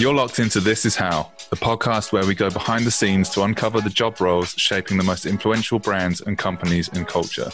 You're 0.00 0.14
locked 0.14 0.38
into 0.38 0.60
This 0.60 0.84
Is 0.84 0.94
How, 0.94 1.32
the 1.50 1.56
podcast 1.56 2.12
where 2.12 2.24
we 2.24 2.32
go 2.36 2.50
behind 2.50 2.84
the 2.84 2.90
scenes 2.90 3.28
to 3.30 3.42
uncover 3.42 3.80
the 3.80 3.90
job 3.90 4.20
roles 4.20 4.50
shaping 4.50 4.96
the 4.96 5.02
most 5.02 5.26
influential 5.26 5.80
brands 5.80 6.20
and 6.20 6.38
companies 6.38 6.86
in 6.90 7.04
culture. 7.04 7.50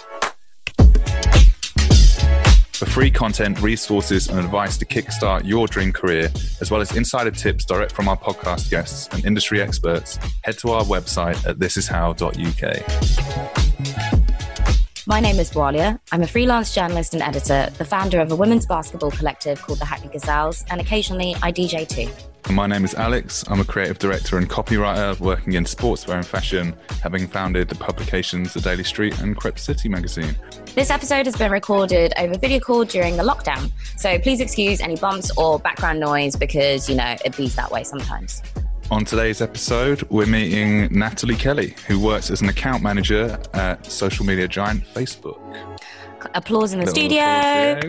For 2.75 2.85
free 2.85 3.11
content, 3.11 3.63
resources, 3.63 4.29
and 4.29 4.39
advice 4.39 4.77
to 4.77 4.85
kickstart 4.85 5.47
your 5.47 5.67
dream 5.67 5.91
career, 5.91 6.31
as 6.61 6.71
well 6.71 6.83
as 6.83 6.95
insider 6.95 7.31
tips 7.31 7.65
direct 7.65 7.93
from 7.93 8.11
our 8.11 8.19
podcast 8.19 8.71
guests 8.71 9.09
and 9.13 9.25
industry 9.25 9.63
experts, 9.63 10.19
head 10.43 10.59
to 10.59 10.73
our 10.73 10.85
website 10.85 11.43
at 11.49 11.59
thisishow.uk. 11.59 12.27
My 15.07 15.21
name 15.21 15.39
is 15.39 15.51
Bwalia. 15.51 15.99
I'm 16.13 16.23
a 16.23 16.27
freelance 16.27 16.75
journalist 16.75 17.15
and 17.15 17.23
editor, 17.23 17.71
the 17.79 17.87
founder 17.87 18.21
of 18.21 18.31
a 18.31 18.37
women's 18.37 18.67
basketball 18.67 19.13
collective 19.13 19.63
called 19.63 19.79
the 19.79 19.87
Hackney 19.87 20.11
Gazelles, 20.11 20.63
and 20.69 20.79
occasionally 20.79 21.35
I 21.43 21.51
DJ 21.51 21.89
too. 21.89 22.11
My 22.51 22.67
name 22.67 22.85
is 22.85 22.95
Alex. 22.95 23.43
I'm 23.49 23.61
a 23.61 23.65
creative 23.65 23.99
director 23.99 24.37
and 24.37 24.49
copywriter 24.49 25.19
working 25.19 25.55
in 25.55 25.65
sportswear 25.65 26.17
and 26.17 26.27
fashion, 26.27 26.77
having 27.03 27.27
founded 27.27 27.69
the 27.69 27.75
publications 27.75 28.53
The 28.53 28.61
Daily 28.61 28.85
Street 28.85 29.19
and 29.21 29.37
Crep 29.37 29.59
City 29.59 29.89
magazine. 29.89 30.37
This 30.75 30.91
episode 30.91 31.27
has 31.27 31.37
been 31.37 31.51
recorded 31.51 32.13
over 32.19 32.39
video 32.39 32.61
call 32.61 32.85
during 32.85 33.17
the 33.17 33.23
lockdown, 33.23 33.73
so 33.97 34.19
please 34.19 34.41
excuse 34.41 34.81
any 34.81 34.97
bumps 34.97 35.31
or 35.37 35.59
background 35.59 36.01
noise 36.01 36.37
because, 36.37 36.89
you 36.89 36.95
know, 36.95 37.17
it 37.25 37.37
bees 37.37 37.57
that 37.57 37.71
way 37.71 37.83
sometimes. 37.83 38.43
On 38.91 39.05
today's 39.05 39.41
episode, 39.41 40.03
we're 40.11 40.27
meeting 40.27 40.93
Natalie 40.93 41.37
Kelly, 41.37 41.75
who 41.89 41.99
works 41.99 42.31
as 42.31 42.43
an 42.43 42.51
account 42.51 42.83
manager 42.83 43.39
at 43.55 43.85
social 43.87 44.27
media 44.27 44.47
giant 44.47 44.85
Facebook. 44.95 45.41
Applause 46.35 46.75
in 46.75 46.81
the 46.81 46.87
Little 46.87 47.03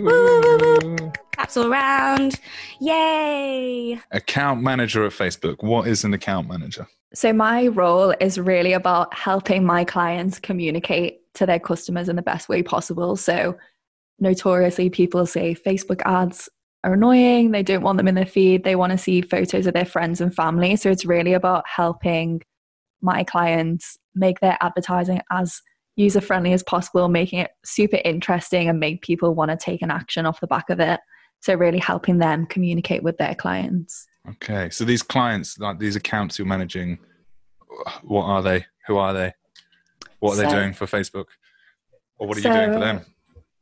studio. 0.01 1.21
Claps 1.35 1.57
all 1.57 1.71
around. 1.71 2.39
Yay. 2.79 3.99
Account 4.11 4.61
manager 4.61 5.05
at 5.05 5.11
Facebook. 5.11 5.63
What 5.63 5.87
is 5.87 6.03
an 6.03 6.13
account 6.13 6.47
manager? 6.47 6.87
So, 7.13 7.33
my 7.33 7.67
role 7.67 8.13
is 8.19 8.39
really 8.39 8.73
about 8.73 9.13
helping 9.13 9.65
my 9.65 9.83
clients 9.83 10.39
communicate 10.39 11.21
to 11.35 11.45
their 11.45 11.59
customers 11.59 12.09
in 12.09 12.15
the 12.15 12.21
best 12.21 12.47
way 12.47 12.63
possible. 12.63 13.15
So, 13.15 13.57
notoriously, 14.19 14.89
people 14.89 15.25
say 15.25 15.55
Facebook 15.55 16.01
ads 16.05 16.49
are 16.83 16.93
annoying, 16.93 17.51
they 17.51 17.63
don't 17.63 17.83
want 17.83 17.97
them 17.97 18.07
in 18.07 18.15
their 18.15 18.25
feed, 18.25 18.63
they 18.63 18.75
want 18.75 18.91
to 18.91 18.97
see 18.97 19.21
photos 19.21 19.67
of 19.67 19.73
their 19.73 19.85
friends 19.85 20.21
and 20.21 20.33
family. 20.33 20.75
So, 20.75 20.89
it's 20.89 21.05
really 21.05 21.33
about 21.33 21.65
helping 21.67 22.41
my 23.01 23.23
clients 23.23 23.97
make 24.13 24.39
their 24.39 24.57
advertising 24.61 25.21
as 25.31 25.61
user 25.95 26.21
friendly 26.21 26.53
as 26.53 26.63
possible, 26.63 27.07
making 27.07 27.39
it 27.39 27.51
super 27.63 27.99
interesting 28.03 28.67
and 28.67 28.79
make 28.79 29.01
people 29.01 29.33
want 29.33 29.51
to 29.51 29.57
take 29.57 29.81
an 29.81 29.91
action 29.91 30.25
off 30.25 30.41
the 30.41 30.47
back 30.47 30.69
of 30.69 30.79
it. 30.79 30.99
So, 31.41 31.53
really 31.53 31.79
helping 31.79 32.17
them 32.17 32.45
communicate 32.47 33.03
with 33.03 33.17
their 33.17 33.35
clients. 33.35 34.07
Okay, 34.29 34.69
so 34.71 34.83
these 34.83 35.03
clients, 35.03 35.59
like 35.59 35.77
these 35.77 35.95
accounts 35.95 36.39
you're 36.39 36.47
managing, 36.47 36.97
what 38.03 38.23
are 38.23 38.41
they? 38.41 38.65
Who 38.87 38.97
are 38.97 39.13
they? 39.13 39.33
What 40.19 40.33
are 40.33 40.43
they 40.43 40.49
doing 40.49 40.73
for 40.73 40.85
Facebook? 40.85 41.25
Or 42.17 42.27
what 42.27 42.37
are 42.37 42.41
you 42.41 42.49
doing 42.49 42.73
for 42.73 42.79
them? 42.79 43.05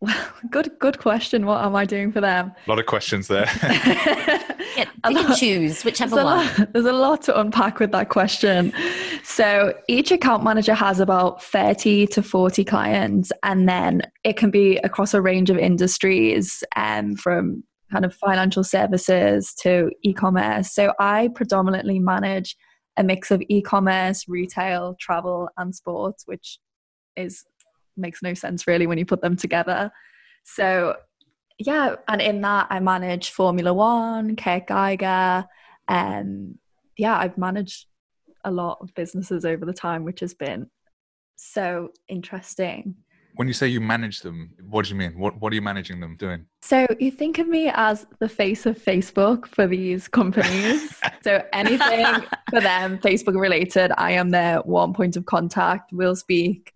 Well, 0.04 0.28
good 0.50 0.70
good 0.80 1.00
question. 1.00 1.46
What 1.46 1.64
am 1.64 1.76
I 1.76 1.86
doing 1.86 2.12
for 2.12 2.20
them? 2.20 2.52
A 2.68 2.70
lot 2.70 2.78
of 2.80 2.86
questions 2.86 3.28
there. 3.28 3.48
Yeah, 4.76 4.86
A 5.04 5.12
you 5.12 5.18
can 5.20 5.30
lot- 5.30 5.38
choose 5.38 5.84
whichever 5.84 6.16
There's 6.16 6.24
a, 6.24 6.26
one. 6.26 6.48
lot, 6.58 6.74
there's 6.74 6.86
a 6.86 6.92
lot 6.94 7.22
to 7.24 7.40
unpack 7.40 7.80
with 7.80 7.92
that 7.92 8.10
question. 8.10 8.74
So 9.24 9.74
each 9.88 10.10
account 10.12 10.44
manager 10.44 10.74
has 10.74 11.00
about 11.00 11.44
30 11.44 12.08
to 12.08 12.24
40 12.24 12.64
clients, 12.66 13.32
and 13.44 13.70
then 13.70 14.02
it 14.24 14.36
can 14.36 14.50
be 14.50 14.78
across 14.78 15.14
a 15.14 15.22
range 15.22 15.52
of 15.52 15.58
industries, 15.60 16.64
um, 16.76 17.16
from 17.16 17.64
kind 17.92 18.04
of 18.04 18.16
financial 18.16 18.64
services 18.64 19.54
to 19.62 19.92
e-commerce. 20.02 20.74
So 20.74 20.94
I 21.00 21.30
predominantly 21.36 22.00
manage 22.00 22.56
a 22.98 23.04
mix 23.04 23.30
of 23.30 23.44
e-commerce, 23.50 24.28
retail, 24.28 24.96
travel, 25.00 25.50
and 25.58 25.76
sports, 25.76 26.24
which 26.26 26.58
is 27.16 27.44
makes 27.98 28.22
no 28.22 28.34
sense 28.34 28.68
really 28.68 28.88
when 28.88 28.98
you 28.98 29.06
put 29.06 29.22
them 29.22 29.36
together. 29.36 29.92
So 30.44 30.96
yeah, 31.60 31.96
and 32.08 32.22
in 32.22 32.42
that 32.42 32.68
I 32.70 32.80
manage 32.80 33.32
Formula 33.32 33.74
One, 33.74 34.36
Kurt 34.36 34.68
Geiger, 34.68 35.46
and 35.88 36.58
yeah, 36.98 37.18
I've 37.18 37.38
managed 37.38 37.86
a 38.44 38.52
lot 38.52 38.80
of 38.82 38.94
businesses 38.96 39.46
over 39.46 39.66
the 39.66 39.74
time, 39.74 40.04
which 40.04 40.20
has 40.20 40.34
been 40.34 40.70
so 41.36 41.90
interesting. 42.08 42.96
when 43.36 43.48
you 43.48 43.54
say 43.54 43.68
you 43.68 43.82
manage 43.82 44.22
them, 44.22 44.52
what 44.70 44.86
do 44.86 44.90
you 44.92 44.96
mean? 44.96 45.18
What 45.18 45.40
What 45.42 45.52
are 45.52 45.56
you 45.56 45.62
managing 45.62 46.00
them 46.00 46.16
doing? 46.18 46.46
So 46.62 46.86
you 47.00 47.12
think 47.12 47.40
of 47.40 47.48
me 47.48 47.72
as 47.74 48.06
the 48.20 48.30
face 48.30 48.66
of 48.66 48.78
Facebook 48.78 49.48
for 49.48 49.68
these 49.68 50.08
companies. 50.08 51.00
so 51.24 51.44
anything 51.54 52.06
for 52.50 52.62
them 52.62 52.98
Facebook 53.00 53.40
related, 53.40 53.92
I 53.98 54.12
am 54.12 54.30
their 54.30 54.60
one 54.60 54.94
point 54.94 55.16
of 55.18 55.26
contact. 55.26 55.92
We'll 55.94 56.16
speak 56.16 56.74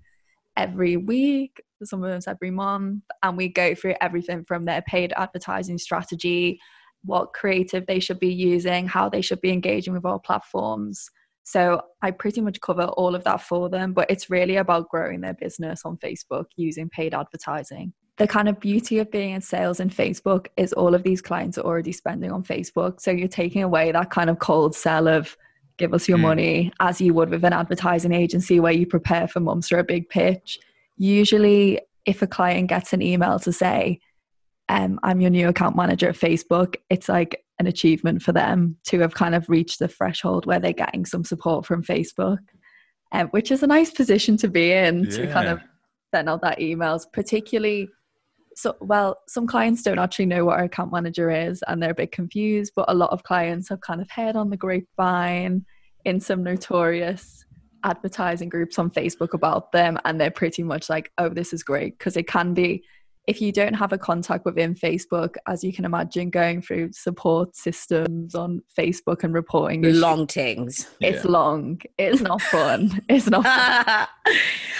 every 0.57 0.97
week, 0.97 1.61
sometimes 1.83 2.27
every 2.27 2.51
month, 2.51 3.03
and 3.23 3.37
we 3.37 3.47
go 3.47 3.75
through 3.75 3.95
everything 4.01 4.43
from 4.45 4.65
their 4.65 4.81
paid 4.81 5.13
advertising 5.15 5.77
strategy, 5.77 6.59
what 7.05 7.33
creative 7.33 7.85
they 7.85 7.99
should 7.99 8.19
be 8.19 8.33
using, 8.33 8.87
how 8.87 9.07
they 9.07 9.21
should 9.21 9.39
be 9.39 9.51
engaging 9.51 9.93
with 9.93 10.03
our 10.03 10.19
platforms. 10.19 11.09
So 11.43 11.81
I 12.01 12.11
pretty 12.11 12.41
much 12.41 12.59
cover 12.59 12.83
all 12.83 13.15
of 13.15 13.23
that 13.23 13.41
for 13.41 13.69
them, 13.69 13.93
but 13.93 14.11
it's 14.11 14.29
really 14.29 14.57
about 14.57 14.89
growing 14.89 15.21
their 15.21 15.35
business 15.35 15.83
on 15.85 15.95
Facebook 15.97 16.45
using 16.57 16.89
paid 16.89 17.13
advertising. 17.13 17.93
The 18.17 18.27
kind 18.27 18.49
of 18.49 18.59
beauty 18.59 18.97
of 18.97 19.11
being 19.11 19.29
in 19.29 19.41
sales 19.41 19.79
in 19.79 19.89
Facebook 19.89 20.47
is 20.57 20.73
all 20.73 20.95
of 20.95 21.03
these 21.03 21.21
clients 21.21 21.57
are 21.57 21.65
already 21.65 21.91
spending 21.91 22.31
on 22.31 22.43
Facebook. 22.43 22.99
So 22.99 23.11
you're 23.11 23.27
taking 23.27 23.63
away 23.63 23.91
that 23.91 24.09
kind 24.09 24.29
of 24.29 24.39
cold 24.39 24.75
sell 24.75 25.07
of 25.07 25.37
give 25.77 25.93
us 25.93 26.07
your 26.07 26.17
Mm. 26.17 26.21
money 26.21 26.71
as 26.79 26.99
you 26.99 27.13
would 27.13 27.29
with 27.29 27.43
an 27.43 27.53
advertising 27.53 28.13
agency 28.13 28.59
where 28.59 28.73
you 28.73 28.85
prepare 28.85 29.27
for 29.27 29.39
months 29.39 29.69
for 29.69 29.79
a 29.79 29.83
big 29.83 30.09
pitch. 30.09 30.59
Usually, 30.97 31.79
if 32.05 32.21
a 32.21 32.27
client 32.27 32.69
gets 32.69 32.93
an 32.93 33.01
email 33.01 33.39
to 33.39 33.51
say, 33.53 33.99
um, 34.69 34.99
I'm 35.03 35.21
your 35.21 35.29
new 35.29 35.47
account 35.47 35.75
manager 35.75 36.09
at 36.09 36.15
Facebook, 36.15 36.75
it's 36.89 37.07
like 37.07 37.43
an 37.59 37.67
achievement 37.67 38.21
for 38.21 38.31
them 38.31 38.77
to 38.85 38.99
have 38.99 39.13
kind 39.13 39.35
of 39.35 39.49
reached 39.49 39.79
the 39.79 39.87
threshold 39.87 40.45
where 40.45 40.59
they're 40.59 40.73
getting 40.73 41.05
some 41.05 41.23
support 41.23 41.65
from 41.65 41.83
Facebook, 41.83 42.39
um, 43.11 43.27
which 43.29 43.51
is 43.51 43.63
a 43.63 43.67
nice 43.67 43.91
position 43.91 44.37
to 44.37 44.47
be 44.47 44.71
in 44.71 45.09
to 45.09 45.27
kind 45.31 45.47
of 45.47 45.59
send 46.13 46.29
out 46.29 46.41
that 46.41 46.59
emails, 46.59 47.05
particularly. 47.11 47.89
So, 48.57 48.75
well, 48.81 49.19
some 49.27 49.45
clients 49.45 49.83
don't 49.83 49.99
actually 49.99 50.25
know 50.25 50.43
what 50.43 50.57
our 50.57 50.65
account 50.65 50.91
manager 50.91 51.29
is 51.29 51.63
and 51.67 51.81
they're 51.81 51.91
a 51.91 51.95
bit 51.95 52.11
confused, 52.11 52.73
but 52.75 52.85
a 52.87 52.93
lot 52.95 53.11
of 53.11 53.21
clients 53.21 53.69
have 53.69 53.81
kind 53.81 54.01
of 54.01 54.09
heard 54.09 54.35
on 54.35 54.49
the 54.49 54.57
grapevine 54.57 55.63
in 56.05 56.19
some 56.19 56.43
notorious 56.43 57.45
advertising 57.83 58.49
groups 58.49 58.79
on 58.79 58.89
Facebook 58.89 59.33
about 59.33 59.71
them, 59.71 59.99
and 60.05 60.19
they're 60.19 60.31
pretty 60.31 60.63
much 60.63 60.89
like, 60.89 61.11
oh, 61.19 61.29
this 61.29 61.53
is 61.53 61.61
great 61.61 61.99
because 61.99 62.17
it 62.17 62.27
can 62.27 62.55
be 62.55 62.83
if 63.27 63.41
you 63.41 63.51
don't 63.51 63.73
have 63.73 63.91
a 63.91 63.97
contact 63.97 64.45
within 64.45 64.73
Facebook, 64.73 65.35
as 65.47 65.63
you 65.63 65.73
can 65.73 65.83
imagine, 65.83 66.29
going 66.29 66.61
through 66.61 66.93
support 66.93 67.55
systems 67.55 68.33
on 68.33 68.61
Facebook 68.75 69.23
and 69.23 69.33
reporting 69.33 69.83
Long 69.83 70.25
things. 70.25 70.89
It's 71.01 71.25
Yeah. 71.25 71.31
long. 71.31 71.81
It's 71.97 72.21
not 72.21 72.41
fun. 72.41 73.01
It's 73.09 73.29
not. 73.29 73.43
Fun. 73.43 74.07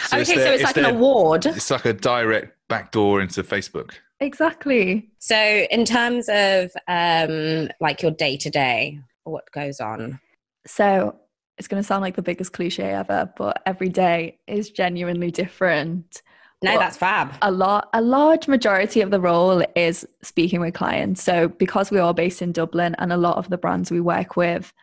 So 0.08 0.18
okay, 0.18 0.22
it's 0.22 0.30
so 0.30 0.52
it's 0.52 0.62
it's 0.62 0.64
like 0.64 0.78
an 0.78 0.96
award. 0.96 1.46
It's 1.46 1.70
like 1.70 1.84
a 1.86 1.92
direct 1.92 2.57
backdoor 2.70 3.22
into 3.22 3.44
Facebook. 3.44 3.92
exactly. 4.20 5.10
So, 5.20 5.38
in 5.38 5.86
terms 5.86 6.28
of 6.30 6.72
um, 6.88 7.70
like 7.80 8.02
your 8.02 8.12
day 8.12 8.38
to 8.38 8.50
day, 8.50 9.00
what 9.24 9.50
goes 9.52 9.80
on? 9.80 10.20
So 10.66 11.16
it's 11.58 11.68
going 11.68 11.82
to 11.82 11.88
sound 11.88 12.02
like 12.02 12.16
the 12.16 12.22
biggest 12.22 12.54
cliche 12.54 12.84
ever, 12.94 13.32
but 13.38 13.62
every 13.66 13.90
day 13.90 14.38
is 14.48 14.70
genuinely 14.70 15.32
different. 15.32 16.22
No, 16.64 16.72
Well, 16.72 16.80
that's 16.80 16.98
fab. 16.98 17.36
a 17.42 17.52
lot 17.52 17.88
a 17.94 18.02
large 18.02 18.48
majority 18.48 19.02
of 19.02 19.12
the 19.12 19.20
role 19.22 19.64
is 19.76 20.08
speaking 20.24 20.60
with 20.60 20.74
clients 20.74 21.22
so 21.22 21.50
because 21.50 21.92
we 21.92 22.00
are 22.00 22.16
based 22.16 22.42
in 22.42 22.52
dublin 22.52 22.96
and 22.98 23.14
a 23.14 23.18
lot 23.18 23.38
of 23.38 23.48
the 23.50 23.60
brands 23.60 23.92
we 23.92 24.02
work 24.02 24.36
with 24.36 24.74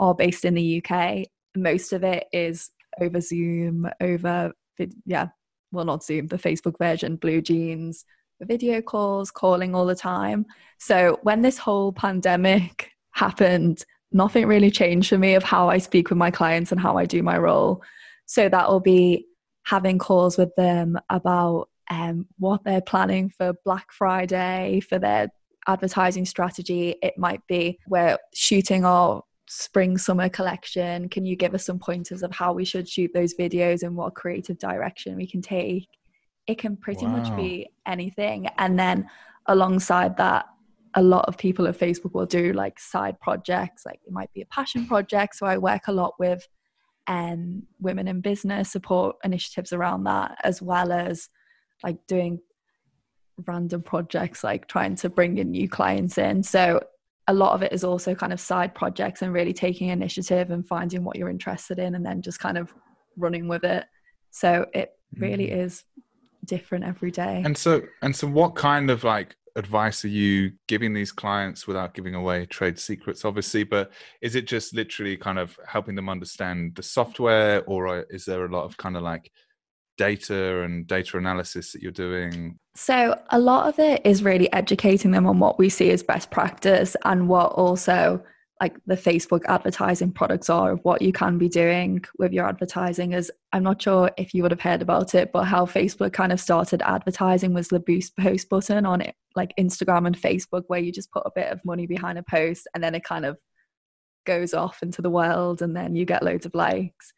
are 0.00 0.14
based 0.14 0.46
in 0.46 0.54
the 0.54 0.82
uk 0.82 1.26
most 1.54 1.92
of 1.92 2.02
it 2.02 2.24
is 2.32 2.70
over 2.98 3.20
zoom 3.20 3.86
over 4.00 4.52
vid- 4.78 4.94
yeah 5.04 5.26
well 5.72 5.84
not 5.84 6.04
zoom 6.04 6.26
the 6.26 6.36
facebook 6.36 6.78
version 6.78 7.18
BlueJeans 7.18 8.04
video 8.42 8.80
calls 8.80 9.30
calling 9.30 9.74
all 9.74 9.86
the 9.86 9.94
time 9.94 10.46
so 10.78 11.18
when 11.22 11.42
this 11.42 11.58
whole 11.58 11.92
pandemic 11.92 12.90
happened 13.12 13.84
nothing 14.12 14.46
really 14.46 14.70
changed 14.70 15.08
for 15.08 15.18
me 15.18 15.34
of 15.34 15.42
how 15.42 15.68
i 15.68 15.78
speak 15.78 16.08
with 16.08 16.18
my 16.18 16.30
clients 16.30 16.70
and 16.70 16.80
how 16.80 16.96
i 16.96 17.04
do 17.04 17.22
my 17.22 17.36
role 17.36 17.82
so 18.26 18.48
that 18.48 18.68
will 18.68 18.80
be 18.80 19.26
having 19.64 19.98
calls 19.98 20.38
with 20.38 20.54
them 20.56 20.98
about 21.10 21.68
um, 21.90 22.26
what 22.38 22.64
they're 22.64 22.80
planning 22.80 23.30
for 23.30 23.54
Black 23.64 23.92
Friday, 23.92 24.80
for 24.80 24.98
their 24.98 25.28
advertising 25.66 26.24
strategy. 26.24 26.96
It 27.02 27.18
might 27.18 27.46
be 27.46 27.78
we're 27.86 28.18
shooting 28.34 28.84
our 28.84 29.22
spring 29.48 29.96
summer 29.98 30.28
collection. 30.28 31.08
Can 31.08 31.24
you 31.24 31.34
give 31.34 31.54
us 31.54 31.64
some 31.64 31.78
pointers 31.78 32.22
of 32.22 32.32
how 32.32 32.52
we 32.52 32.64
should 32.64 32.88
shoot 32.88 33.10
those 33.14 33.34
videos 33.34 33.82
and 33.82 33.96
what 33.96 34.14
creative 34.14 34.58
direction 34.58 35.16
we 35.16 35.26
can 35.26 35.42
take? 35.42 35.88
It 36.46 36.58
can 36.58 36.76
pretty 36.76 37.06
much 37.06 37.34
be 37.36 37.68
anything. 37.86 38.48
And 38.58 38.78
then 38.78 39.08
alongside 39.46 40.16
that, 40.18 40.46
a 40.94 41.02
lot 41.02 41.26
of 41.28 41.36
people 41.36 41.66
at 41.66 41.78
Facebook 41.78 42.14
will 42.14 42.26
do 42.26 42.52
like 42.52 42.78
side 42.78 43.20
projects, 43.20 43.84
like 43.84 44.00
it 44.06 44.12
might 44.12 44.32
be 44.32 44.42
a 44.42 44.46
passion 44.46 44.86
project. 44.86 45.36
So 45.36 45.46
I 45.46 45.58
work 45.58 45.88
a 45.88 45.92
lot 45.92 46.14
with 46.18 46.46
um, 47.06 47.62
women 47.80 48.08
in 48.08 48.20
business 48.20 48.70
support 48.70 49.16
initiatives 49.24 49.72
around 49.72 50.04
that, 50.04 50.38
as 50.44 50.62
well 50.62 50.92
as 50.92 51.28
like 51.82 51.98
doing 52.06 52.40
random 53.46 53.82
projects, 53.82 54.42
like 54.42 54.66
trying 54.68 54.96
to 54.96 55.08
bring 55.08 55.38
in 55.38 55.50
new 55.50 55.68
clients 55.68 56.18
in. 56.18 56.42
So 56.42 56.80
a 57.28 57.32
lot 57.32 57.52
of 57.52 57.62
it 57.62 57.72
is 57.72 57.84
also 57.84 58.14
kind 58.14 58.32
of 58.32 58.40
side 58.40 58.74
projects 58.74 59.22
and 59.22 59.32
really 59.32 59.52
taking 59.52 59.90
initiative 59.90 60.50
and 60.50 60.66
finding 60.66 61.04
what 61.04 61.16
you're 61.16 61.28
interested 61.28 61.78
in 61.78 61.94
and 61.94 62.04
then 62.04 62.22
just 62.22 62.40
kind 62.40 62.58
of 62.58 62.74
running 63.16 63.46
with 63.48 63.64
it. 63.64 63.84
So 64.30 64.66
it 64.72 64.92
really 65.14 65.48
mm. 65.48 65.64
is 65.64 65.84
different 66.46 66.84
every 66.84 67.10
day. 67.10 67.42
And 67.44 67.56
so 67.56 67.82
and 68.02 68.16
so 68.16 68.26
what 68.26 68.54
kind 68.54 68.90
of 68.90 69.04
like 69.04 69.36
advice 69.56 70.04
are 70.04 70.08
you 70.08 70.52
giving 70.68 70.94
these 70.94 71.12
clients 71.12 71.66
without 71.66 71.92
giving 71.92 72.14
away 72.14 72.46
trade 72.46 72.78
secrets 72.78 73.24
obviously 73.24 73.64
but 73.64 73.90
is 74.20 74.36
it 74.36 74.46
just 74.46 74.72
literally 74.72 75.16
kind 75.16 75.36
of 75.36 75.58
helping 75.66 75.96
them 75.96 76.08
understand 76.08 76.72
the 76.76 76.82
software 76.82 77.64
or 77.64 78.02
is 78.10 78.24
there 78.24 78.44
a 78.44 78.52
lot 78.52 78.64
of 78.64 78.76
kind 78.76 78.96
of 78.96 79.02
like 79.02 79.32
data 79.98 80.62
and 80.62 80.86
data 80.86 81.18
analysis 81.18 81.72
that 81.72 81.82
you're 81.82 81.92
doing? 81.92 82.58
So, 82.74 83.20
a 83.30 83.38
lot 83.38 83.68
of 83.68 83.78
it 83.78 84.00
is 84.04 84.22
really 84.22 84.50
educating 84.52 85.10
them 85.10 85.26
on 85.26 85.38
what 85.38 85.58
we 85.58 85.68
see 85.68 85.90
as 85.90 86.02
best 86.02 86.30
practice 86.30 86.96
and 87.04 87.28
what 87.28 87.52
also 87.52 88.22
like 88.60 88.76
the 88.86 88.96
Facebook 88.96 89.42
advertising 89.46 90.10
products 90.10 90.50
are, 90.50 90.74
what 90.76 91.00
you 91.00 91.12
can 91.12 91.38
be 91.38 91.48
doing 91.48 92.04
with 92.18 92.32
your 92.32 92.46
advertising 92.46 93.12
is 93.12 93.30
I'm 93.52 93.62
not 93.62 93.80
sure 93.80 94.10
if 94.16 94.34
you 94.34 94.42
would 94.42 94.50
have 94.50 94.60
heard 94.60 94.82
about 94.82 95.14
it, 95.14 95.30
but 95.32 95.44
how 95.44 95.64
Facebook 95.64 96.12
kind 96.12 96.32
of 96.32 96.40
started 96.40 96.82
advertising 96.82 97.54
was 97.54 97.68
the 97.68 97.80
boost 97.80 98.16
post 98.16 98.48
button 98.48 98.84
on 98.84 99.00
it, 99.00 99.14
like 99.36 99.54
Instagram 99.58 100.06
and 100.06 100.20
Facebook, 100.20 100.64
where 100.66 100.80
you 100.80 100.90
just 100.90 101.12
put 101.12 101.22
a 101.24 101.32
bit 101.34 101.52
of 101.52 101.64
money 101.64 101.86
behind 101.86 102.18
a 102.18 102.22
post 102.24 102.66
and 102.74 102.82
then 102.82 102.94
it 102.94 103.04
kind 103.04 103.24
of 103.24 103.38
goes 104.26 104.52
off 104.52 104.82
into 104.82 105.02
the 105.02 105.10
world 105.10 105.62
and 105.62 105.76
then 105.76 105.94
you 105.94 106.04
get 106.04 106.24
loads 106.24 106.44
of 106.44 106.54
likes. 106.54 107.12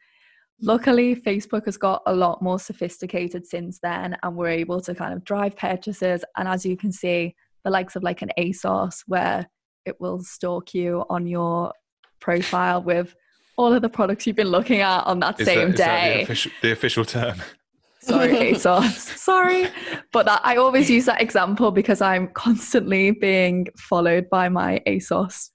Luckily, 0.63 1.17
Facebook 1.17 1.65
has 1.65 1.77
got 1.77 2.03
a 2.07 2.15
lot 2.15 2.43
more 2.43 2.59
sophisticated 2.59 3.47
since 3.47 3.79
then, 3.83 4.17
and 4.23 4.37
we're 4.37 4.49
able 4.49 4.81
to 4.83 4.95
kind 4.95 5.15
of 5.15 5.25
drive 5.25 5.57
purchases. 5.57 6.25
And 6.37 6.47
as 6.47 6.67
you 6.67 6.77
can 6.77 6.93
see, 6.93 7.35
the 7.65 7.71
likes 7.71 7.97
of 7.97 8.03
like 8.03 8.23
an 8.23 8.31
ASOS, 8.39 9.03
where 9.07 9.47
it 9.87 10.01
will 10.01 10.21
stalk 10.21 10.75
you 10.75 11.05
on 11.09 11.27
your 11.27 11.73
profile 12.21 12.83
with 12.83 13.15
all 13.57 13.73
of 13.73 13.83
the 13.83 13.89
products 13.89 14.27
you've 14.27 14.37
been 14.37 14.49
looking 14.49 14.81
at 14.81 15.01
on 15.03 15.21
that 15.21 15.41
is 15.41 15.47
same 15.47 15.73
that, 15.73 15.77
day. 15.77 16.17
the, 16.17 16.23
official, 16.23 16.53
the 16.63 16.73
official 16.73 17.05
term. 17.05 17.43
Sorry, 18.03 18.31
ASOS. 18.31 19.19
Sorry. 19.19 19.69
But 20.13 20.25
that, 20.25 20.41
I 20.43 20.57
always 20.57 20.89
use 20.89 21.05
that 21.05 21.21
example 21.21 21.71
because 21.71 22.01
I'm 22.01 22.29
constantly 22.29 23.11
being 23.11 23.67
followed 23.77 24.31
by 24.31 24.49
my 24.49 24.81
ASOS 24.87 25.51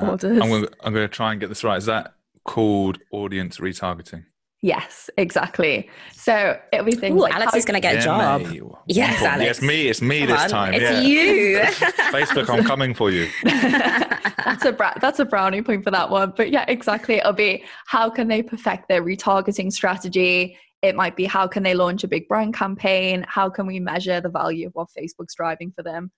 orders. 0.00 0.40
I'm 0.40 0.48
going, 0.48 0.66
I'm 0.82 0.94
going 0.94 1.06
to 1.06 1.14
try 1.14 1.32
and 1.32 1.40
get 1.40 1.48
this 1.48 1.62
right. 1.62 1.76
Is 1.76 1.86
that 1.86 2.14
called 2.44 2.98
audience 3.12 3.58
retargeting? 3.58 4.24
Yes, 4.62 5.08
exactly. 5.16 5.88
So 6.12 6.58
it'll 6.70 6.84
be 6.84 6.92
things 6.92 7.16
Ooh, 7.16 7.22
like 7.22 7.34
Alex 7.34 7.54
is 7.54 7.64
going 7.64 7.76
to 7.76 7.80
get 7.80 7.96
a 7.96 8.00
job. 8.00 8.42
Yes, 8.86 9.22
Alex. 9.22 9.44
Yes, 9.44 9.62
me. 9.62 9.88
It's 9.88 10.02
me 10.02 10.26
this 10.26 10.50
time. 10.50 10.74
It's 10.74 10.82
yeah. 10.82 11.00
you. 11.00 11.58
Facebook, 12.12 12.50
I'm 12.50 12.64
coming 12.64 12.92
for 12.92 13.10
you. 13.10 13.26
that's 13.44 14.66
a 14.66 14.72
bra- 14.72 14.94
that's 15.00 15.18
a 15.18 15.24
brownie 15.24 15.62
point 15.62 15.82
for 15.82 15.90
that 15.90 16.10
one. 16.10 16.34
But 16.36 16.50
yeah, 16.50 16.66
exactly. 16.68 17.16
It'll 17.16 17.32
be 17.32 17.64
how 17.86 18.10
can 18.10 18.28
they 18.28 18.42
perfect 18.42 18.88
their 18.88 19.02
retargeting 19.02 19.72
strategy? 19.72 20.58
It 20.82 20.94
might 20.94 21.16
be 21.16 21.24
how 21.24 21.46
can 21.46 21.62
they 21.62 21.74
launch 21.74 22.04
a 22.04 22.08
big 22.08 22.28
brand 22.28 22.52
campaign? 22.52 23.24
How 23.26 23.48
can 23.48 23.66
we 23.66 23.80
measure 23.80 24.20
the 24.20 24.28
value 24.28 24.66
of 24.66 24.74
what 24.74 24.88
Facebook's 24.96 25.34
driving 25.34 25.72
for 25.74 25.82
them? 25.82 26.10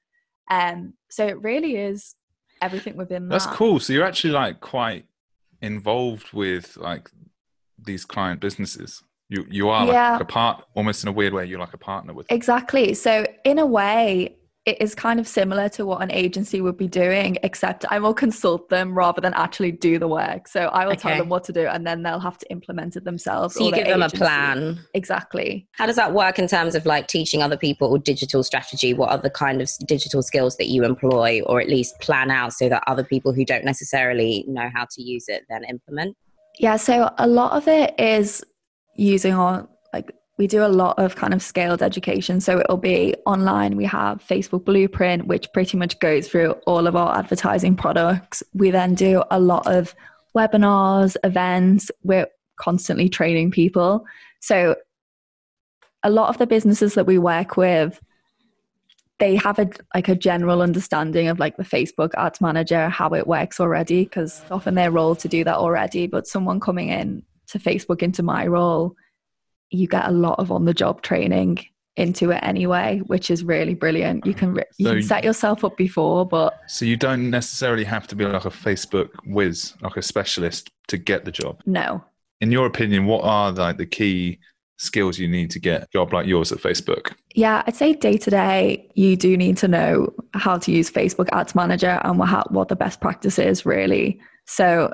Um, 0.50 0.94
so 1.10 1.26
it 1.26 1.40
really 1.40 1.76
is 1.76 2.16
everything 2.60 2.96
within 2.96 3.28
that. 3.28 3.32
That's 3.32 3.46
cool. 3.46 3.78
So 3.78 3.92
you're 3.92 4.04
actually 4.04 4.32
like 4.32 4.60
quite 4.60 5.04
involved 5.60 6.32
with 6.32 6.76
like 6.76 7.08
these 7.84 8.04
client 8.04 8.40
businesses. 8.40 9.02
You 9.28 9.46
you 9.48 9.68
are 9.70 9.86
yeah. 9.86 10.12
like 10.12 10.20
a 10.20 10.26
part 10.26 10.64
almost 10.74 11.02
in 11.02 11.08
a 11.08 11.12
weird 11.12 11.32
way 11.32 11.46
you're 11.46 11.58
like 11.58 11.72
a 11.72 11.78
partner 11.78 12.12
with 12.12 12.28
them. 12.28 12.36
exactly. 12.36 12.94
So 12.94 13.24
in 13.44 13.58
a 13.58 13.66
way 13.66 14.36
it 14.64 14.80
is 14.80 14.94
kind 14.94 15.18
of 15.18 15.26
similar 15.26 15.68
to 15.68 15.84
what 15.84 16.02
an 16.02 16.10
agency 16.12 16.60
would 16.60 16.76
be 16.76 16.86
doing 16.86 17.36
except 17.42 17.84
i 17.90 17.98
will 17.98 18.14
consult 18.14 18.68
them 18.68 18.94
rather 18.94 19.20
than 19.20 19.34
actually 19.34 19.72
do 19.72 19.98
the 19.98 20.06
work. 20.06 20.46
So 20.48 20.66
i 20.66 20.84
will 20.84 20.92
okay. 20.92 21.08
tell 21.08 21.18
them 21.18 21.30
what 21.30 21.44
to 21.44 21.52
do 21.52 21.66
and 21.66 21.86
then 21.86 22.02
they'll 22.02 22.20
have 22.20 22.38
to 22.38 22.50
implement 22.50 22.94
it 22.96 23.04
themselves 23.04 23.54
so 23.54 23.64
you 23.64 23.72
give 23.72 23.86
them 23.86 24.02
a 24.02 24.10
plan. 24.10 24.78
Exactly. 24.94 25.66
How 25.72 25.86
does 25.86 25.96
that 25.96 26.12
work 26.12 26.38
in 26.38 26.46
terms 26.46 26.74
of 26.74 26.84
like 26.84 27.08
teaching 27.08 27.42
other 27.42 27.56
people 27.56 27.88
or 27.88 27.98
digital 27.98 28.42
strategy? 28.42 28.92
What 28.92 29.10
are 29.10 29.18
the 29.18 29.30
kind 29.30 29.62
of 29.62 29.70
digital 29.86 30.22
skills 30.22 30.56
that 30.58 30.68
you 30.68 30.84
employ 30.84 31.40
or 31.46 31.60
at 31.60 31.68
least 31.68 31.98
plan 32.00 32.30
out 32.30 32.52
so 32.52 32.68
that 32.68 32.84
other 32.86 33.04
people 33.04 33.32
who 33.32 33.44
don't 33.44 33.64
necessarily 33.64 34.44
know 34.46 34.68
how 34.74 34.86
to 34.90 35.02
use 35.02 35.24
it 35.28 35.44
then 35.48 35.64
implement 35.64 36.16
yeah, 36.58 36.76
so 36.76 37.10
a 37.18 37.26
lot 37.26 37.52
of 37.52 37.68
it 37.68 37.98
is 37.98 38.44
using 38.96 39.34
our 39.34 39.68
like 39.92 40.14
we 40.38 40.46
do 40.46 40.64
a 40.64 40.68
lot 40.68 40.98
of 40.98 41.16
kind 41.16 41.34
of 41.34 41.42
scaled 41.42 41.82
education. 41.82 42.40
So 42.40 42.58
it'll 42.58 42.76
be 42.76 43.14
online. 43.26 43.76
We 43.76 43.84
have 43.84 44.22
Facebook 44.26 44.64
Blueprint, 44.64 45.26
which 45.26 45.52
pretty 45.52 45.76
much 45.76 45.98
goes 45.98 46.28
through 46.28 46.52
all 46.66 46.86
of 46.86 46.96
our 46.96 47.16
advertising 47.16 47.76
products. 47.76 48.42
We 48.54 48.70
then 48.70 48.94
do 48.94 49.22
a 49.30 49.38
lot 49.38 49.66
of 49.66 49.94
webinars, 50.36 51.16
events. 51.24 51.90
We're 52.02 52.26
constantly 52.56 53.08
training 53.08 53.50
people. 53.50 54.04
So 54.40 54.74
a 56.02 56.10
lot 56.10 56.28
of 56.30 56.38
the 56.38 56.46
businesses 56.46 56.94
that 56.94 57.06
we 57.06 57.18
work 57.18 57.56
with 57.56 58.00
they 59.22 59.36
have 59.36 59.60
a 59.60 59.70
like 59.94 60.08
a 60.08 60.16
general 60.16 60.62
understanding 60.62 61.28
of 61.28 61.38
like 61.38 61.56
the 61.56 61.62
Facebook 61.62 62.10
ads 62.16 62.40
manager, 62.40 62.88
how 62.88 63.08
it 63.10 63.28
works 63.28 63.60
already, 63.60 64.02
because 64.02 64.42
often 64.50 64.74
their 64.74 64.90
role 64.90 65.14
to 65.14 65.28
do 65.28 65.44
that 65.44 65.54
already. 65.54 66.08
But 66.08 66.26
someone 66.26 66.58
coming 66.58 66.88
in 66.88 67.22
to 67.46 67.60
Facebook 67.60 68.02
into 68.02 68.24
my 68.24 68.48
role, 68.48 68.96
you 69.70 69.86
get 69.86 70.08
a 70.08 70.10
lot 70.10 70.40
of 70.40 70.50
on 70.50 70.64
the 70.64 70.74
job 70.74 71.02
training 71.02 71.64
into 71.94 72.32
it 72.32 72.40
anyway, 72.42 73.00
which 73.06 73.30
is 73.30 73.44
really 73.44 73.74
brilliant. 73.74 74.26
You 74.26 74.34
can 74.34 74.56
you 74.76 74.86
so, 74.86 74.94
can 74.94 75.02
set 75.04 75.22
yourself 75.22 75.64
up 75.64 75.76
before, 75.76 76.26
but 76.26 76.58
so 76.66 76.84
you 76.84 76.96
don't 76.96 77.30
necessarily 77.30 77.84
have 77.84 78.08
to 78.08 78.16
be 78.16 78.24
like 78.24 78.44
a 78.44 78.50
Facebook 78.50 79.10
whiz, 79.24 79.74
like 79.82 79.96
a 79.96 80.02
specialist, 80.02 80.68
to 80.88 80.98
get 80.98 81.24
the 81.24 81.30
job. 81.30 81.62
No. 81.64 82.04
In 82.40 82.50
your 82.50 82.66
opinion, 82.66 83.06
what 83.06 83.22
are 83.22 83.52
like 83.52 83.76
the 83.76 83.86
key 83.86 84.40
skills 84.82 85.18
you 85.18 85.28
need 85.28 85.50
to 85.50 85.60
get 85.60 85.82
a 85.82 85.88
job 85.92 86.12
like 86.12 86.26
yours 86.26 86.52
at 86.52 86.58
Facebook? 86.58 87.12
Yeah, 87.34 87.62
I'd 87.66 87.76
say 87.76 87.94
day 87.94 88.18
to 88.18 88.30
day, 88.30 88.90
you 88.94 89.16
do 89.16 89.36
need 89.36 89.56
to 89.58 89.68
know 89.68 90.12
how 90.34 90.58
to 90.58 90.72
use 90.72 90.90
Facebook 90.90 91.28
Ads 91.32 91.54
Manager 91.54 92.00
and 92.04 92.18
what, 92.18 92.52
what 92.52 92.68
the 92.68 92.76
best 92.76 93.00
practice 93.00 93.38
is, 93.38 93.64
really. 93.64 94.20
So, 94.46 94.92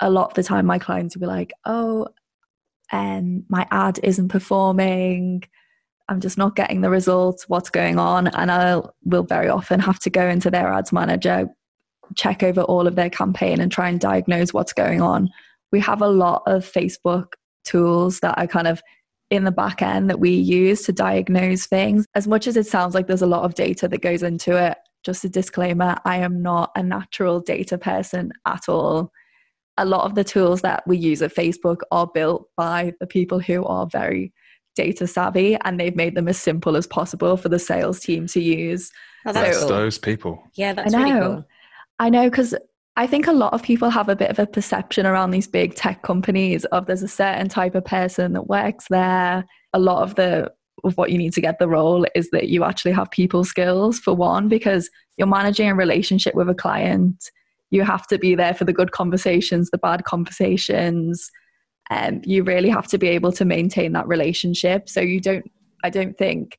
a 0.00 0.10
lot 0.10 0.28
of 0.28 0.34
the 0.34 0.42
time, 0.42 0.66
my 0.66 0.78
clients 0.78 1.14
will 1.14 1.20
be 1.20 1.26
like, 1.26 1.52
oh, 1.66 2.08
um, 2.90 3.44
my 3.48 3.66
ad 3.70 4.00
isn't 4.02 4.28
performing. 4.28 5.44
I'm 6.08 6.20
just 6.20 6.38
not 6.38 6.56
getting 6.56 6.80
the 6.80 6.90
results. 6.90 7.48
What's 7.48 7.70
going 7.70 7.98
on? 7.98 8.28
And 8.28 8.50
I 8.50 8.80
will 9.04 9.22
very 9.22 9.48
often 9.48 9.78
have 9.80 10.00
to 10.00 10.10
go 10.10 10.26
into 10.26 10.50
their 10.50 10.72
ads 10.72 10.92
manager, 10.92 11.48
check 12.16 12.42
over 12.42 12.62
all 12.62 12.86
of 12.86 12.96
their 12.96 13.10
campaign, 13.10 13.60
and 13.60 13.70
try 13.70 13.88
and 13.88 14.00
diagnose 14.00 14.52
what's 14.52 14.72
going 14.72 15.00
on. 15.00 15.28
We 15.70 15.80
have 15.80 16.02
a 16.02 16.08
lot 16.08 16.42
of 16.46 16.64
Facebook 16.64 17.34
tools 17.64 18.20
that 18.20 18.36
are 18.38 18.46
kind 18.46 18.66
of 18.66 18.82
in 19.30 19.44
the 19.44 19.52
back 19.52 19.80
end 19.80 20.10
that 20.10 20.18
we 20.18 20.30
use 20.30 20.82
to 20.82 20.92
diagnose 20.92 21.66
things. 21.66 22.04
As 22.14 22.26
much 22.26 22.46
as 22.46 22.56
it 22.56 22.66
sounds 22.66 22.94
like 22.94 23.06
there's 23.06 23.22
a 23.22 23.26
lot 23.26 23.44
of 23.44 23.54
data 23.54 23.88
that 23.88 24.02
goes 24.02 24.22
into 24.22 24.56
it, 24.56 24.76
just 25.04 25.24
a 25.24 25.28
disclaimer 25.28 25.96
I 26.04 26.18
am 26.18 26.42
not 26.42 26.72
a 26.76 26.82
natural 26.82 27.40
data 27.40 27.78
person 27.78 28.32
at 28.46 28.68
all. 28.68 29.12
A 29.78 29.84
lot 29.84 30.04
of 30.04 30.14
the 30.14 30.24
tools 30.24 30.60
that 30.62 30.82
we 30.86 30.98
use 30.98 31.22
at 31.22 31.34
Facebook 31.34 31.78
are 31.90 32.10
built 32.12 32.48
by 32.56 32.92
the 33.00 33.06
people 33.06 33.38
who 33.38 33.64
are 33.64 33.86
very 33.86 34.32
data 34.76 35.06
savvy 35.06 35.56
and 35.64 35.78
they've 35.78 35.96
made 35.96 36.14
them 36.14 36.28
as 36.28 36.38
simple 36.38 36.76
as 36.76 36.86
possible 36.86 37.36
for 37.36 37.48
the 37.48 37.58
sales 37.58 38.00
team 38.00 38.26
to 38.26 38.40
use. 38.40 38.90
Oh, 39.26 39.32
that's 39.32 39.60
so, 39.60 39.68
those 39.68 39.96
people. 39.98 40.42
Yeah, 40.54 40.72
that's 40.72 40.92
I 40.92 40.98
know. 40.98 41.04
Really 41.14 41.20
cool. 41.20 41.44
I 41.98 42.10
know 42.10 42.30
because 42.30 42.54
I 43.00 43.06
think 43.06 43.26
a 43.26 43.32
lot 43.32 43.54
of 43.54 43.62
people 43.62 43.88
have 43.88 44.10
a 44.10 44.14
bit 44.14 44.28
of 44.28 44.38
a 44.38 44.46
perception 44.46 45.06
around 45.06 45.30
these 45.30 45.48
big 45.48 45.74
tech 45.74 46.02
companies 46.02 46.66
of 46.66 46.84
there's 46.84 47.02
a 47.02 47.08
certain 47.08 47.48
type 47.48 47.74
of 47.74 47.86
person 47.86 48.34
that 48.34 48.46
works 48.46 48.84
there. 48.90 49.46
A 49.72 49.78
lot 49.78 50.02
of 50.02 50.16
the 50.16 50.52
of 50.84 50.98
what 50.98 51.10
you 51.10 51.16
need 51.16 51.32
to 51.32 51.40
get 51.40 51.58
the 51.58 51.66
role 51.66 52.04
is 52.14 52.28
that 52.32 52.48
you 52.48 52.62
actually 52.62 52.92
have 52.92 53.10
people 53.10 53.42
skills 53.42 53.98
for 53.98 54.14
one 54.14 54.48
because 54.50 54.90
you're 55.16 55.26
managing 55.26 55.70
a 55.70 55.74
relationship 55.74 56.34
with 56.34 56.50
a 56.50 56.54
client. 56.54 57.30
You 57.70 57.84
have 57.84 58.06
to 58.08 58.18
be 58.18 58.34
there 58.34 58.52
for 58.52 58.66
the 58.66 58.72
good 58.74 58.92
conversations, 58.92 59.70
the 59.70 59.78
bad 59.78 60.04
conversations. 60.04 61.30
and 61.88 62.16
um, 62.16 62.22
you 62.26 62.44
really 62.44 62.68
have 62.68 62.86
to 62.88 62.98
be 62.98 63.08
able 63.08 63.32
to 63.32 63.46
maintain 63.46 63.92
that 63.92 64.08
relationship. 64.08 64.90
So 64.90 65.00
you 65.00 65.22
don't 65.22 65.50
I 65.82 65.88
don't 65.88 66.18
think 66.18 66.58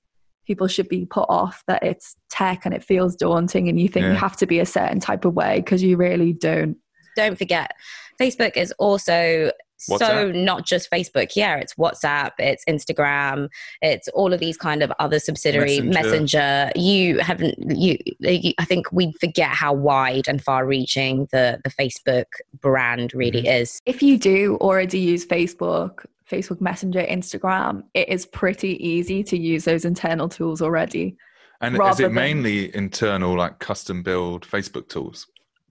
people 0.52 0.68
should 0.68 0.90
be 0.90 1.06
put 1.06 1.26
off 1.30 1.64
that 1.68 1.82
it's 1.82 2.18
tech 2.30 2.66
and 2.66 2.74
it 2.74 2.84
feels 2.84 3.16
daunting 3.16 3.70
and 3.70 3.80
you 3.80 3.88
think 3.88 4.04
yeah. 4.04 4.12
you 4.12 4.18
have 4.18 4.36
to 4.36 4.46
be 4.46 4.60
a 4.60 4.66
certain 4.66 5.00
type 5.00 5.24
of 5.24 5.34
way 5.34 5.62
because 5.62 5.82
you 5.82 5.96
really 5.96 6.34
don't. 6.34 6.76
Don't 7.16 7.38
forget, 7.38 7.72
Facebook 8.20 8.58
is 8.58 8.74
also 8.78 9.52
so 9.78 10.32
not 10.32 10.66
just 10.66 10.92
Facebook. 10.92 11.32
Yeah, 11.36 11.56
it's 11.56 11.74
WhatsApp, 11.76 12.32
it's 12.38 12.64
Instagram, 12.66 13.48
it's 13.82 14.08
all 14.10 14.34
of 14.34 14.40
these 14.42 14.58
kind 14.58 14.84
of 14.84 14.92
other 15.00 15.20
subsidiary 15.20 15.80
Messenger. 15.80 16.38
messenger. 16.38 16.72
You 16.76 17.20
haven't 17.20 17.56
you, 17.78 17.98
you 18.20 18.54
I 18.60 18.66
think 18.66 18.92
we 18.92 19.14
forget 19.20 19.50
how 19.50 19.74
wide 19.74 20.28
and 20.28 20.44
far 20.44 20.66
reaching 20.66 21.28
the 21.32 21.60
the 21.64 21.70
Facebook 21.72 22.26
brand 22.60 23.14
really 23.14 23.44
Mm-hmm. 23.44 23.62
is. 23.62 23.82
if 23.86 24.04
you 24.04 24.18
do 24.18 24.58
already 24.58 25.00
use 25.00 25.26
Facebook, 25.26 26.06
Facebook 26.32 26.62
Messenger, 26.62 27.04
Instagram, 27.04 27.84
it 27.94 28.08
is 28.10 28.26
pretty 28.26 28.84
easy 28.86 29.24
to 29.24 29.38
use 29.38 29.66
those 29.66 29.86
internal 29.86 30.30
tools 30.30 30.62
already. 30.62 31.18
And 31.60 31.76
is 31.76 32.00
it 32.00 32.04
than- 32.04 32.14
mainly 32.14 32.76
internal, 32.76 33.38
like 33.38 33.60
custom 33.60 34.02
build 34.02 34.48
Facebook 34.48 34.90
tools? 34.90 35.28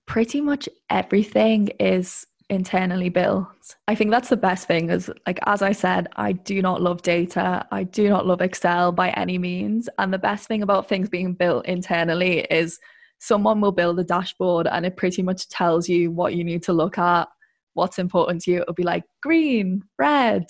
Pretty 0.06 0.40
much 0.40 0.68
everything 0.90 1.68
is 1.80 2.26
internally 2.50 3.08
built. 3.08 3.76
I 3.86 3.94
think 3.94 4.10
that's 4.10 4.28
the 4.28 4.36
best 4.36 4.66
thing 4.66 4.90
is 4.90 5.10
like 5.26 5.38
as 5.46 5.62
I 5.62 5.72
said, 5.72 6.08
I 6.16 6.32
do 6.32 6.60
not 6.60 6.82
love 6.82 7.02
data. 7.02 7.64
I 7.70 7.84
do 7.84 8.08
not 8.08 8.26
love 8.26 8.40
Excel 8.40 8.90
by 8.92 9.10
any 9.10 9.38
means. 9.38 9.88
And 9.98 10.12
the 10.12 10.18
best 10.18 10.48
thing 10.48 10.62
about 10.62 10.88
things 10.88 11.08
being 11.08 11.32
built 11.32 11.66
internally 11.66 12.40
is 12.50 12.80
someone 13.18 13.60
will 13.60 13.72
build 13.72 14.00
a 14.00 14.04
dashboard 14.04 14.66
and 14.66 14.84
it 14.84 14.96
pretty 14.96 15.22
much 15.22 15.48
tells 15.48 15.88
you 15.88 16.10
what 16.10 16.34
you 16.34 16.42
need 16.42 16.62
to 16.64 16.72
look 16.72 16.98
at, 16.98 17.28
what's 17.74 17.98
important 17.98 18.42
to 18.42 18.50
you. 18.50 18.60
It'll 18.62 18.74
be 18.74 18.82
like 18.82 19.04
green, 19.22 19.82
red. 19.98 20.46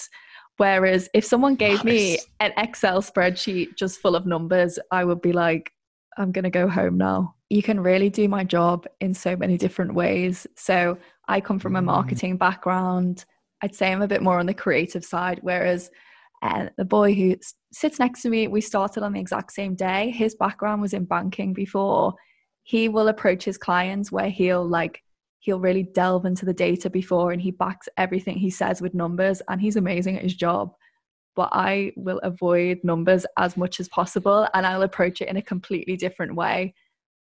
Whereas 0.56 1.08
if 1.14 1.24
someone 1.24 1.54
gave 1.54 1.84
me 1.84 2.18
an 2.40 2.52
Excel 2.58 3.00
spreadsheet 3.00 3.76
just 3.76 4.00
full 4.00 4.14
of 4.14 4.26
numbers, 4.26 4.78
I 4.90 5.04
would 5.04 5.22
be 5.22 5.32
like, 5.32 5.72
I'm 6.18 6.32
going 6.32 6.44
to 6.44 6.50
go 6.50 6.68
home 6.68 6.98
now. 6.98 7.34
You 7.48 7.62
can 7.62 7.80
really 7.80 8.10
do 8.10 8.28
my 8.28 8.44
job 8.44 8.86
in 9.00 9.14
so 9.14 9.36
many 9.36 9.56
different 9.56 9.94
ways. 9.94 10.46
So 10.56 10.98
I 11.28 11.40
come 11.40 11.58
from 11.58 11.76
a 11.76 11.80
Mm. 11.80 11.86
marketing 11.86 12.36
background. 12.36 13.24
I'd 13.62 13.74
say 13.74 13.90
I'm 13.90 14.02
a 14.02 14.08
bit 14.08 14.22
more 14.22 14.38
on 14.38 14.46
the 14.46 14.54
creative 14.54 15.04
side, 15.04 15.38
whereas 15.42 15.90
uh, 16.42 16.66
the 16.76 16.84
boy 16.84 17.14
who 17.14 17.36
sits 17.72 17.98
next 17.98 18.22
to 18.22 18.30
me, 18.30 18.48
we 18.48 18.60
started 18.60 19.02
on 19.02 19.12
the 19.12 19.20
exact 19.20 19.52
same 19.52 19.74
day. 19.74 20.10
His 20.10 20.34
background 20.34 20.82
was 20.82 20.94
in 20.94 21.04
banking 21.04 21.52
before. 21.52 22.14
He 22.62 22.88
will 22.88 23.08
approach 23.08 23.44
his 23.44 23.58
clients 23.58 24.12
where 24.12 24.30
he'll 24.30 24.66
like 24.66 25.02
he'll 25.40 25.61
really 25.61 25.82
delve 25.82 26.25
into 26.25 26.44
the 26.44 26.54
data 26.54 26.88
before 26.88 27.32
and 27.32 27.42
he 27.42 27.50
backs 27.50 27.88
everything 27.97 28.37
he 28.37 28.50
says 28.50 28.80
with 28.80 28.94
numbers 28.94 29.42
and 29.49 29.61
he's 29.61 29.76
amazing 29.76 30.16
at 30.16 30.23
his 30.23 30.35
job 30.35 30.73
but 31.37 31.49
I 31.52 31.92
will 31.97 32.18
avoid 32.18 32.80
numbers 32.82 33.25
as 33.38 33.56
much 33.56 33.80
as 33.80 33.88
possible 33.88 34.47
and 34.54 34.66
I'll 34.66 34.82
approach 34.82 35.20
it 35.20 35.28
in 35.28 35.37
a 35.37 35.42
completely 35.42 35.97
different 35.97 36.35
way 36.35 36.75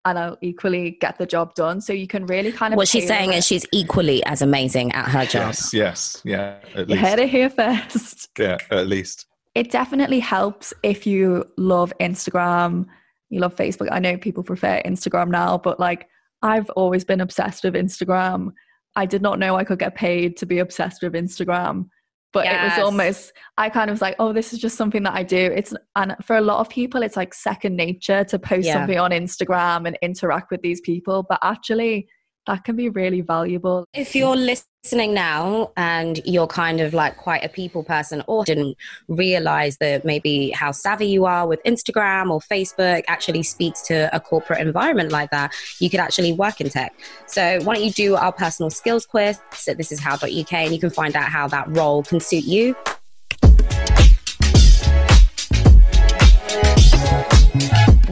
and 0.04 0.18
I'll 0.18 0.38
equally 0.40 0.96
get 1.00 1.18
the 1.18 1.26
job 1.26 1.54
done. 1.54 1.80
So 1.80 1.92
you 1.92 2.06
can 2.06 2.26
really 2.26 2.52
kind 2.52 2.72
of 2.72 2.78
What 2.78 2.88
she's 2.88 3.06
saying 3.06 3.30
tailor 3.30 3.38
is 3.38 3.46
she's 3.46 3.66
equally 3.72 4.24
as 4.24 4.42
amazing 4.42 4.92
at 4.92 5.08
her 5.08 5.26
job. 5.26 5.54
Yes, 5.54 5.72
yes, 5.72 6.22
yeah, 6.24 6.58
at 6.74 6.88
you 6.88 6.96
least. 6.96 7.06
heard 7.06 7.18
it 7.18 7.28
here 7.28 7.50
first. 7.50 8.28
Yeah, 8.38 8.58
at 8.70 8.86
least. 8.86 9.26
It 9.54 9.70
definitely 9.70 10.20
helps 10.20 10.72
if 10.82 11.06
you 11.06 11.44
love 11.56 11.92
Instagram, 12.00 12.86
you 13.28 13.40
love 13.40 13.54
Facebook. 13.56 13.88
I 13.90 13.98
know 13.98 14.16
people 14.16 14.42
prefer 14.42 14.80
Instagram 14.84 15.28
now, 15.28 15.58
but 15.58 15.78
like 15.80 16.08
I've 16.42 16.70
always 16.70 17.04
been 17.04 17.20
obsessed 17.20 17.64
with 17.64 17.74
Instagram. 17.74 18.52
I 18.96 19.06
did 19.06 19.22
not 19.22 19.38
know 19.38 19.56
I 19.56 19.64
could 19.64 19.78
get 19.78 19.94
paid 19.94 20.36
to 20.38 20.46
be 20.46 20.58
obsessed 20.58 21.02
with 21.02 21.12
Instagram. 21.12 21.88
But 22.32 22.46
it 22.46 22.62
was 22.62 22.78
almost 22.78 23.32
I 23.58 23.68
kind 23.70 23.90
of 23.90 23.94
was 23.94 24.00
like, 24.00 24.14
oh, 24.20 24.32
this 24.32 24.52
is 24.52 24.60
just 24.60 24.76
something 24.76 25.02
that 25.02 25.14
I 25.14 25.24
do. 25.24 25.36
It's 25.36 25.74
and 25.96 26.14
for 26.22 26.36
a 26.36 26.40
lot 26.40 26.60
of 26.60 26.68
people, 26.68 27.02
it's 27.02 27.16
like 27.16 27.34
second 27.34 27.74
nature 27.76 28.22
to 28.24 28.38
post 28.38 28.66
Yeah. 28.66 28.74
something 28.74 28.98
on 28.98 29.10
Instagram 29.10 29.86
and 29.86 29.98
interact 30.00 30.52
with 30.52 30.62
these 30.62 30.80
people. 30.80 31.26
But 31.28 31.40
actually 31.42 32.08
that 32.50 32.64
can 32.64 32.74
be 32.74 32.88
really 32.88 33.20
valuable. 33.20 33.86
If 33.94 34.16
you're 34.16 34.34
listening 34.34 35.14
now 35.14 35.70
and 35.76 36.20
you're 36.24 36.48
kind 36.48 36.80
of 36.80 36.92
like 36.92 37.16
quite 37.16 37.44
a 37.44 37.48
people 37.48 37.84
person 37.84 38.24
or 38.26 38.44
didn't 38.44 38.76
realize 39.06 39.76
that 39.78 40.04
maybe 40.04 40.50
how 40.50 40.72
savvy 40.72 41.06
you 41.06 41.26
are 41.26 41.46
with 41.46 41.62
Instagram 41.62 42.28
or 42.30 42.40
Facebook 42.40 43.04
actually 43.06 43.44
speaks 43.44 43.82
to 43.82 44.10
a 44.12 44.18
corporate 44.18 44.60
environment 44.60 45.12
like 45.12 45.30
that, 45.30 45.54
you 45.78 45.88
could 45.88 46.00
actually 46.00 46.32
work 46.32 46.60
in 46.60 46.68
tech. 46.68 46.92
So 47.26 47.60
why 47.62 47.74
don't 47.74 47.84
you 47.84 47.92
do 47.92 48.16
our 48.16 48.32
personal 48.32 48.70
skills 48.70 49.06
quiz 49.06 49.38
at 49.68 49.76
this 49.76 49.92
is 49.92 50.00
how.uk 50.00 50.52
and 50.52 50.72
you 50.72 50.80
can 50.80 50.90
find 50.90 51.14
out 51.14 51.28
how 51.28 51.46
that 51.48 51.68
role 51.68 52.02
can 52.02 52.18
suit 52.18 52.44
you. 52.44 52.74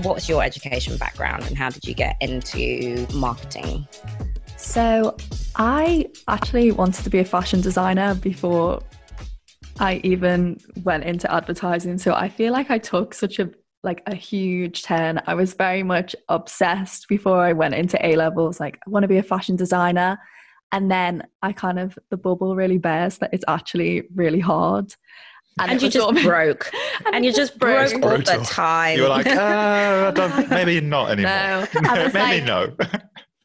What's 0.09 0.27
your 0.27 0.43
education 0.43 0.97
background 0.97 1.45
and 1.45 1.55
how 1.55 1.69
did 1.69 1.87
you 1.87 1.93
get 1.93 2.17
into 2.23 3.07
marketing? 3.13 3.87
So 4.57 5.15
I 5.57 6.07
actually 6.29 6.73
wanted 6.73 7.05
to 7.05 7.11
be 7.11 7.19
a 7.19 7.27
fashion 7.27 7.61
designer 7.61 8.15
before 8.15 8.81
I 9.79 10.01
even 10.05 10.59
went 10.83 11.05
into 11.05 11.31
advertising. 11.31 11.99
So 11.99 12.15
I 12.15 12.31
feel 12.31 12.55
like 12.55 12.71
I 12.71 12.79
took 12.79 13.13
such 13.13 13.39
a 13.39 13.51
like 13.85 14.03
a 14.07 14.15
huge 14.15 14.83
turn. 14.83 15.21
I 15.27 15.35
was 15.35 15.53
very 15.53 15.83
much 15.83 16.17
obsessed 16.31 17.07
before 17.09 17.43
I 17.45 17.53
went 17.53 17.75
into 17.75 18.05
A 18.05 18.17
levels. 18.17 18.59
Like 18.59 18.79
I 18.87 18.91
want 18.91 19.05
to 19.05 19.09
be 19.09 19.19
a 19.19 19.23
fashion 19.23 19.57
designer. 19.57 20.19
And 20.73 20.91
then 20.91 21.23
I 21.43 21.53
kind 21.53 21.79
of 21.79 21.99
the 22.11 22.17
bubble 22.17 22.57
really 22.57 22.79
bears 22.79 23.19
that 23.19 23.35
it's 23.35 23.45
actually 23.47 24.05
really 24.15 24.41
hard. 24.41 24.95
And, 25.61 25.73
it 25.73 25.83
you 25.83 25.91
just 25.91 26.05
almost- 26.05 26.27
broke. 26.27 26.71
and 27.07 27.15
And 27.15 27.25
you 27.25 27.33
just 27.33 27.59
broke 27.59 27.93
all 28.03 28.19
the 28.19 28.47
time. 28.49 28.97
You 28.97 29.03
were 29.03 29.09
like, 29.09 29.27
uh, 29.27 30.47
maybe 30.51 30.81
not 30.81 31.11
anymore. 31.11 31.69
No, 31.83 32.11
maybe 32.15 32.41
like- 32.41 32.45
no. 32.45 32.73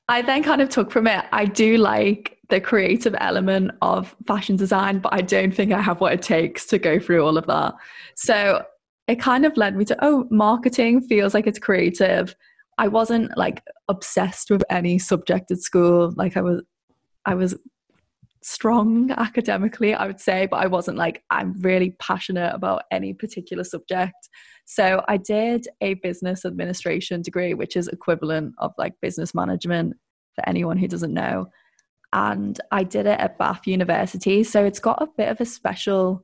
I 0.10 0.22
then 0.22 0.43
kind 0.43 0.62
of 0.62 0.70
took 0.70 0.91
from 0.91 1.08
it. 1.08 1.25
I 1.32 1.46
do 1.46 1.77
like 1.77 2.38
the 2.50 2.60
creative 2.60 3.15
element 3.20 3.72
of 3.82 4.15
fashion 4.27 4.55
design, 4.58 5.00
but 5.00 5.13
I 5.13 5.22
don't 5.22 5.53
think 5.55 5.72
I 5.72 5.82
have 5.82 6.01
what 6.01 6.13
it 6.13 6.22
takes 6.22 6.65
to 6.67 6.77
go 6.77 7.00
through 7.00 7.25
all 7.25 7.38
of 7.38 7.48
that. 7.48 7.74
So 8.15 8.63
it 9.08 9.20
kind 9.20 9.46
of 9.46 9.55
led 9.58 9.75
me 9.75 9.86
to, 9.86 9.98
oh, 10.01 10.27
marketing 10.29 11.01
feels 11.01 11.34
like 11.34 11.48
it's 11.48 11.58
creative. 11.60 12.36
I 12.77 12.89
wasn't 12.89 13.36
like 13.38 13.63
obsessed 13.88 14.51
with 14.51 14.63
any 14.70 15.00
subject 15.00 15.51
at 15.51 15.60
school. 15.60 16.13
Like 16.15 16.36
I 16.38 16.41
was, 16.41 16.62
I 17.25 17.34
was 17.36 17.55
strong 18.43 19.12
academically, 19.12 19.93
I 19.93 20.07
would 20.07 20.19
say, 20.19 20.47
but 20.47 20.57
I 20.57 20.67
wasn't 20.67 20.97
like, 20.97 21.23
I'm 21.29 21.53
really 21.62 21.91
passionate 22.00 22.53
about 22.53 22.83
any 22.91 23.13
particular 23.13 23.63
subject. 23.63 24.15
So 24.65 25.03
I 25.07 25.17
did 25.17 25.67
a 25.81 25.95
business 25.95 26.45
administration 26.45 27.21
degree, 27.21 27.53
which 27.53 27.75
is 27.75 27.88
equivalent 27.88 28.55
of 28.59 28.73
like 28.77 28.93
business 29.01 29.33
management 29.33 29.95
for 30.35 30.47
anyone 30.47 30.77
who 30.77 30.88
doesn't 30.88 31.13
know. 31.13 31.47
And 32.12 32.59
I 32.71 32.83
did 32.83 33.07
it 33.07 33.19
at 33.19 33.38
Bath 33.38 33.65
University. 33.65 34.43
So 34.43 34.63
it's 34.63 34.79
got 34.79 35.01
a 35.01 35.07
bit 35.17 35.29
of 35.29 35.41
a 35.41 35.45
special 35.45 36.23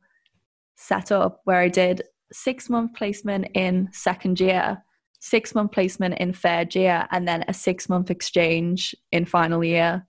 setup 0.76 1.42
where 1.46 1.60
I 1.60 1.68
did 1.68 2.04
six 2.32 2.70
month 2.70 2.94
placement 2.94 3.48
in 3.56 3.90
second 3.92 4.40
year, 4.40 4.84
six 5.20 5.56
month 5.56 5.72
placement 5.72 6.20
in 6.20 6.32
third 6.32 6.76
year, 6.76 7.08
and 7.12 7.28
then 7.28 7.44
a 7.48 7.54
six 7.54 7.90
month 7.90 8.12
exchange 8.12 8.94
in 9.12 9.26
final 9.26 9.64
year. 9.64 10.06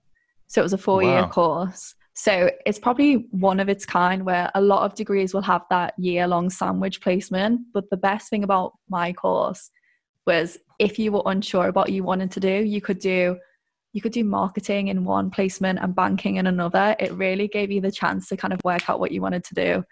So 0.47 0.61
it 0.61 0.63
was 0.63 0.73
a 0.73 0.77
four 0.77 1.01
year 1.01 1.21
Wow. 1.21 1.29
course. 1.29 1.95
So 2.13 2.51
it's 2.65 2.79
probably 2.79 3.27
one 3.31 3.59
of 3.59 3.69
its 3.69 3.85
kind 3.85 4.25
where 4.25 4.51
a 4.53 4.61
lot 4.61 4.83
of 4.83 4.95
degrees 4.95 5.33
will 5.33 5.41
have 5.41 5.63
that 5.69 5.93
year 5.97 6.27
long 6.27 6.49
sandwich 6.49 7.01
placement. 7.01 7.61
But 7.73 7.89
the 7.89 7.97
best 7.97 8.29
thing 8.29 8.43
about 8.43 8.73
my 8.89 9.13
course 9.13 9.69
was 10.27 10.57
if 10.79 10.99
you 10.99 11.11
were 11.11 11.23
unsure 11.25 11.67
about 11.67 11.87
what 11.87 11.91
you 11.93 12.03
wanted 12.03 12.31
to 12.31 12.39
do, 12.39 12.63
you 12.63 12.81
could 12.81 12.99
do 12.99 13.37
you 13.93 14.01
could 14.01 14.13
do 14.13 14.23
marketing 14.23 14.87
in 14.87 15.03
one 15.03 15.29
placement 15.29 15.79
and 15.81 15.93
banking 15.93 16.37
in 16.37 16.47
another. 16.47 16.95
It 16.97 17.11
really 17.11 17.49
gave 17.49 17.71
you 17.71 17.81
the 17.81 17.91
chance 17.91 18.29
to 18.29 18.37
kind 18.37 18.53
of 18.53 18.61
work 18.63 18.89
out 18.89 19.01
what 19.01 19.11
you 19.11 19.21
wanted 19.21 19.43
to 19.45 19.53
do. 19.53 19.83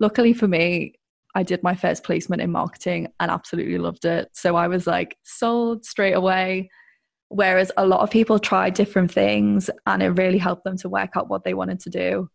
Luckily 0.00 0.32
for 0.32 0.48
me, 0.48 0.94
I 1.34 1.42
did 1.42 1.62
my 1.62 1.74
first 1.74 2.02
placement 2.02 2.40
in 2.40 2.50
marketing 2.50 3.08
and 3.20 3.30
absolutely 3.30 3.78
loved 3.78 4.04
it. 4.04 4.30
So 4.32 4.56
I 4.56 4.68
was 4.68 4.86
like 4.86 5.16
sold 5.22 5.84
straight 5.84 6.14
away. 6.14 6.70
Whereas 7.32 7.72
a 7.78 7.86
lot 7.86 8.00
of 8.00 8.10
people 8.10 8.38
tried 8.38 8.74
different 8.74 9.10
things 9.10 9.70
and 9.86 10.02
it 10.02 10.10
really 10.10 10.36
helped 10.36 10.64
them 10.64 10.76
to 10.78 10.88
work 10.90 11.12
out 11.16 11.30
what 11.30 11.44
they 11.44 11.54
wanted 11.54 11.80
to 11.80 11.90
do. 11.90 12.28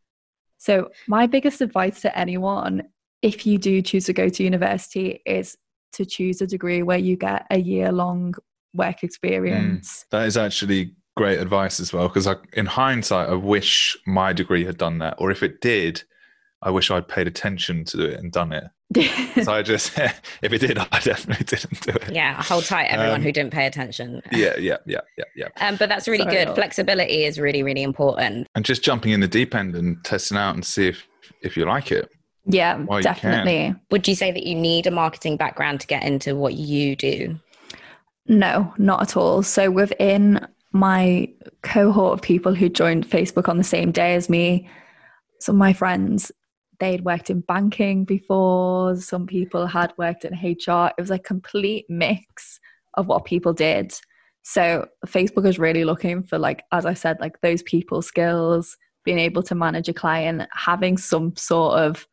So, 0.57 0.89
my 1.07 1.27
biggest 1.27 1.61
advice 1.61 2.01
to 2.01 2.17
anyone, 2.17 2.83
if 3.21 3.45
you 3.45 3.59
do 3.59 3.83
choose 3.83 4.05
to 4.05 4.13
go 4.13 4.27
to 4.27 4.43
university, 4.43 5.21
is 5.23 5.55
to 5.93 6.03
choose 6.03 6.41
a 6.41 6.47
degree 6.47 6.81
where 6.81 6.97
you 6.97 7.15
get 7.15 7.45
a 7.51 7.59
year 7.59 7.91
long 7.91 8.33
work 8.73 9.03
experience. 9.03 10.05
Mm, 10.05 10.09
that 10.09 10.25
is 10.25 10.35
actually 10.35 10.95
great 11.15 11.39
advice 11.39 11.79
as 11.79 11.93
well. 11.93 12.07
Because 12.07 12.27
in 12.53 12.65
hindsight, 12.65 13.29
I 13.29 13.35
wish 13.35 13.95
my 14.07 14.33
degree 14.33 14.65
had 14.65 14.79
done 14.79 14.97
that, 14.97 15.15
or 15.19 15.29
if 15.29 15.43
it 15.43 15.61
did, 15.61 16.03
I 16.63 16.71
wish 16.71 16.89
I'd 16.89 17.07
paid 17.07 17.27
attention 17.27 17.85
to 17.85 18.03
it 18.03 18.19
and 18.19 18.31
done 18.31 18.51
it. 18.51 18.63
So 19.43 19.53
I 19.53 19.61
just, 19.61 19.97
if 20.41 20.53
it 20.53 20.59
did, 20.59 20.77
I 20.77 20.99
definitely 20.99 21.45
didn't 21.45 21.81
do 21.81 21.91
it. 21.91 22.13
yeah, 22.13 22.41
hold 22.41 22.65
tight, 22.65 22.85
everyone 22.85 23.15
Um, 23.17 23.21
who 23.21 23.31
didn't 23.31 23.51
pay 23.53 23.65
attention. 23.67 24.21
Yeah, 24.31 24.55
yeah, 24.57 24.77
yeah, 24.85 25.01
yeah, 25.17 25.25
yeah. 25.35 25.47
Um, 25.59 25.75
but 25.77 25.89
that's 25.89 26.07
really 26.07 26.23
Sorry, 26.23 26.45
good. 26.45 26.55
Flexibility 26.55 27.23
is 27.25 27.39
really, 27.39 27.63
really 27.63 27.83
important. 27.83 28.47
And 28.55 28.65
just 28.65 28.83
jumping 28.83 29.11
in 29.11 29.19
the 29.19 29.27
deep 29.27 29.53
end 29.53 29.75
and 29.75 30.03
testing 30.03 30.37
out 30.37 30.55
and 30.55 30.65
see 30.65 30.87
if 30.87 31.05
if 31.41 31.57
you 31.57 31.65
like 31.65 31.91
it. 31.91 32.09
yeah, 32.45 32.77
Well, 32.83 32.99
you 32.99 33.03
definitely. 33.03 33.75
Would 33.91 34.07
you 34.07 34.15
say 34.15 34.31
that 34.31 34.43
you 34.43 34.55
need 34.55 34.87
a 34.87 34.91
marketing 34.91 35.37
background 35.37 35.81
to 35.81 35.87
get 35.87 36.03
into 36.03 36.35
what 36.35 36.53
you 36.55 36.95
do? 36.95 37.37
No, 38.27 38.73
not 38.77 39.01
at 39.01 39.17
all. 39.17 39.43
So 39.43 39.69
within 39.69 40.45
my 40.71 41.29
cohort 41.61 42.13
of 42.13 42.21
people 42.21 42.53
who 42.55 42.69
joined 42.69 43.07
Facebook 43.07 43.47
on 43.49 43.57
the 43.57 43.63
same 43.63 43.91
day 43.91 44.15
as 44.15 44.29
me, 44.29 44.69
some 45.39 45.55
of 45.55 45.59
my 45.59 45.73
friends 45.73 46.31
they'd 46.79 47.05
worked 47.05 47.29
in 47.29 47.41
banking 47.41 48.05
before 48.05 48.95
some 48.95 49.25
people 49.25 49.65
had 49.65 49.93
worked 49.97 50.25
in 50.25 50.33
hr 50.33 50.87
it 50.97 51.01
was 51.01 51.11
a 51.11 51.19
complete 51.19 51.85
mix 51.89 52.59
of 52.95 53.07
what 53.07 53.25
people 53.25 53.53
did 53.53 53.93
so 54.43 54.85
facebook 55.05 55.47
is 55.47 55.59
really 55.59 55.83
looking 55.83 56.23
for 56.23 56.37
like 56.37 56.63
as 56.71 56.85
i 56.85 56.93
said 56.93 57.17
like 57.19 57.39
those 57.41 57.61
people 57.63 58.01
skills 58.01 58.77
being 59.03 59.19
able 59.19 59.43
to 59.43 59.55
manage 59.55 59.87
a 59.87 59.93
client 59.93 60.43
having 60.53 60.97
some 60.97 61.35
sort 61.35 61.79
of 61.79 62.07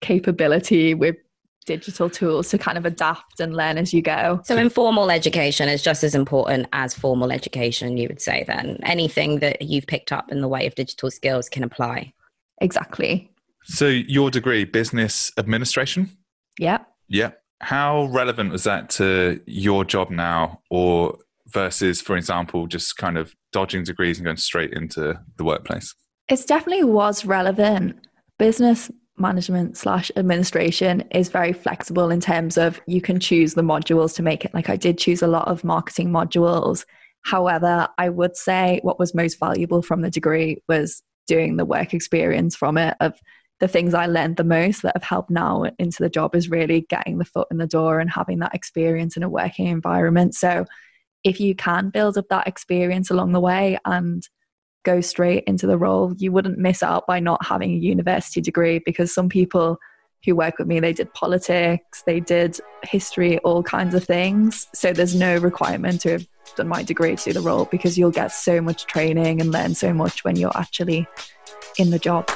capability 0.00 0.92
with 0.92 1.16
digital 1.64 2.10
tools 2.10 2.50
to 2.50 2.58
kind 2.58 2.76
of 2.78 2.84
adapt 2.84 3.40
and 3.40 3.56
learn 3.56 3.78
as 3.78 3.92
you 3.92 4.02
go. 4.02 4.40
So, 4.44 4.56
informal 4.56 5.10
education 5.10 5.68
is 5.68 5.82
just 5.82 6.04
as 6.04 6.14
important 6.14 6.68
as 6.72 6.94
formal 6.94 7.32
education, 7.32 7.96
you 7.96 8.08
would 8.08 8.20
say, 8.20 8.44
then? 8.46 8.78
Anything 8.82 9.38
that 9.40 9.62
you've 9.62 9.86
picked 9.86 10.12
up 10.12 10.30
in 10.30 10.40
the 10.40 10.48
way 10.48 10.66
of 10.66 10.74
digital 10.74 11.10
skills 11.10 11.48
can 11.48 11.64
apply. 11.64 12.12
Exactly. 12.60 13.30
So, 13.64 13.86
your 13.88 14.30
degree, 14.30 14.64
business 14.64 15.32
administration? 15.38 16.10
Yeah. 16.58 16.78
Yeah. 17.08 17.32
How 17.60 18.04
relevant 18.06 18.52
was 18.52 18.64
that 18.64 18.90
to 18.90 19.40
your 19.46 19.84
job 19.84 20.10
now, 20.10 20.60
or 20.70 21.18
versus, 21.48 22.00
for 22.00 22.16
example, 22.16 22.66
just 22.66 22.96
kind 22.96 23.16
of 23.16 23.34
dodging 23.52 23.84
degrees 23.84 24.18
and 24.18 24.24
going 24.24 24.36
straight 24.36 24.72
into 24.72 25.18
the 25.36 25.44
workplace? 25.44 25.94
It 26.28 26.44
definitely 26.46 26.84
was 26.84 27.24
relevant. 27.24 28.06
Business 28.38 28.90
management 29.16 29.76
slash 29.76 30.10
administration 30.16 31.02
is 31.12 31.28
very 31.28 31.52
flexible 31.52 32.10
in 32.10 32.20
terms 32.20 32.58
of 32.58 32.80
you 32.86 33.00
can 33.00 33.20
choose 33.20 33.54
the 33.54 33.62
modules 33.62 34.14
to 34.14 34.24
make 34.24 34.44
it 34.44 34.52
like 34.52 34.68
i 34.68 34.76
did 34.76 34.98
choose 34.98 35.22
a 35.22 35.26
lot 35.28 35.46
of 35.46 35.62
marketing 35.62 36.10
modules 36.10 36.84
however 37.22 37.86
i 37.96 38.08
would 38.08 38.36
say 38.36 38.80
what 38.82 38.98
was 38.98 39.14
most 39.14 39.38
valuable 39.38 39.82
from 39.82 40.02
the 40.02 40.10
degree 40.10 40.60
was 40.68 41.00
doing 41.28 41.56
the 41.56 41.64
work 41.64 41.94
experience 41.94 42.56
from 42.56 42.76
it 42.76 42.96
of 43.00 43.14
the 43.60 43.68
things 43.68 43.94
i 43.94 44.06
learned 44.06 44.36
the 44.36 44.44
most 44.44 44.82
that 44.82 44.96
have 44.96 45.04
helped 45.04 45.30
now 45.30 45.64
into 45.78 46.02
the 46.02 46.10
job 46.10 46.34
is 46.34 46.50
really 46.50 46.82
getting 46.88 47.18
the 47.18 47.24
foot 47.24 47.48
in 47.50 47.58
the 47.58 47.66
door 47.66 48.00
and 48.00 48.10
having 48.10 48.38
that 48.38 48.54
experience 48.54 49.16
in 49.16 49.22
a 49.22 49.28
working 49.28 49.66
environment 49.66 50.34
so 50.34 50.64
if 51.22 51.40
you 51.40 51.54
can 51.54 51.90
build 51.90 52.18
up 52.18 52.26
that 52.28 52.46
experience 52.46 53.10
along 53.10 53.32
the 53.32 53.40
way 53.40 53.78
and 53.84 54.28
go 54.84 55.00
straight 55.00 55.44
into 55.46 55.66
the 55.66 55.78
role. 55.78 56.14
You 56.18 56.30
wouldn't 56.30 56.58
miss 56.58 56.82
out 56.82 57.06
by 57.06 57.18
not 57.18 57.44
having 57.44 57.72
a 57.72 57.78
university 57.78 58.40
degree 58.40 58.80
because 58.84 59.12
some 59.12 59.28
people 59.28 59.78
who 60.24 60.36
work 60.36 60.58
with 60.58 60.68
me, 60.68 60.80
they 60.80 60.92
did 60.92 61.12
politics, 61.12 62.02
they 62.06 62.20
did 62.20 62.58
history, 62.82 63.38
all 63.38 63.62
kinds 63.62 63.94
of 63.94 64.04
things. 64.04 64.68
So 64.72 64.92
there's 64.92 65.14
no 65.14 65.36
requirement 65.36 66.00
to 66.02 66.12
have 66.12 66.26
done 66.56 66.68
my 66.68 66.82
degree 66.82 67.16
to 67.16 67.24
do 67.24 67.32
the 67.32 67.40
role 67.40 67.66
because 67.66 67.98
you'll 67.98 68.10
get 68.10 68.28
so 68.28 68.60
much 68.60 68.86
training 68.86 69.40
and 69.40 69.50
learn 69.50 69.74
so 69.74 69.92
much 69.92 70.24
when 70.24 70.36
you're 70.36 70.56
actually 70.56 71.06
in 71.78 71.90
the 71.90 71.98
job. 71.98 72.30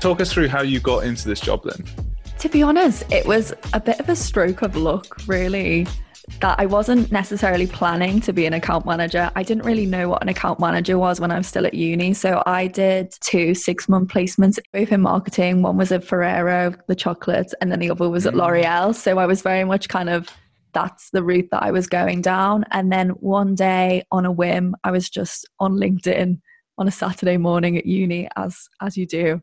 Talk 0.00 0.20
us 0.20 0.32
through 0.32 0.48
how 0.48 0.62
you 0.62 0.80
got 0.80 1.04
into 1.04 1.28
this 1.28 1.40
job 1.40 1.62
then. 1.64 1.84
To 2.38 2.48
be 2.48 2.62
honest, 2.62 3.04
it 3.12 3.26
was 3.26 3.52
a 3.74 3.80
bit 3.80 4.00
of 4.00 4.08
a 4.08 4.16
stroke 4.16 4.62
of 4.62 4.74
luck, 4.76 5.26
really 5.26 5.86
that 6.40 6.58
I 6.58 6.66
wasn't 6.66 7.10
necessarily 7.10 7.66
planning 7.66 8.20
to 8.20 8.32
be 8.32 8.46
an 8.46 8.52
account 8.52 8.86
manager. 8.86 9.30
I 9.34 9.42
didn't 9.42 9.64
really 9.64 9.86
know 9.86 10.08
what 10.08 10.22
an 10.22 10.28
account 10.28 10.60
manager 10.60 10.98
was 10.98 11.20
when 11.20 11.30
I 11.30 11.36
was 11.36 11.46
still 11.46 11.66
at 11.66 11.74
uni. 11.74 12.14
So 12.14 12.42
I 12.46 12.66
did 12.68 13.12
two 13.20 13.54
six 13.54 13.88
month 13.88 14.10
placements, 14.10 14.58
both 14.72 14.92
in 14.92 15.00
marketing. 15.00 15.62
One 15.62 15.76
was 15.76 15.92
at 15.92 16.04
Ferrero, 16.04 16.74
the 16.86 16.94
chocolates, 16.94 17.54
and 17.60 17.70
then 17.70 17.80
the 17.80 17.90
other 17.90 18.08
was 18.08 18.26
at 18.26 18.34
mm. 18.34 18.38
L'Oreal. 18.38 18.94
So 18.94 19.18
I 19.18 19.26
was 19.26 19.42
very 19.42 19.64
much 19.64 19.88
kind 19.88 20.08
of 20.08 20.28
that's 20.72 21.10
the 21.10 21.22
route 21.22 21.48
that 21.50 21.62
I 21.62 21.72
was 21.72 21.88
going 21.88 22.22
down. 22.22 22.64
And 22.70 22.92
then 22.92 23.10
one 23.10 23.54
day 23.54 24.04
on 24.12 24.24
a 24.24 24.32
whim, 24.32 24.76
I 24.84 24.92
was 24.92 25.10
just 25.10 25.48
on 25.58 25.72
LinkedIn 25.72 26.40
on 26.78 26.88
a 26.88 26.92
Saturday 26.92 27.36
morning 27.36 27.76
at 27.76 27.86
uni, 27.86 28.28
as 28.36 28.68
as 28.80 28.96
you 28.96 29.06
do. 29.06 29.42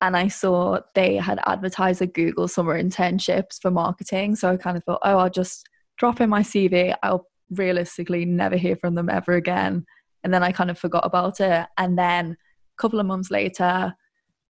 And 0.00 0.16
I 0.16 0.28
saw 0.28 0.80
they 0.94 1.16
had 1.16 1.40
advertised 1.46 2.00
at 2.00 2.14
Google 2.14 2.48
summer 2.48 2.80
internships 2.80 3.60
for 3.60 3.70
marketing. 3.70 4.36
So 4.36 4.50
I 4.50 4.56
kind 4.56 4.76
of 4.76 4.84
thought, 4.84 5.00
oh, 5.02 5.18
I'll 5.18 5.30
just 5.30 5.68
drop 5.98 6.20
in 6.20 6.30
my 6.30 6.40
CV, 6.40 6.94
I'll 7.02 7.26
realistically 7.50 8.24
never 8.24 8.56
hear 8.56 8.76
from 8.76 8.94
them 8.94 9.10
ever 9.10 9.32
again. 9.32 9.84
And 10.24 10.32
then 10.32 10.42
I 10.42 10.52
kind 10.52 10.70
of 10.70 10.78
forgot 10.78 11.04
about 11.04 11.40
it. 11.40 11.66
And 11.76 11.98
then 11.98 12.32
a 12.32 12.82
couple 12.82 13.00
of 13.00 13.06
months 13.06 13.30
later, 13.30 13.94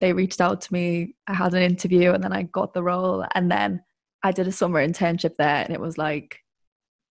they 0.01 0.13
reached 0.13 0.41
out 0.41 0.61
to 0.63 0.73
me. 0.73 1.15
I 1.27 1.35
had 1.35 1.55
an 1.55 1.63
interview 1.63 2.13
and 2.13 2.23
then 2.23 2.33
I 2.33 2.45
got 2.45 2.73
the 2.73 2.83
role. 2.83 3.25
And 3.35 3.51
then 3.51 3.83
I 4.23 4.33
did 4.33 4.49
a 4.49 4.53
summer 4.53 4.87
internship 4.87 5.37
there. 5.39 5.65
And 5.65 5.73
it 5.73 5.81
was 5.81 5.99
like, 5.99 6.39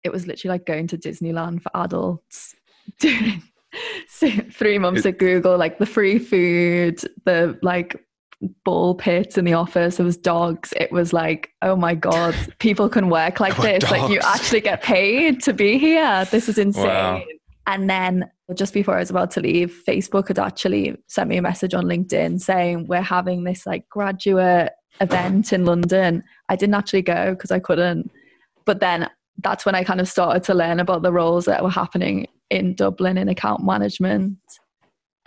it 0.03 0.11
was 0.11 0.27
literally 0.27 0.55
like 0.55 0.65
going 0.65 0.87
to 0.87 0.97
Disneyland 0.97 1.61
for 1.61 1.71
adults. 1.75 2.55
Doing 2.99 3.43
three 4.51 4.79
months 4.79 5.05
at 5.05 5.19
Google, 5.19 5.57
like 5.57 5.77
the 5.77 5.85
free 5.85 6.17
food, 6.17 6.99
the 7.25 7.59
like 7.61 7.95
ball 8.63 8.95
pits 8.95 9.37
in 9.37 9.45
the 9.45 9.53
office. 9.53 9.97
There 9.97 10.05
was 10.05 10.17
dogs. 10.17 10.73
It 10.77 10.91
was 10.91 11.13
like, 11.13 11.51
oh 11.61 11.75
my 11.75 11.95
god, 11.95 12.35
people 12.59 12.89
can 12.89 13.09
work 13.09 13.39
like 13.39 13.55
this. 13.57 13.83
Dogs. 13.83 13.91
Like 13.91 14.11
you 14.11 14.19
actually 14.19 14.61
get 14.61 14.81
paid 14.81 15.41
to 15.43 15.53
be 15.53 15.77
here. 15.77 16.25
This 16.31 16.49
is 16.49 16.57
insane. 16.57 16.85
Wow. 16.85 17.23
And 17.67 17.89
then 17.89 18.29
just 18.55 18.73
before 18.73 18.95
I 18.95 18.99
was 18.99 19.11
about 19.11 19.29
to 19.31 19.41
leave, 19.41 19.83
Facebook 19.87 20.27
had 20.27 20.39
actually 20.39 20.97
sent 21.07 21.29
me 21.29 21.37
a 21.37 21.41
message 21.41 21.73
on 21.73 21.85
LinkedIn 21.85 22.41
saying 22.41 22.87
we're 22.87 23.01
having 23.01 23.43
this 23.43 23.65
like 23.65 23.87
graduate 23.89 24.71
event 25.01 25.53
in 25.53 25.65
London. 25.65 26.23
I 26.49 26.55
didn't 26.55 26.75
actually 26.75 27.03
go 27.03 27.35
because 27.35 27.51
I 27.51 27.59
couldn't. 27.59 28.11
But 28.65 28.79
then 28.79 29.09
that's 29.37 29.65
when 29.65 29.75
I 29.75 29.83
kind 29.83 30.01
of 30.01 30.07
started 30.07 30.43
to 30.45 30.53
learn 30.53 30.79
about 30.79 31.03
the 31.03 31.11
roles 31.11 31.45
that 31.45 31.63
were 31.63 31.69
happening 31.69 32.27
in 32.49 32.73
Dublin 32.73 33.17
in 33.17 33.29
account 33.29 33.63
management. 33.63 34.37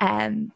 And 0.01 0.51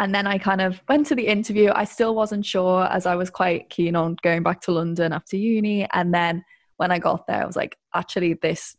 and 0.00 0.14
then 0.14 0.26
I 0.26 0.38
kind 0.38 0.62
of 0.62 0.80
went 0.88 1.06
to 1.08 1.14
the 1.14 1.26
interview. 1.26 1.70
I 1.74 1.84
still 1.84 2.14
wasn't 2.14 2.46
sure 2.46 2.84
as 2.86 3.04
I 3.04 3.16
was 3.16 3.28
quite 3.28 3.68
keen 3.68 3.94
on 3.94 4.16
going 4.22 4.42
back 4.42 4.62
to 4.62 4.72
London 4.72 5.12
after 5.12 5.36
uni. 5.36 5.86
And 5.92 6.12
then 6.14 6.42
when 6.78 6.90
I 6.90 6.98
got 6.98 7.26
there, 7.26 7.42
I 7.42 7.46
was 7.46 7.54
like, 7.54 7.76
actually, 7.94 8.32
this 8.32 8.74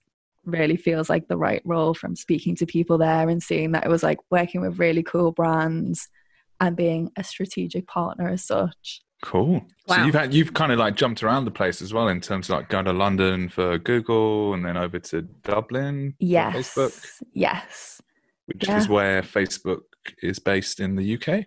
really 0.46 0.76
feels 0.76 1.12
like 1.12 1.28
the 1.28 1.38
right 1.38 1.62
role 1.64 1.94
from 1.94 2.16
speaking 2.16 2.56
to 2.56 2.66
people 2.66 2.98
there 2.98 3.30
and 3.30 3.42
seeing 3.42 3.72
that 3.74 3.86
it 3.86 3.90
was 3.90 4.02
like 4.02 4.18
working 4.32 4.62
with 4.62 4.80
really 4.80 5.04
cool 5.04 5.32
brands 5.32 6.10
and 6.60 6.76
being 6.76 7.12
a 7.16 7.24
strategic 7.24 7.86
partner 7.86 8.28
as 8.28 8.44
such. 8.44 9.04
Cool. 9.22 9.64
Wow. 9.88 9.98
So 9.98 10.06
you've 10.06 10.16
had 10.16 10.34
you've 10.34 10.56
kind 10.56 10.72
of 10.72 10.80
like 10.80 10.96
jumped 10.96 11.22
around 11.22 11.46
the 11.46 11.52
place 11.52 11.84
as 11.84 11.94
well 11.94 12.08
in 12.08 12.20
terms 12.20 12.50
of 12.50 12.56
like 12.56 12.70
going 12.70 12.86
to 12.86 12.94
London 12.94 13.48
for 13.48 13.78
Google 13.78 14.56
and 14.56 14.66
then 14.66 14.76
over 14.76 14.98
to 14.98 15.22
Dublin. 15.22 16.16
Yes. 16.18 16.74
Facebook. 16.74 17.22
Yes. 17.34 18.02
Which 18.54 18.68
yeah. 18.68 18.78
is 18.78 18.90
where 18.90 19.22
Facebook 19.22 19.82
is 20.22 20.40
based 20.40 20.80
in 20.80 20.96
the 20.96 21.16
UK? 21.16 21.46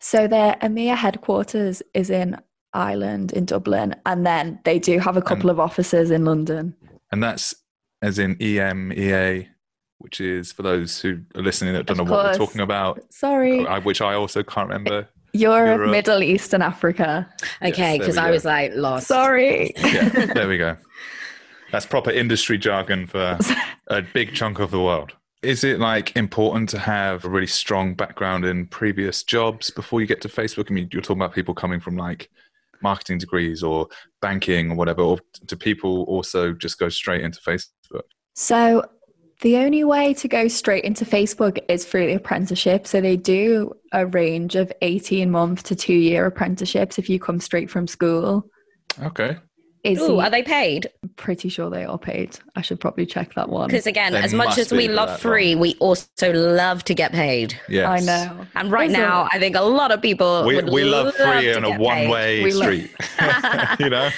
So 0.00 0.26
their 0.26 0.56
EMEA 0.62 0.96
headquarters 0.96 1.82
is 1.94 2.10
in 2.10 2.36
Ireland, 2.72 3.32
in 3.32 3.44
Dublin, 3.44 3.94
and 4.06 4.26
then 4.26 4.58
they 4.64 4.78
do 4.78 4.98
have 4.98 5.16
a 5.16 5.22
couple 5.22 5.50
and, 5.50 5.58
of 5.58 5.60
offices 5.60 6.10
in 6.10 6.24
London. 6.24 6.74
And 7.12 7.22
that's 7.22 7.54
as 8.00 8.18
in 8.18 8.36
EMEA, 8.36 9.46
which 9.98 10.20
is 10.20 10.50
for 10.52 10.62
those 10.62 11.00
who 11.00 11.20
are 11.36 11.42
listening 11.42 11.74
that 11.74 11.86
don't 11.86 12.00
of 12.00 12.06
know 12.06 12.12
course. 12.12 12.24
what 12.24 12.32
we're 12.32 12.46
talking 12.46 12.60
about. 12.60 13.00
Sorry. 13.12 13.64
Which 13.80 14.00
I 14.00 14.14
also 14.14 14.42
can't 14.42 14.68
remember. 14.68 15.08
Europe, 15.34 15.78
Europe. 15.78 15.90
Middle 15.90 16.22
East, 16.22 16.52
and 16.52 16.62
Africa. 16.62 17.28
Okay, 17.62 17.98
because 17.98 18.16
yes, 18.16 18.24
I 18.24 18.30
was 18.30 18.44
like 18.44 18.72
lost. 18.74 19.06
Sorry. 19.06 19.72
yeah, 19.78 20.08
there 20.34 20.48
we 20.48 20.58
go. 20.58 20.76
That's 21.72 21.86
proper 21.86 22.10
industry 22.10 22.58
jargon 22.58 23.06
for 23.06 23.38
a 23.86 24.02
big 24.02 24.34
chunk 24.34 24.58
of 24.58 24.70
the 24.70 24.80
world. 24.80 25.12
Is 25.42 25.64
it 25.64 25.80
like 25.80 26.16
important 26.16 26.68
to 26.70 26.78
have 26.78 27.24
a 27.24 27.28
really 27.28 27.48
strong 27.48 27.94
background 27.94 28.44
in 28.44 28.66
previous 28.68 29.24
jobs 29.24 29.70
before 29.70 30.00
you 30.00 30.06
get 30.06 30.20
to 30.20 30.28
Facebook? 30.28 30.70
I 30.70 30.74
mean, 30.74 30.88
you're 30.92 31.02
talking 31.02 31.20
about 31.20 31.34
people 31.34 31.54
coming 31.54 31.80
from 31.80 31.96
like 31.96 32.30
marketing 32.80 33.18
degrees 33.18 33.62
or 33.62 33.88
banking 34.20 34.70
or 34.70 34.76
whatever, 34.76 35.02
or 35.02 35.18
do 35.46 35.56
people 35.56 36.04
also 36.04 36.52
just 36.52 36.78
go 36.78 36.88
straight 36.88 37.22
into 37.22 37.40
Facebook? 37.40 38.02
So 38.34 38.84
the 39.40 39.56
only 39.56 39.82
way 39.82 40.14
to 40.14 40.28
go 40.28 40.46
straight 40.46 40.84
into 40.84 41.04
Facebook 41.04 41.58
is 41.68 41.84
through 41.84 42.06
the 42.06 42.14
apprenticeship. 42.14 42.86
So 42.86 43.00
they 43.00 43.16
do 43.16 43.72
a 43.92 44.06
range 44.06 44.54
of 44.54 44.72
18 44.80 45.30
month 45.30 45.64
to 45.64 45.74
two 45.74 45.94
year 45.94 46.26
apprenticeships 46.26 46.98
if 46.98 47.08
you 47.08 47.18
come 47.18 47.40
straight 47.40 47.68
from 47.68 47.88
school. 47.88 48.48
Okay. 49.02 49.38
Is 49.84 50.00
Ooh, 50.00 50.18
he, 50.18 50.22
are 50.22 50.30
they 50.30 50.44
paid? 50.44 50.86
I'm 51.02 51.08
pretty 51.10 51.48
sure 51.48 51.68
they 51.68 51.84
are 51.84 51.98
paid. 51.98 52.38
I 52.54 52.62
should 52.62 52.78
probably 52.78 53.04
check 53.04 53.34
that 53.34 53.48
one. 53.48 53.66
Because 53.66 53.88
again, 53.88 54.12
they 54.12 54.20
as 54.20 54.32
much 54.32 54.56
as 54.56 54.70
we 54.70 54.86
love 54.86 55.18
free, 55.20 55.56
one. 55.56 55.62
we 55.62 55.74
also 55.80 56.32
love 56.32 56.84
to 56.84 56.94
get 56.94 57.10
paid. 57.10 57.58
Yes. 57.68 57.88
I 57.88 58.04
know. 58.04 58.46
And 58.54 58.70
right 58.70 58.90
now, 58.90 59.28
I 59.32 59.40
think 59.40 59.56
a 59.56 59.62
lot 59.62 59.90
of 59.90 60.00
people 60.00 60.44
we, 60.46 60.62
we 60.62 60.84
love 60.84 61.14
free 61.14 61.52
on 61.52 61.64
a 61.64 61.76
one-way 61.76 62.48
street. 62.50 62.92
you 63.80 63.90
know. 63.90 64.08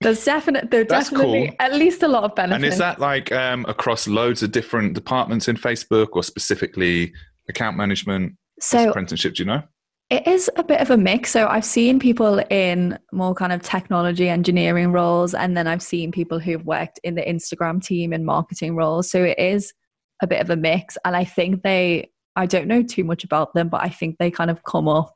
There's 0.00 0.24
definitely 0.24 0.68
there 0.68 0.84
definitely 0.84 1.48
cool. 1.48 1.56
at 1.58 1.74
least 1.74 2.02
a 2.02 2.08
lot 2.08 2.22
of 2.22 2.34
benefits. 2.34 2.56
And 2.56 2.64
is 2.64 2.78
that 2.78 3.00
like 3.00 3.32
um, 3.32 3.64
across 3.68 4.06
loads 4.06 4.42
of 4.42 4.52
different 4.52 4.94
departments 4.94 5.48
in 5.48 5.56
Facebook, 5.56 6.08
or 6.12 6.22
specifically 6.22 7.12
account 7.48 7.76
management? 7.76 8.36
So 8.60 8.90
apprenticeship, 8.90 9.34
do 9.34 9.42
you 9.42 9.46
know? 9.48 9.62
It 10.12 10.26
is 10.26 10.50
a 10.56 10.62
bit 10.62 10.82
of 10.82 10.90
a 10.90 10.96
mix. 10.98 11.30
So 11.30 11.46
I've 11.46 11.64
seen 11.64 11.98
people 11.98 12.38
in 12.50 12.98
more 13.12 13.34
kind 13.34 13.50
of 13.50 13.62
technology 13.62 14.28
engineering 14.28 14.92
roles, 14.92 15.32
and 15.32 15.56
then 15.56 15.66
I've 15.66 15.82
seen 15.82 16.12
people 16.12 16.38
who've 16.38 16.62
worked 16.66 17.00
in 17.02 17.14
the 17.14 17.22
Instagram 17.22 17.82
team 17.82 18.12
in 18.12 18.22
marketing 18.22 18.76
roles. 18.76 19.10
So 19.10 19.24
it 19.24 19.38
is 19.38 19.72
a 20.20 20.26
bit 20.26 20.42
of 20.42 20.50
a 20.50 20.56
mix. 20.56 20.98
And 21.06 21.16
I 21.16 21.24
think 21.24 21.62
they, 21.62 22.10
I 22.36 22.44
don't 22.44 22.68
know 22.68 22.82
too 22.82 23.04
much 23.04 23.24
about 23.24 23.54
them, 23.54 23.70
but 23.70 23.82
I 23.82 23.88
think 23.88 24.18
they 24.18 24.30
kind 24.30 24.50
of 24.50 24.62
come 24.64 24.86
up 24.86 25.14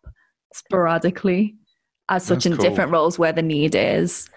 sporadically 0.55 1.57
as 2.09 2.25
such 2.25 2.45
That's 2.45 2.47
in 2.47 2.57
cool. 2.57 2.65
different 2.65 2.91
roles 2.91 3.19
where 3.19 3.33
the 3.35 3.43
need 3.43 3.75
is. 3.75 4.31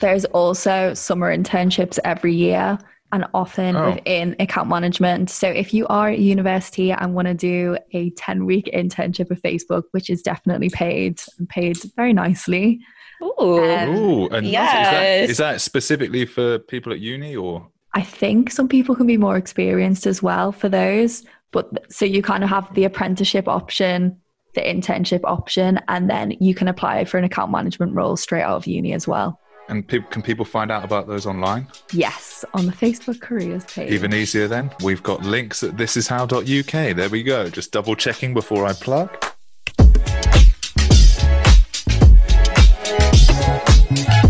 There's 0.00 0.24
also 0.24 0.92
summer 0.92 1.32
internships 1.32 2.00
every 2.04 2.34
year 2.34 2.78
and 3.12 3.26
often 3.34 3.76
Oh. 3.76 3.90
within 3.90 4.36
account 4.38 4.68
management. 4.68 5.30
So 5.30 5.48
if 5.48 5.74
you 5.74 5.86
are 5.88 6.10
at 6.10 6.18
university 6.18 6.92
and 6.92 7.14
want 7.14 7.28
to 7.28 7.34
do 7.34 7.76
a 7.92 8.10
10 8.10 8.44
week 8.46 8.70
internship 8.72 9.28
with 9.28 9.42
Facebook, 9.42 9.84
which 9.92 10.10
is 10.10 10.22
definitely 10.22 10.70
paid 10.70 11.20
and 11.38 11.48
paid 11.48 11.78
very 11.96 12.12
nicely. 12.12 12.80
Ooh. 13.22 13.70
Um, 13.72 13.88
Ooh, 13.96 14.28
and 14.28 14.46
yes. 14.46 15.28
is 15.28 15.36
that 15.38 15.60
specifically 15.60 16.24
for 16.24 16.58
people 16.58 16.92
at 16.92 17.00
uni 17.00 17.36
or? 17.36 17.66
I 17.92 18.02
think 18.02 18.50
some 18.50 18.68
people 18.68 18.94
can 18.94 19.06
be 19.06 19.16
more 19.16 19.36
experienced 19.36 20.06
as 20.06 20.22
well 20.22 20.52
for 20.52 20.68
those. 20.68 21.24
But 21.52 21.92
so 21.92 22.04
you 22.04 22.22
kind 22.22 22.44
of 22.44 22.50
have 22.50 22.72
the 22.74 22.84
apprenticeship 22.84 23.48
option, 23.48 24.16
the 24.54 24.60
internship 24.60 25.20
option, 25.24 25.80
and 25.88 26.08
then 26.08 26.36
you 26.40 26.54
can 26.54 26.68
apply 26.68 27.04
for 27.04 27.18
an 27.18 27.24
account 27.24 27.50
management 27.50 27.94
role 27.94 28.16
straight 28.16 28.42
out 28.42 28.56
of 28.56 28.66
uni 28.66 28.92
as 28.92 29.08
well. 29.08 29.38
And 29.70 29.86
pe- 29.86 30.00
can 30.10 30.20
people 30.20 30.44
find 30.44 30.70
out 30.72 30.84
about 30.84 31.06
those 31.06 31.26
online? 31.26 31.68
Yes, 31.92 32.44
on 32.54 32.66
the 32.66 32.72
Facebook 32.72 33.20
careers 33.20 33.64
page. 33.66 33.90
Even 33.92 34.12
easier 34.12 34.48
then. 34.48 34.70
We've 34.82 35.02
got 35.02 35.22
links 35.24 35.62
at 35.62 35.76
thisishow.uk. 35.76 36.96
There 36.96 37.08
we 37.08 37.22
go. 37.22 37.48
Just 37.48 37.70
double 37.70 37.94
checking 37.94 38.34
before 38.34 38.66
I 38.66 38.72
plug. 38.72 39.16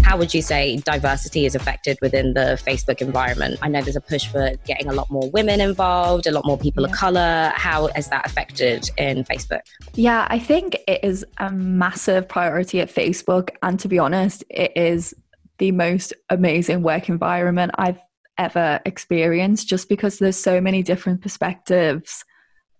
How 0.04 0.18
would 0.18 0.34
you 0.34 0.42
say 0.42 0.76
diversity 0.78 1.46
is 1.46 1.54
affected 1.54 1.96
within 2.02 2.34
the 2.34 2.60
Facebook 2.66 3.00
environment? 3.00 3.58
I 3.62 3.68
know 3.68 3.80
there's 3.80 3.94
a 3.94 4.00
push 4.00 4.26
for 4.26 4.50
getting 4.66 4.88
a 4.88 4.92
lot 4.92 5.08
more 5.08 5.30
women 5.30 5.60
involved, 5.60 6.26
a 6.26 6.32
lot 6.32 6.44
more 6.44 6.58
people 6.58 6.84
of 6.84 6.90
Yeah. 6.90 6.96
color. 6.96 7.52
How 7.54 7.86
is 7.88 8.08
that 8.08 8.26
affected 8.26 8.90
in 8.98 9.22
Facebook? 9.24 9.60
Yeah, 9.94 10.26
I 10.28 10.38
think 10.40 10.76
it 10.88 11.00
is 11.04 11.24
a 11.38 11.50
massive 11.52 12.28
priority 12.28 12.80
at 12.80 12.92
Facebook. 12.92 13.50
And 13.62 13.78
to 13.80 13.86
be 13.88 13.98
honest, 14.00 14.42
it 14.50 14.72
is 14.74 15.14
the 15.60 15.70
most 15.70 16.12
amazing 16.30 16.82
work 16.82 17.08
environment 17.08 17.70
I've 17.76 18.00
ever 18.38 18.80
experienced 18.86 19.68
just 19.68 19.88
because 19.88 20.18
there's 20.18 20.36
so 20.36 20.60
many 20.60 20.82
different 20.82 21.20
perspectives. 21.20 22.24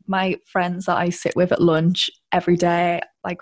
My 0.06 0.36
friends 0.46 0.86
that 0.86 0.96
I 0.96 1.10
sit 1.10 1.36
with 1.36 1.52
at 1.52 1.60
lunch 1.62 2.10
every 2.32 2.56
day, 2.56 3.02
like 3.22 3.38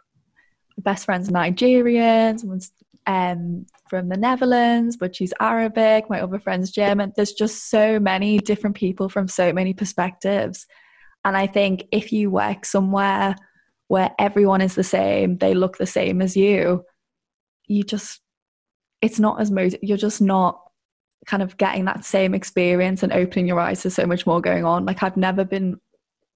best 0.77 1.05
friend's 1.05 1.31
Nigerian, 1.31 2.37
someone's 2.37 2.73
um, 3.07 3.65
from 3.89 4.09
the 4.09 4.17
Netherlands, 4.17 4.97
but 4.97 5.17
she's 5.17 5.33
Arabic, 5.41 6.11
my 6.11 6.21
other 6.21 6.41
friend's 6.41 6.71
German. 6.71 7.13
There's 7.17 7.33
just 7.33 7.71
so 7.71 7.99
many 7.99 8.39
different 8.39 8.77
people 8.77 9.09
from 9.09 9.29
so 9.29 9.53
many 9.53 9.73
perspectives. 9.73 10.67
And 11.25 11.37
I 11.37 11.47
think 11.47 11.85
if 11.93 12.13
you 12.13 12.31
work 12.31 12.67
somewhere 12.67 13.37
where 13.87 14.11
everyone 14.19 14.61
is 14.61 14.75
the 14.75 14.85
same, 14.85 15.39
they 15.39 15.55
look 15.55 15.79
the 15.79 15.87
same 15.87 16.21
as 16.21 16.37
you, 16.37 16.85
you 17.67 17.83
just, 17.83 18.21
it's 19.03 19.19
not 19.21 19.41
as 19.41 19.51
motiv- 19.51 19.81
you're 19.83 19.97
just 19.97 20.21
not 20.21 20.63
kind 21.27 21.43
of 21.43 21.57
getting 21.57 21.85
that 21.85 22.05
same 22.05 22.35
experience 22.35 23.03
and 23.03 23.13
opening 23.13 23.47
your 23.47 23.61
eyes 23.61 23.83
to 23.83 23.91
so 23.91 24.07
much 24.07 24.27
more 24.27 24.41
going 24.41 24.65
on. 24.65 24.85
Like 24.87 25.03
I've 25.03 25.17
never 25.17 25.45
been 25.45 25.81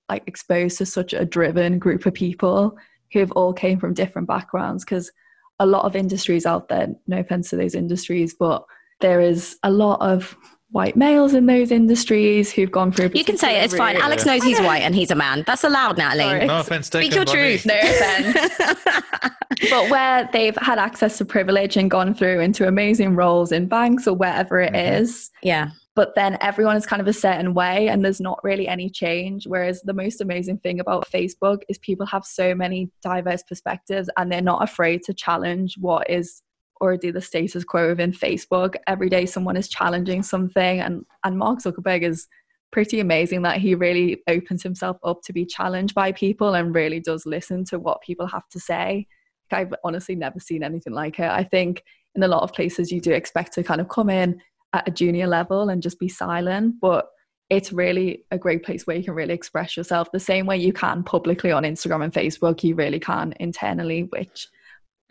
like 0.09 0.25
exposed 0.27 0.79
to 0.79 0.87
such 0.87 1.13
a 1.13 1.25
driven 1.25 1.79
group 1.79 2.05
of 2.07 2.15
people 2.15 2.77
who 3.13 3.21
have 3.21 3.33
all 3.33 3.53
came 3.53 3.79
from 3.79 3.95
different 3.95 4.29
backgrounds 4.29 4.85
because 4.85 5.11
a 5.59 5.67
lot 5.67 5.85
of 5.85 5.95
industries 5.97 6.45
out 6.47 6.69
there, 6.69 6.89
no 7.07 7.19
offense 7.21 7.51
to 7.51 7.57
those 7.57 7.75
industries, 7.75 8.35
but 8.35 8.65
there 9.01 9.21
is 9.21 9.57
a 9.63 9.71
lot 9.71 10.01
of 10.01 10.37
white 10.71 10.97
males 10.97 11.35
in 11.35 11.47
those 11.47 11.71
industries 11.71 12.51
who've 12.51 12.71
gone 12.71 12.91
through. 12.91 13.11
You 13.15 13.25
can 13.25 13.37
say 13.37 13.61
it, 13.61 13.65
it's 13.65 13.75
fine. 13.77 13.95
particular 13.95 14.05
Alex 14.07 14.25
knows 14.27 14.43
he's 14.43 14.61
white 14.61 14.83
and 14.83 14.95
he's 14.95 15.11
a 15.11 15.15
man. 15.15 15.45
That's 15.47 15.65
allowed, 15.65 15.99
Natalie. 15.99 16.25
Sorry. 16.25 16.47
No 16.47 16.61
offense 16.61 16.89
taken. 16.89 17.11
Speak 17.11 17.15
your 17.15 17.27
by 17.27 17.33
me. 17.35 17.59
truth. 17.59 17.67
No 17.67 17.79
offense. 17.83 19.33
but 19.71 19.91
where 19.91 20.29
they've 20.33 20.57
had 20.57 20.79
access 20.79 21.19
to 21.19 21.25
privilege 21.25 21.77
and 21.77 21.91
gone 21.91 22.15
through 22.15 22.41
into 22.41 22.67
amazing 22.69 23.15
roles 23.17 23.53
in 23.53 23.67
banks 23.67 24.07
or 24.07 24.15
wherever 24.15 24.61
it 24.61 24.75
is, 24.75 25.31
Mhm. 25.37 25.39
yeah. 25.43 25.71
but 25.95 26.15
then 26.15 26.39
everyone 26.41 26.77
is 26.77 26.87
kind 26.87 27.03
of 27.03 27.09
a 27.09 27.13
certain 27.13 27.53
way 27.55 27.89
and 27.89 28.05
there's 28.05 28.21
not 28.21 28.43
really 28.43 28.67
any 28.67 28.89
change. 28.89 29.47
Whereas 29.47 29.83
the 29.83 29.93
most 29.93 30.21
amazing 30.21 30.59
thing 30.59 30.81
about 30.81 31.07
Facebook 31.11 31.63
is 31.69 31.77
people 31.79 32.07
have 32.07 32.25
so 32.25 32.55
many 32.55 32.91
diverse 33.03 33.43
perspectives 33.43 34.09
and 34.17 34.33
they're 34.33 34.41
not 34.41 34.63
afraid 34.63 35.03
to 35.05 35.13
challenge 35.15 35.77
what 35.79 36.09
is 36.09 36.43
already 36.81 37.11
the 37.11 37.21
status 37.21 37.63
quo 37.63 37.89
within 37.91 38.11
Facebook. 38.13 38.75
Every 38.87 39.09
day 39.09 39.27
someone 39.27 39.57
is 39.57 39.69
challenging 39.69 40.23
something 40.23 40.81
and, 40.81 41.05
and 41.25 41.39
Mark 41.39 41.61
Zuckerberg 41.61 42.03
is 42.03 42.27
pretty 42.73 42.99
amazing 42.99 43.43
that 43.43 43.59
he 43.59 43.75
really 43.75 44.23
opens 44.29 44.63
himself 44.63 44.97
up 45.05 45.21
to 45.23 45.33
be 45.35 45.45
challenged 45.45 45.95
by 45.95 46.11
people 46.11 46.55
and 46.55 46.75
really 46.75 47.01
does 47.01 47.27
listen 47.27 47.65
to 47.67 47.79
what 47.79 48.01
people 48.01 48.27
have 48.27 48.49
to 48.49 48.59
say. 48.59 49.07
I've 49.53 49.75
honestly 49.85 50.15
never 50.15 50.41
seen 50.41 50.63
anything 50.63 50.93
like 50.93 51.19
it. 51.19 51.31
I 51.31 51.45
think 51.45 51.85
in 52.15 52.23
a 52.23 52.29
lot 52.29 52.43
of 52.43 52.53
places 52.53 52.93
you 52.93 53.01
do 53.01 53.13
expect 53.13 53.55
to 53.55 53.63
kind 53.63 53.81
of 53.81 53.89
come 53.89 54.11
in 54.11 54.41
at 54.73 54.89
a 54.89 54.91
junior 54.91 55.27
level 55.27 55.69
and 55.69 55.83
just 55.83 55.99
be 55.99 56.09
silent, 56.09 56.77
but 56.81 57.09
it's 57.51 57.73
really 57.73 58.25
a 58.31 58.39
great 58.39 58.65
place 58.65 58.87
where 58.87 58.97
you 58.97 59.05
can 59.05 59.15
really 59.15 59.35
express 59.35 59.77
yourself 59.77 60.11
the 60.11 60.21
same 60.21 60.47
way 60.47 60.57
you 60.57 60.73
can 60.73 61.03
publicly 61.03 61.53
on 61.53 61.65
Instagram 61.65 62.03
and 62.03 62.13
Facebook, 62.13 62.63
you 62.63 62.75
really 62.75 62.99
can 62.99 63.35
internally, 63.39 64.05
which 64.05 64.49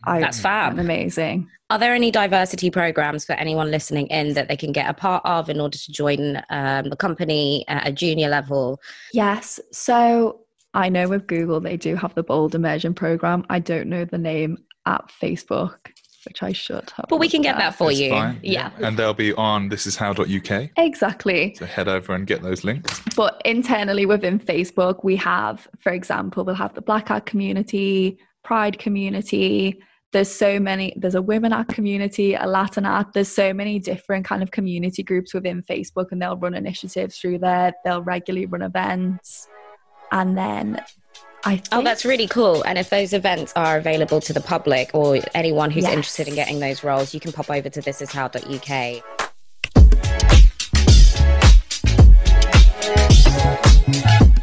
I 0.05 0.19
That's 0.19 0.39
fab. 0.39 0.79
amazing. 0.79 1.47
Are 1.69 1.77
there 1.77 1.93
any 1.93 2.09
diversity 2.09 2.71
programs 2.71 3.23
for 3.25 3.33
anyone 3.33 3.69
listening 3.69 4.07
in 4.07 4.33
that 4.33 4.47
they 4.47 4.57
can 4.57 4.71
get 4.71 4.89
a 4.89 4.93
part 4.93 5.23
of 5.23 5.49
in 5.49 5.61
order 5.61 5.77
to 5.77 5.91
join 5.91 6.41
um, 6.49 6.89
the 6.89 6.95
company 6.95 7.63
at 7.67 7.87
a 7.87 7.91
junior 7.91 8.27
level? 8.27 8.81
Yes. 9.13 9.59
So 9.71 10.41
I 10.73 10.89
know 10.89 11.07
with 11.09 11.27
Google 11.27 11.59
they 11.59 11.77
do 11.77 11.95
have 11.95 12.15
the 12.15 12.23
Bold 12.23 12.55
Immersion 12.55 12.93
program. 12.93 13.45
I 13.49 13.59
don't 13.59 13.87
know 13.89 14.05
the 14.05 14.17
name 14.17 14.57
at 14.85 15.11
Facebook, 15.21 15.75
which 16.25 16.41
I 16.41 16.53
should 16.53 16.89
have. 16.91 17.05
But 17.09 17.19
we 17.19 17.27
can 17.29 17.41
get 17.41 17.55
at. 17.55 17.59
that 17.59 17.75
for 17.75 17.91
It's 17.91 17.99
you. 17.99 18.11
fine. 18.11 18.39
Yeah. 18.41 18.71
And 18.77 18.97
they'll 18.97 19.13
be 19.13 19.33
on 19.33 19.69
thisishow.uk. 19.69 20.69
Exactly. 20.77 21.55
So 21.55 21.65
head 21.65 21.87
over 21.87 22.13
and 22.13 22.25
get 22.25 22.41
those 22.41 22.63
links. 22.63 23.01
But 23.15 23.41
internally 23.43 24.05
within 24.05 24.39
Facebook, 24.39 25.03
we 25.03 25.15
have, 25.17 25.67
for 25.79 25.91
example, 25.91 26.45
we'll 26.45 26.55
have 26.55 26.73
the 26.73 26.81
Black 26.81 27.09
Hat 27.09 27.25
community, 27.25 28.17
Pride 28.43 28.79
community. 28.79 29.79
There's 30.13 30.29
so 30.31 30.59
many, 30.59 30.93
there's 30.97 31.15
a 31.15 31.21
women 31.21 31.53
art 31.53 31.67
community, 31.69 32.33
a 32.33 32.45
Latin 32.45 32.85
art. 32.85 33.13
there's 33.13 33.29
so 33.31 33.53
many 33.53 33.79
different 33.79 34.25
kind 34.25 34.43
of 34.43 34.51
community 34.51 35.03
groups 35.03 35.33
within 35.33 35.61
Facebook 35.63 36.11
and 36.11 36.21
they'll 36.21 36.35
run 36.37 36.53
initiatives 36.53 37.17
through 37.17 37.39
there. 37.39 37.71
They'll 37.85 38.01
regularly 38.03 38.45
run 38.45 38.61
events. 38.61 39.47
And 40.11 40.37
then 40.37 40.81
I 41.43 41.53
oh, 41.53 41.55
think, 41.55 41.67
Oh, 41.71 41.81
that's 41.83 42.05
really 42.05 42.27
cool. 42.27 42.63
And 42.63 42.77
if 42.77 42.89
those 42.89 43.13
events 43.13 43.53
are 43.55 43.77
available 43.77 44.19
to 44.21 44.33
the 44.33 44.41
public 44.41 44.91
or 44.93 45.19
anyone 45.33 45.71
who's 45.71 45.83
Yes. 45.83 45.93
interested 45.93 46.27
in 46.27 46.35
getting 46.35 46.59
those 46.59 46.83
roles, 46.83 47.13
you 47.13 47.19
can 47.19 47.31
pop 47.31 47.49
over 47.49 47.69
to 47.69 47.81
thisishow.uk. 47.81 49.03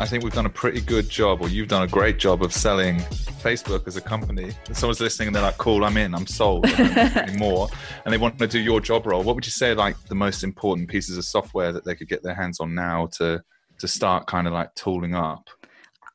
I 0.00 0.06
think 0.06 0.24
we've 0.24 0.32
done 0.32 0.46
a 0.46 0.50
pretty 0.50 0.80
good 0.80 1.10
job, 1.10 1.42
or 1.42 1.48
you've 1.48 1.68
done 1.68 1.82
a 1.82 1.88
great 1.88 2.18
job 2.18 2.42
of 2.42 2.52
selling 2.52 2.98
Facebook 3.42 3.86
as 3.86 3.96
a 3.96 4.00
company. 4.00 4.54
If 4.70 4.78
someone's 4.78 5.00
listening 5.00 5.28
and 5.28 5.36
they're 5.36 5.42
like, 5.42 5.58
cool, 5.58 5.84
I'm 5.84 5.96
in, 5.96 6.14
I'm 6.14 6.26
sold, 6.26 6.66
I 6.66 6.70
don't 6.70 6.94
need 6.94 7.16
any 7.16 7.36
more, 7.38 7.68
and 8.04 8.12
they 8.14 8.16
want 8.16 8.38
to 8.38 8.46
do 8.46 8.60
your 8.60 8.80
job 8.80 9.06
role, 9.06 9.22
what 9.22 9.34
would 9.34 9.44
you 9.44 9.52
say 9.52 9.74
like 9.74 9.96
the 10.08 10.14
most 10.14 10.44
important 10.44 10.88
pieces 10.88 11.18
of 11.18 11.24
software 11.24 11.72
that 11.72 11.84
they 11.84 11.94
could 11.94 12.08
get 12.08 12.22
their 12.22 12.34
hands 12.34 12.60
on 12.60 12.74
now 12.74 13.08
to 13.18 13.42
to 13.80 13.88
start 13.88 14.26
kind 14.26 14.46
of 14.46 14.52
like 14.52 14.74
tooling 14.74 15.14
up? 15.14 15.48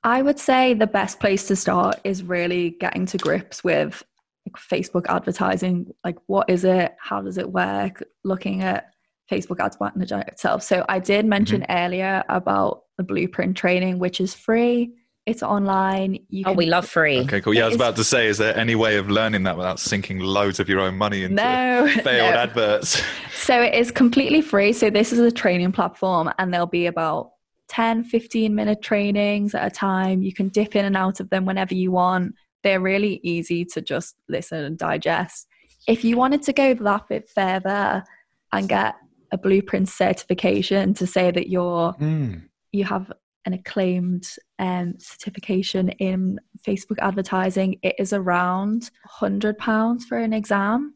I 0.04 0.22
would 0.22 0.40
say 0.40 0.74
the 0.74 0.88
best 0.88 1.20
place 1.20 1.48
to 1.48 1.56
start 1.56 2.00
is 2.04 2.24
really 2.24 2.72
getting 2.72 3.06
to 3.08 3.18
grips 3.18 3.64
with 3.64 4.04
like, 4.46 4.56
Facebook 4.56 5.06
advertising. 5.08 5.94
Like, 6.04 6.18
what 6.28 6.50
is 6.50 6.66
it? 6.66 6.96
How 7.00 7.22
does 7.22 7.38
it 7.38 7.52
work? 7.52 8.04
Looking 8.24 8.62
at 8.62 8.94
Facebook 9.32 9.60
Ads 9.60 9.78
Manager 9.80 10.20
itself. 10.28 10.64
So, 10.64 10.86
I 10.90 11.00
did 11.00 11.26
mention 11.26 11.62
mm-hmm. 11.62 11.78
earlier 11.78 12.24
about 12.28 12.84
the 12.98 13.04
blueprint 13.04 13.56
training, 13.56 14.00
which 14.00 14.20
is 14.20 14.34
free. 14.34 14.94
It's 15.26 15.42
online. 15.42 16.20
You 16.28 16.44
Oh, 16.48 16.54
we 16.54 16.66
love 16.66 16.86
free. 16.86 17.22
Okay, 17.22 17.40
cool. 17.40 17.54
Yeah, 17.54 17.64
I 17.64 17.68
was 17.68 17.76
about 17.76 17.96
to 17.96 18.04
say, 18.04 18.28
is 18.28 18.38
there 18.38 18.58
any 18.58 18.76
way 18.76 18.98
of 18.98 19.10
learning 19.10 19.44
that 19.44 19.56
without 19.56 19.80
sinking 19.80 20.20
loads 20.20 20.60
of 20.60 20.68
your 20.68 20.82
own 20.82 20.98
money 20.98 21.24
into 21.24 21.36
No, 21.36 21.88
failed 22.04 22.34
no. 22.34 22.40
adverts? 22.40 23.02
So 23.34 23.62
it 23.62 23.74
is 23.74 23.90
completely 23.90 24.42
free. 24.42 24.74
So 24.74 24.90
this 24.90 25.14
is 25.14 25.20
a 25.20 25.32
training 25.32 25.72
platform 25.72 26.30
and 26.40 26.54
there'll 26.54 26.68
be 26.68 26.88
about 26.88 27.32
10, 27.70 28.04
15 28.04 28.54
minute 28.54 28.82
trainings 28.82 29.56
at 29.56 29.66
a 29.66 29.70
time. 29.70 30.22
You 30.22 30.34
can 30.34 30.50
dip 30.50 30.76
in 30.76 30.86
and 30.86 30.98
out 30.98 31.20
of 31.20 31.30
them 31.30 31.46
whenever 31.46 31.74
you 31.74 31.92
want. 31.92 32.36
They're 32.64 32.80
really 32.82 33.20
easy 33.24 33.66
to 33.66 33.82
just 33.82 34.16
listen 34.30 34.64
and 34.64 34.78
digest. 34.78 35.48
If 35.88 36.04
you 36.04 36.18
wanted 36.18 36.44
to 36.44 36.54
go 36.54 36.74
that 36.74 37.08
bit 37.10 37.30
further 37.30 38.04
and 38.52 38.70
get 38.70 38.96
a 39.32 39.38
blueprint 39.38 39.90
certification 39.90 40.94
to 40.94 41.08
say 41.08 41.32
that 41.32 41.50
you're 41.50 41.92
Hmm. 41.94 42.36
you 42.72 42.86
have 42.86 43.12
an 43.46 43.54
acclaimed 43.54 44.26
um, 44.60 44.94
certification 45.00 45.90
in 45.90 46.40
Facebook 46.66 46.98
advertising, 47.00 47.78
it 47.84 47.96
is 48.00 48.14
around 48.14 48.90
hundred 49.06 49.58
pounds 49.58 50.06
for 50.06 50.18
an 50.18 50.32
exam. 50.32 50.94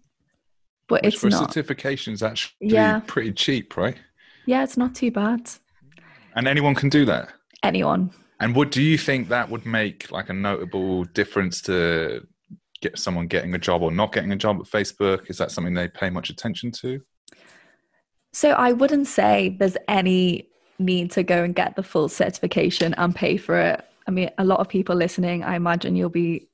But 0.88 1.04
Which 1.04 1.16
it's 1.16 1.22
for 1.22 1.30
not 1.30 1.54
certification 1.54 2.14
is 2.14 2.24
actually 2.24 2.56
Yeah. 2.62 3.02
pretty 3.06 3.34
cheap, 3.34 3.76
right? 3.76 3.98
Yeah, 4.46 4.64
it's 4.64 4.78
not 4.78 4.96
too 4.96 5.12
bad. 5.12 5.50
And 6.38 6.48
anyone 6.48 6.76
can 6.76 6.88
do 6.88 7.04
that. 7.06 7.34
Anyone. 7.64 8.12
And 8.40 8.56
what 8.56 8.72
do 8.72 8.84
you 8.84 8.98
think 8.98 9.28
that 9.30 9.50
would 9.50 9.66
make 9.66 10.12
like 10.12 10.30
a 10.30 10.34
notable 10.34 11.04
difference 11.06 11.62
to 11.64 12.26
get 12.80 13.00
someone 13.00 13.26
getting 13.26 13.56
a 13.56 13.58
job 13.58 13.82
or 13.82 13.92
not 13.92 14.14
getting 14.14 14.32
a 14.32 14.36
job 14.36 14.58
at 14.60 14.68
Facebook? 14.68 15.32
Is 15.32 15.38
that 15.40 15.50
something 15.50 15.74
they 15.74 15.88
pay 15.88 16.12
much 16.12 16.30
attention 16.30 16.72
to? 16.74 17.02
So 18.34 18.52
I 18.52 18.72
wouldn't 18.72 19.08
say 19.08 19.58
there's 19.60 19.78
any 19.88 20.48
need 20.78 21.10
to 21.12 21.24
go 21.24 21.44
and 21.44 21.56
get 21.56 21.76
the 21.76 21.82
full 21.82 22.08
certification 22.08 22.94
and 22.94 23.16
pay 23.16 23.38
for 23.38 23.60
it. 23.60 23.84
I 24.08 24.12
mean, 24.12 24.30
a 24.38 24.46
lot 24.46 24.60
of 24.60 24.70
people 24.70 24.96
listening, 24.96 25.44
I 25.44 25.56
imagine 25.56 25.96
you'll 25.96 26.10
be 26.10 26.50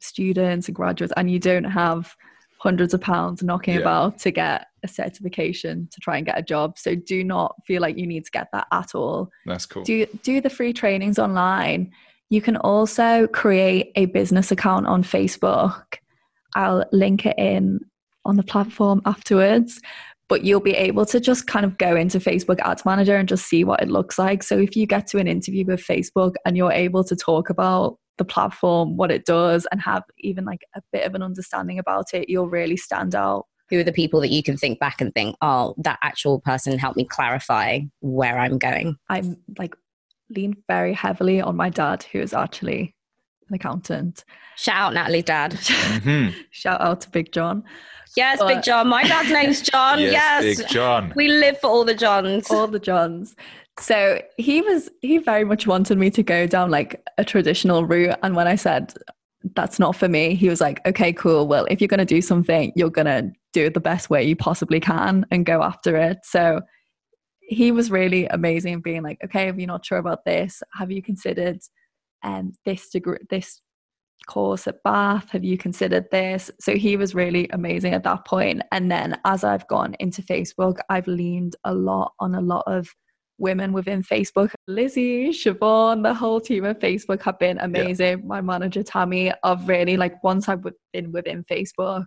students 0.00 0.68
and 0.68 0.74
graduates 0.74 1.14
and 1.16 1.30
you 1.30 1.38
don't 1.38 1.64
have 1.64 2.14
hundreds 2.60 2.92
of 2.92 3.00
pounds 3.00 3.42
knocking 3.42 3.74
yeah. 3.74 3.80
about 3.80 4.18
to 4.18 4.30
get 4.30 4.66
a 4.82 4.88
certification 4.88 5.88
to 5.90 6.00
try 6.00 6.18
and 6.18 6.26
get 6.26 6.38
a 6.38 6.42
job. 6.42 6.78
So 6.78 6.94
do 6.94 7.24
not 7.24 7.56
feel 7.66 7.80
like 7.80 7.96
you 7.96 8.06
need 8.06 8.26
to 8.26 8.30
get 8.30 8.48
that 8.52 8.66
at 8.70 8.94
all. 8.94 9.30
That's 9.46 9.64
cool. 9.64 9.82
Do 9.82 10.06
do 10.22 10.40
the 10.40 10.50
free 10.50 10.72
trainings 10.74 11.18
online. 11.18 11.90
You 12.28 12.42
can 12.42 12.56
also 12.58 13.26
create 13.28 13.92
a 13.96 14.06
business 14.06 14.52
account 14.52 14.86
on 14.86 15.02
Facebook. 15.02 15.84
I'll 16.54 16.84
link 16.92 17.24
it 17.24 17.38
in 17.38 17.80
on 18.26 18.36
the 18.36 18.42
platform 18.42 19.00
afterwards. 19.06 19.80
But 20.28 20.44
you'll 20.44 20.60
be 20.60 20.76
able 20.76 21.06
to 21.06 21.18
just 21.18 21.48
kind 21.48 21.64
of 21.64 21.76
go 21.76 21.96
into 21.96 22.20
Facebook 22.20 22.60
Ads 22.60 22.84
Manager 22.84 23.16
and 23.16 23.28
just 23.28 23.46
see 23.46 23.64
what 23.64 23.82
it 23.82 23.88
looks 23.88 24.16
like. 24.16 24.44
So 24.44 24.58
if 24.58 24.76
you 24.76 24.86
get 24.86 25.08
to 25.08 25.18
an 25.18 25.26
interview 25.26 25.64
with 25.64 25.80
Facebook 25.80 26.34
and 26.44 26.56
you're 26.56 26.70
able 26.70 27.02
to 27.02 27.16
talk 27.16 27.50
about 27.50 27.98
the 28.20 28.24
platform, 28.26 28.98
what 28.98 29.10
it 29.10 29.24
does, 29.24 29.66
and 29.72 29.80
have 29.80 30.04
even 30.18 30.44
like 30.44 30.60
a 30.76 30.82
bit 30.92 31.06
of 31.06 31.14
an 31.14 31.22
understanding 31.22 31.78
about 31.78 32.12
it, 32.12 32.28
you'll 32.28 32.50
really 32.50 32.76
stand 32.76 33.14
out. 33.14 33.46
Who 33.70 33.78
are 33.78 33.84
the 33.84 33.92
people 33.92 34.20
that 34.20 34.30
you 34.30 34.42
can 34.42 34.58
think 34.58 34.78
back 34.78 35.00
and 35.00 35.12
think, 35.14 35.36
oh, 35.40 35.74
that 35.78 35.98
actual 36.02 36.40
person 36.40 36.78
helped 36.78 36.98
me 36.98 37.06
clarify 37.06 37.80
where 38.00 38.38
I'm 38.38 38.58
going? 38.58 38.96
I'm 39.08 39.36
like 39.58 39.74
lean 40.28 40.54
very 40.68 40.92
heavily 40.92 41.40
on 41.40 41.56
my 41.56 41.70
dad, 41.70 42.04
who 42.12 42.20
is 42.20 42.34
actually 42.34 42.94
an 43.48 43.54
accountant. 43.54 44.24
Shout 44.56 44.76
out 44.76 44.94
Natalie's 44.94 45.24
dad. 45.24 45.52
Mm-hmm. 45.90 46.38
Shout 46.50 46.80
out 46.80 47.00
to 47.02 47.10
Big 47.10 47.32
John. 47.32 47.64
Yes, 48.16 48.38
but, 48.38 48.48
Big 48.48 48.62
John. 48.62 48.88
My 48.88 49.02
dad's 49.04 49.30
name's 49.30 49.62
John. 49.62 49.98
yes, 50.00 50.44
yes, 50.44 50.58
Big 50.58 50.68
John. 50.68 51.12
We 51.16 51.28
live 51.28 51.58
for 51.58 51.68
all 51.68 51.84
the 51.84 51.94
Johns. 51.94 52.50
All 52.50 52.66
the 52.66 52.78
Johns. 52.78 53.34
So 53.80 54.20
he 54.36 54.60
was 54.60 54.90
he 55.00 55.18
very 55.18 55.44
much 55.44 55.66
wanted 55.66 55.98
me 55.98 56.10
to 56.10 56.22
go 56.22 56.46
down 56.46 56.70
like 56.70 57.02
a 57.18 57.24
traditional 57.24 57.84
route. 57.86 58.16
And 58.22 58.36
when 58.36 58.46
I 58.46 58.56
said 58.56 58.94
that's 59.56 59.78
not 59.78 59.96
for 59.96 60.06
me, 60.06 60.34
he 60.34 60.48
was 60.48 60.60
like, 60.60 60.84
Okay, 60.86 61.12
cool. 61.12 61.48
Well, 61.48 61.66
if 61.70 61.80
you're 61.80 61.88
gonna 61.88 62.04
do 62.04 62.20
something, 62.20 62.72
you're 62.76 62.90
gonna 62.90 63.32
do 63.52 63.66
it 63.66 63.74
the 63.74 63.80
best 63.80 64.10
way 64.10 64.22
you 64.22 64.36
possibly 64.36 64.80
can 64.80 65.26
and 65.30 65.46
go 65.46 65.62
after 65.62 65.96
it. 65.96 66.18
So 66.24 66.60
he 67.40 67.72
was 67.72 67.90
really 67.90 68.26
amazing 68.26 68.80
being 68.80 69.02
like, 69.02 69.18
Okay, 69.24 69.48
if 69.48 69.56
you're 69.56 69.66
not 69.66 69.84
sure 69.84 69.98
about 69.98 70.24
this, 70.24 70.62
have 70.74 70.90
you 70.90 71.02
considered 71.02 71.60
um 72.22 72.52
this 72.66 72.90
degree 72.90 73.18
this 73.30 73.62
course 74.26 74.66
at 74.66 74.82
Bath? 74.84 75.30
Have 75.30 75.44
you 75.44 75.56
considered 75.56 76.04
this? 76.10 76.50
So 76.60 76.76
he 76.76 76.96
was 76.96 77.14
really 77.14 77.48
amazing 77.50 77.94
at 77.94 78.04
that 78.04 78.26
point. 78.26 78.62
And 78.72 78.90
then 78.90 79.18
as 79.24 79.42
I've 79.44 79.66
gone 79.68 79.96
into 80.00 80.22
Facebook, 80.22 80.78
I've 80.90 81.06
leaned 81.06 81.56
a 81.64 81.74
lot 81.74 82.12
on 82.20 82.34
a 82.34 82.40
lot 82.40 82.64
of 82.66 82.94
women 83.40 83.72
within 83.72 84.02
Facebook. 84.02 84.52
Lizzie, 84.68 85.30
Siobhan, 85.30 86.02
the 86.02 86.14
whole 86.14 86.40
team 86.40 86.64
at 86.66 86.80
Facebook 86.80 87.22
have 87.22 87.38
been 87.38 87.58
amazing. 87.58 88.18
Yeah. 88.18 88.24
My 88.24 88.40
manager, 88.40 88.82
Tammy, 88.82 89.32
of 89.42 89.68
really 89.68 89.96
like 89.96 90.22
once 90.22 90.48
I've 90.48 90.62
been 90.92 91.10
within 91.10 91.44
Facebook, 91.44 92.06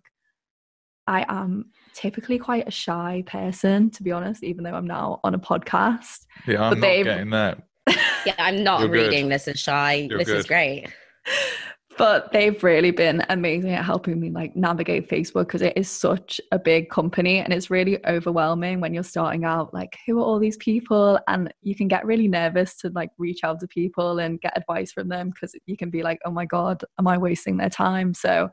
I 1.07 1.25
am 1.27 1.65
typically 1.93 2.37
quite 2.37 2.67
a 2.67 2.71
shy 2.71 3.23
person, 3.25 3.89
to 3.91 4.03
be 4.03 4.11
honest, 4.11 4.43
even 4.43 4.63
though 4.63 4.73
I'm 4.73 4.87
now 4.87 5.19
on 5.23 5.33
a 5.33 5.39
podcast. 5.39 6.25
Yeah, 6.47 6.63
I'm 6.63 6.79
but 6.79 6.87
not 6.87 7.03
getting 7.03 7.29
that. 7.31 7.63
yeah, 8.25 8.35
I'm 8.37 8.63
not 8.63 8.81
You're 8.81 8.89
reading 8.89 9.25
good. 9.25 9.33
this 9.33 9.47
as 9.49 9.59
shy. 9.59 10.07
You're 10.09 10.19
this 10.19 10.27
good. 10.27 10.37
is 10.37 10.45
great 10.45 10.87
but 11.97 12.31
they've 12.31 12.63
really 12.63 12.91
been 12.91 13.23
amazing 13.29 13.71
at 13.71 13.85
helping 13.85 14.19
me 14.19 14.29
like 14.29 14.55
navigate 14.55 15.09
facebook 15.09 15.47
because 15.47 15.61
it 15.61 15.73
is 15.75 15.89
such 15.89 16.39
a 16.51 16.59
big 16.59 16.89
company 16.89 17.39
and 17.39 17.53
it's 17.53 17.69
really 17.69 18.03
overwhelming 18.05 18.79
when 18.79 18.93
you're 18.93 19.03
starting 19.03 19.45
out 19.45 19.73
like 19.73 19.97
who 20.05 20.19
are 20.19 20.23
all 20.23 20.39
these 20.39 20.57
people? 20.57 21.19
And 21.27 21.53
you 21.61 21.75
can 21.75 21.87
get 21.87 22.05
really 22.05 22.27
nervous 22.27 22.75
to 22.77 22.89
like 22.89 23.09
reach 23.17 23.43
out 23.43 23.59
to 23.59 23.67
people 23.67 24.19
and 24.19 24.41
get 24.41 24.57
advice 24.57 24.91
from 24.91 25.09
them 25.09 25.29
because 25.29 25.55
you 25.65 25.77
can 25.77 25.89
be 25.89 26.03
like 26.03 26.19
oh 26.25 26.31
my 26.31 26.45
god 26.45 26.83
am 26.99 27.07
i 27.07 27.17
wasting 27.17 27.57
their 27.57 27.69
time? 27.69 28.13
So 28.13 28.49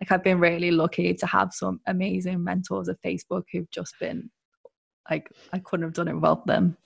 like 0.00 0.12
i've 0.12 0.24
been 0.24 0.40
really 0.40 0.70
lucky 0.70 1.14
to 1.14 1.26
have 1.26 1.52
some 1.52 1.80
amazing 1.86 2.42
mentors 2.44 2.88
at 2.88 3.02
facebook 3.02 3.44
who've 3.52 3.70
just 3.70 3.94
been 3.98 4.30
like 5.10 5.28
i 5.52 5.58
couldn't 5.58 5.84
have 5.84 5.94
done 5.94 6.08
it 6.08 6.14
without 6.14 6.46
them. 6.46 6.76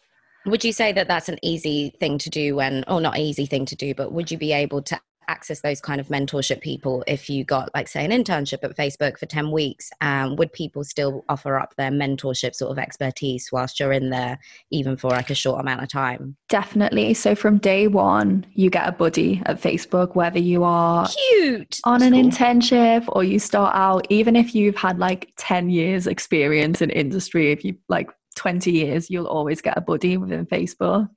Would 0.44 0.64
you 0.64 0.72
say 0.72 0.92
that 0.92 1.06
that's 1.06 1.28
an 1.28 1.38
easy 1.40 1.94
thing 2.00 2.18
to 2.18 2.28
do 2.28 2.56
when 2.56 2.82
or 2.88 3.00
not 3.00 3.18
easy 3.18 3.46
thing 3.46 3.64
to 3.66 3.76
do 3.76 3.94
but 3.94 4.12
would 4.12 4.30
you 4.30 4.38
be 4.38 4.52
able 4.52 4.82
to 4.82 5.00
access 5.28 5.60
those 5.60 5.80
kind 5.80 6.00
of 6.00 6.08
mentorship 6.08 6.60
people 6.60 7.02
if 7.06 7.28
you 7.28 7.44
got 7.44 7.70
like 7.74 7.88
say 7.88 8.04
an 8.04 8.10
internship 8.10 8.62
at 8.62 8.76
facebook 8.76 9.18
for 9.18 9.26
10 9.26 9.50
weeks 9.50 9.90
um, 10.00 10.36
would 10.36 10.52
people 10.52 10.84
still 10.84 11.24
offer 11.28 11.58
up 11.58 11.74
their 11.76 11.90
mentorship 11.90 12.54
sort 12.54 12.70
of 12.70 12.78
expertise 12.78 13.50
whilst 13.52 13.78
you're 13.78 13.92
in 13.92 14.10
there 14.10 14.38
even 14.70 14.96
for 14.96 15.10
like 15.10 15.30
a 15.30 15.34
short 15.34 15.60
amount 15.60 15.82
of 15.82 15.88
time? 15.88 16.36
Definitely. 16.48 17.14
So 17.14 17.34
from 17.34 17.58
day 17.58 17.88
one 17.88 18.46
you 18.54 18.70
get 18.70 18.88
a 18.88 18.92
buddy 18.92 19.42
at 19.46 19.60
facebook 19.60 20.14
whether 20.14 20.38
you 20.38 20.64
are 20.64 21.08
cute! 21.08 21.80
on 21.84 22.02
an 22.02 22.12
cool. 22.12 22.22
internship 22.24 23.04
or 23.08 23.24
you 23.24 23.38
start 23.38 23.74
out 23.74 24.06
even 24.10 24.36
if 24.36 24.54
you've 24.54 24.76
had 24.76 24.98
like 24.98 25.32
10 25.36 25.70
years 25.70 26.06
experience 26.06 26.82
in 26.82 26.90
industry 26.90 27.52
if 27.52 27.64
you 27.64 27.76
like 27.88 28.10
20 28.36 28.70
years 28.70 29.10
you'll 29.10 29.26
always 29.26 29.60
get 29.60 29.76
a 29.76 29.80
buddy 29.80 30.16
within 30.16 30.46
facebook 30.46 31.08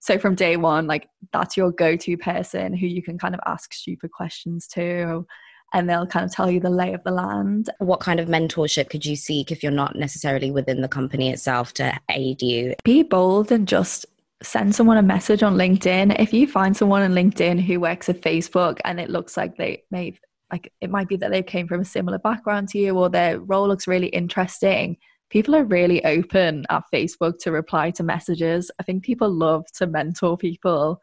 so 0.00 0.18
from 0.18 0.34
day 0.34 0.56
one 0.56 0.86
like 0.86 1.08
that's 1.32 1.56
your 1.56 1.70
go-to 1.70 2.16
person 2.16 2.74
who 2.74 2.86
you 2.86 3.02
can 3.02 3.18
kind 3.18 3.34
of 3.34 3.40
ask 3.46 3.72
stupid 3.72 4.10
questions 4.10 4.66
to 4.66 5.24
and 5.72 5.88
they'll 5.88 6.06
kind 6.06 6.24
of 6.24 6.32
tell 6.32 6.50
you 6.50 6.60
the 6.60 6.70
lay 6.70 6.92
of 6.94 7.02
the 7.04 7.10
land. 7.10 7.70
What 7.78 8.00
kind 8.00 8.18
of 8.18 8.28
mentorship 8.28 8.90
could 8.90 9.06
you 9.06 9.16
seek 9.16 9.52
if 9.52 9.62
you're 9.62 9.72
not 9.72 9.96
necessarily 9.96 10.50
within 10.50 10.80
the 10.80 10.88
company 10.88 11.30
itself 11.30 11.74
to 11.74 11.98
aid 12.10 12.42
you? 12.42 12.74
Be 12.84 13.02
bold 13.02 13.52
and 13.52 13.68
just 13.68 14.06
send 14.42 14.74
someone 14.74 14.96
a 14.96 15.02
message 15.02 15.42
on 15.42 15.56
linkedin. 15.56 16.18
If 16.18 16.32
you 16.32 16.46
find 16.46 16.76
someone 16.76 17.02
on 17.02 17.12
linkedin 17.12 17.60
who 17.60 17.78
works 17.78 18.08
at 18.08 18.22
facebook 18.22 18.78
and 18.84 18.98
it 18.98 19.10
looks 19.10 19.36
like 19.36 19.56
they 19.56 19.82
may 19.90 20.18
like 20.50 20.72
it 20.80 20.90
might 20.90 21.08
be 21.08 21.16
that 21.16 21.30
they 21.30 21.42
came 21.42 21.68
from 21.68 21.80
a 21.80 21.84
similar 21.84 22.18
background 22.18 22.68
to 22.70 22.78
you 22.78 22.96
or 22.96 23.08
their 23.08 23.38
role 23.38 23.68
looks 23.68 23.86
really 23.86 24.08
interesting 24.08 24.96
people 25.30 25.54
are 25.54 25.64
really 25.64 26.04
open 26.04 26.66
at 26.68 26.84
Facebook 26.92 27.38
to 27.40 27.52
reply 27.52 27.90
to 27.92 28.02
messages. 28.02 28.70
I 28.78 28.82
think 28.82 29.04
people 29.04 29.30
love 29.30 29.64
to 29.74 29.86
mentor 29.86 30.36
people. 30.36 31.00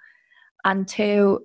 And 0.65 0.87
to, 0.89 1.39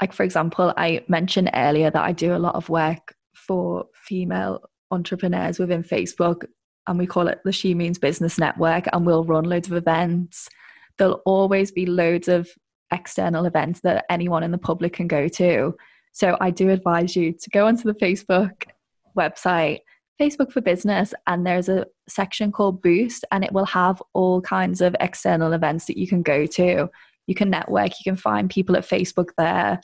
like, 0.00 0.12
for 0.12 0.22
example, 0.22 0.72
I 0.76 1.04
mentioned 1.06 1.50
earlier 1.54 1.90
that 1.90 2.02
I 2.02 2.12
do 2.12 2.34
a 2.34 2.38
lot 2.38 2.54
of 2.54 2.68
work 2.68 3.14
for 3.34 3.86
female 3.94 4.62
entrepreneurs 4.90 5.58
within 5.58 5.82
Facebook, 5.82 6.44
and 6.86 6.98
we 6.98 7.06
call 7.06 7.28
it 7.28 7.40
the 7.44 7.52
She 7.52 7.74
Means 7.74 7.98
Business 7.98 8.38
Network, 8.38 8.86
and 8.92 9.04
we'll 9.04 9.24
run 9.24 9.44
loads 9.44 9.68
of 9.68 9.76
events. 9.76 10.48
There'll 10.96 11.22
always 11.26 11.72
be 11.72 11.86
loads 11.86 12.28
of 12.28 12.48
external 12.92 13.44
events 13.44 13.80
that 13.80 14.04
anyone 14.08 14.42
in 14.42 14.50
the 14.50 14.58
public 14.58 14.94
can 14.94 15.08
go 15.08 15.28
to. 15.28 15.74
So 16.12 16.36
I 16.40 16.50
do 16.50 16.70
advise 16.70 17.16
you 17.16 17.32
to 17.32 17.50
go 17.50 17.66
onto 17.66 17.82
the 17.82 17.98
Facebook 17.98 18.64
website 19.18 19.80
Facebook 20.20 20.52
for 20.52 20.60
Business, 20.60 21.12
and 21.26 21.46
there's 21.46 21.68
a 21.68 21.86
section 22.08 22.52
called 22.52 22.80
Boost, 22.80 23.24
and 23.32 23.44
it 23.44 23.52
will 23.52 23.66
have 23.66 24.02
all 24.12 24.40
kinds 24.40 24.80
of 24.80 24.94
external 25.00 25.52
events 25.52 25.86
that 25.86 25.96
you 25.96 26.06
can 26.06 26.22
go 26.22 26.46
to. 26.46 26.88
You 27.26 27.34
can 27.34 27.50
network, 27.50 27.90
you 27.98 28.04
can 28.04 28.16
find 28.16 28.48
people 28.50 28.76
at 28.76 28.84
Facebook 28.84 29.30
there. 29.36 29.80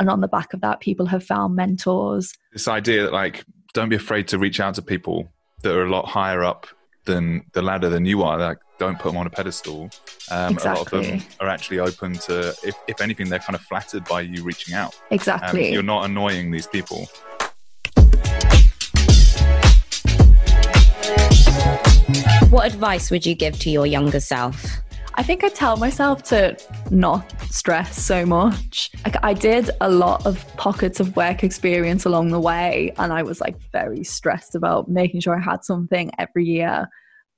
And 0.00 0.08
on 0.08 0.20
the 0.20 0.28
back 0.28 0.54
of 0.54 0.60
that, 0.62 0.80
people 0.80 1.06
have 1.06 1.22
found 1.22 1.54
mentors. 1.54 2.32
This 2.52 2.66
idea 2.66 3.02
that, 3.02 3.12
like, 3.12 3.44
don't 3.74 3.88
be 3.88 3.96
afraid 3.96 4.28
to 4.28 4.38
reach 4.38 4.58
out 4.58 4.74
to 4.76 4.82
people 4.82 5.28
that 5.62 5.72
are 5.72 5.84
a 5.84 5.90
lot 5.90 6.06
higher 6.06 6.42
up 6.42 6.66
than 7.04 7.44
the 7.52 7.62
ladder 7.62 7.88
than 7.88 8.06
you 8.06 8.22
are. 8.22 8.38
Like, 8.38 8.58
don't 8.78 8.98
put 8.98 9.10
them 9.10 9.18
on 9.18 9.26
a 9.26 9.30
pedestal. 9.30 9.90
Um, 10.30 10.54
exactly. 10.54 10.98
A 10.98 11.02
lot 11.02 11.12
of 11.12 11.20
them 11.20 11.22
are 11.40 11.48
actually 11.48 11.78
open 11.78 12.14
to, 12.14 12.48
if, 12.64 12.74
if 12.88 13.00
anything, 13.00 13.28
they're 13.28 13.38
kind 13.38 13.54
of 13.54 13.60
flattered 13.62 14.04
by 14.06 14.22
you 14.22 14.42
reaching 14.42 14.74
out. 14.74 14.98
Exactly. 15.10 15.68
Um, 15.68 15.74
you're 15.74 15.82
not 15.82 16.06
annoying 16.06 16.50
these 16.50 16.66
people. 16.66 17.08
What 22.54 22.72
advice 22.72 23.10
would 23.10 23.26
you 23.26 23.34
give 23.34 23.58
to 23.58 23.68
your 23.68 23.84
younger 23.84 24.20
self? 24.20 24.64
I 25.14 25.24
think 25.24 25.42
I 25.42 25.48
tell 25.48 25.76
myself 25.76 26.22
to 26.28 26.56
not 26.88 27.34
stress 27.50 28.00
so 28.00 28.24
much. 28.24 28.92
Like 29.04 29.16
I 29.24 29.34
did 29.34 29.70
a 29.80 29.90
lot 29.90 30.24
of 30.24 30.46
pockets 30.56 31.00
of 31.00 31.16
work 31.16 31.42
experience 31.42 32.04
along 32.04 32.28
the 32.28 32.38
way 32.38 32.92
and 32.96 33.12
I 33.12 33.24
was 33.24 33.40
like 33.40 33.56
very 33.72 34.04
stressed 34.04 34.54
about 34.54 34.88
making 34.88 35.18
sure 35.18 35.36
I 35.36 35.42
had 35.42 35.64
something 35.64 36.12
every 36.16 36.44
year. 36.44 36.88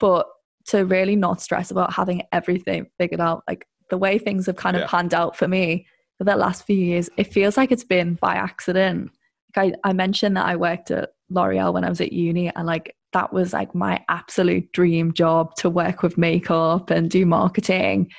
But 0.00 0.26
to 0.66 0.84
really 0.84 1.16
not 1.16 1.40
stress 1.40 1.70
about 1.70 1.94
having 1.94 2.22
everything 2.30 2.84
figured 2.98 3.18
out, 3.18 3.42
like 3.48 3.66
the 3.88 3.96
way 3.96 4.18
things 4.18 4.44
have 4.44 4.56
kind 4.56 4.76
of 4.76 4.82
yeah. 4.82 4.88
panned 4.88 5.14
out 5.14 5.34
for 5.34 5.48
me 5.48 5.86
for 6.18 6.24
the 6.24 6.36
last 6.36 6.66
few 6.66 6.76
years, 6.76 7.08
it 7.16 7.32
feels 7.32 7.56
like 7.56 7.72
it's 7.72 7.84
been 7.84 8.16
by 8.16 8.34
accident. 8.34 9.12
Like 9.56 9.72
I, 9.82 9.88
I 9.88 9.92
mentioned 9.94 10.36
that 10.36 10.44
I 10.44 10.56
worked 10.56 10.90
at 10.90 11.12
L'Oreal 11.30 11.72
when 11.72 11.84
I 11.84 11.88
was 11.88 12.02
at 12.02 12.12
uni 12.12 12.54
and 12.54 12.66
like 12.66 12.95
that 13.16 13.32
was 13.32 13.54
like 13.54 13.74
my 13.74 14.04
absolute 14.10 14.70
dream 14.72 15.10
job 15.14 15.54
to 15.56 15.70
work 15.70 16.02
with 16.02 16.18
makeup 16.18 16.90
and 16.90 17.10
do 17.10 17.24
marketing. 17.24 18.10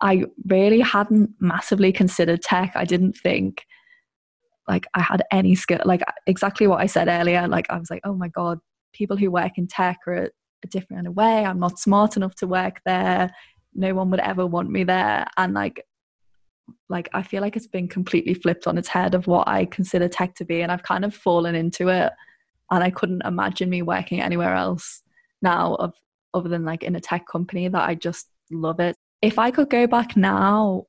I 0.00 0.26
really 0.46 0.78
hadn't 0.78 1.30
massively 1.40 1.90
considered 1.90 2.40
tech. 2.40 2.70
I 2.76 2.84
didn't 2.84 3.14
think 3.16 3.64
like 4.68 4.86
I 4.94 5.00
had 5.00 5.24
any 5.32 5.56
skill, 5.56 5.80
like 5.84 6.02
exactly 6.28 6.68
what 6.68 6.80
I 6.80 6.86
said 6.86 7.08
earlier. 7.08 7.48
Like 7.48 7.66
I 7.68 7.80
was 7.80 7.90
like, 7.90 8.02
oh 8.04 8.14
my 8.14 8.28
God, 8.28 8.60
people 8.92 9.16
who 9.16 9.28
work 9.28 9.58
in 9.58 9.66
tech 9.66 9.98
are 10.06 10.26
a, 10.26 10.30
different 10.70 11.12
way. 11.14 11.44
I'm 11.44 11.60
not 11.60 11.78
smart 11.78 12.16
enough 12.16 12.36
to 12.36 12.46
work 12.46 12.80
there. 12.86 13.30
No 13.74 13.92
one 13.92 14.10
would 14.10 14.20
ever 14.20 14.46
want 14.46 14.70
me 14.70 14.82
there. 14.84 15.26
And 15.36 15.52
like, 15.52 15.84
like 16.88 17.10
I 17.12 17.22
feel 17.22 17.42
like 17.42 17.54
it's 17.54 17.66
been 17.66 17.86
completely 17.86 18.32
flipped 18.32 18.66
on 18.66 18.78
its 18.78 18.88
head 18.88 19.14
of 19.14 19.26
what 19.26 19.46
I 19.46 19.66
consider 19.66 20.08
tech 20.08 20.36
to 20.36 20.44
be. 20.46 20.62
And 20.62 20.72
I've 20.72 20.84
kind 20.84 21.04
of 21.04 21.14
fallen 21.14 21.54
into 21.54 21.88
it. 21.88 22.12
And 22.70 22.82
I 22.82 22.90
couldn't 22.90 23.22
imagine 23.24 23.70
me 23.70 23.82
working 23.82 24.20
anywhere 24.20 24.54
else 24.54 25.02
now 25.42 25.74
of 25.74 25.94
other 26.32 26.48
than 26.48 26.64
like 26.64 26.82
in 26.82 26.96
a 26.96 27.00
tech 27.00 27.26
company 27.26 27.68
that 27.68 27.88
I 27.88 27.94
just 27.94 28.28
love 28.50 28.80
it. 28.80 28.96
If 29.22 29.38
I 29.38 29.50
could 29.50 29.70
go 29.70 29.86
back 29.86 30.16
now 30.16 30.86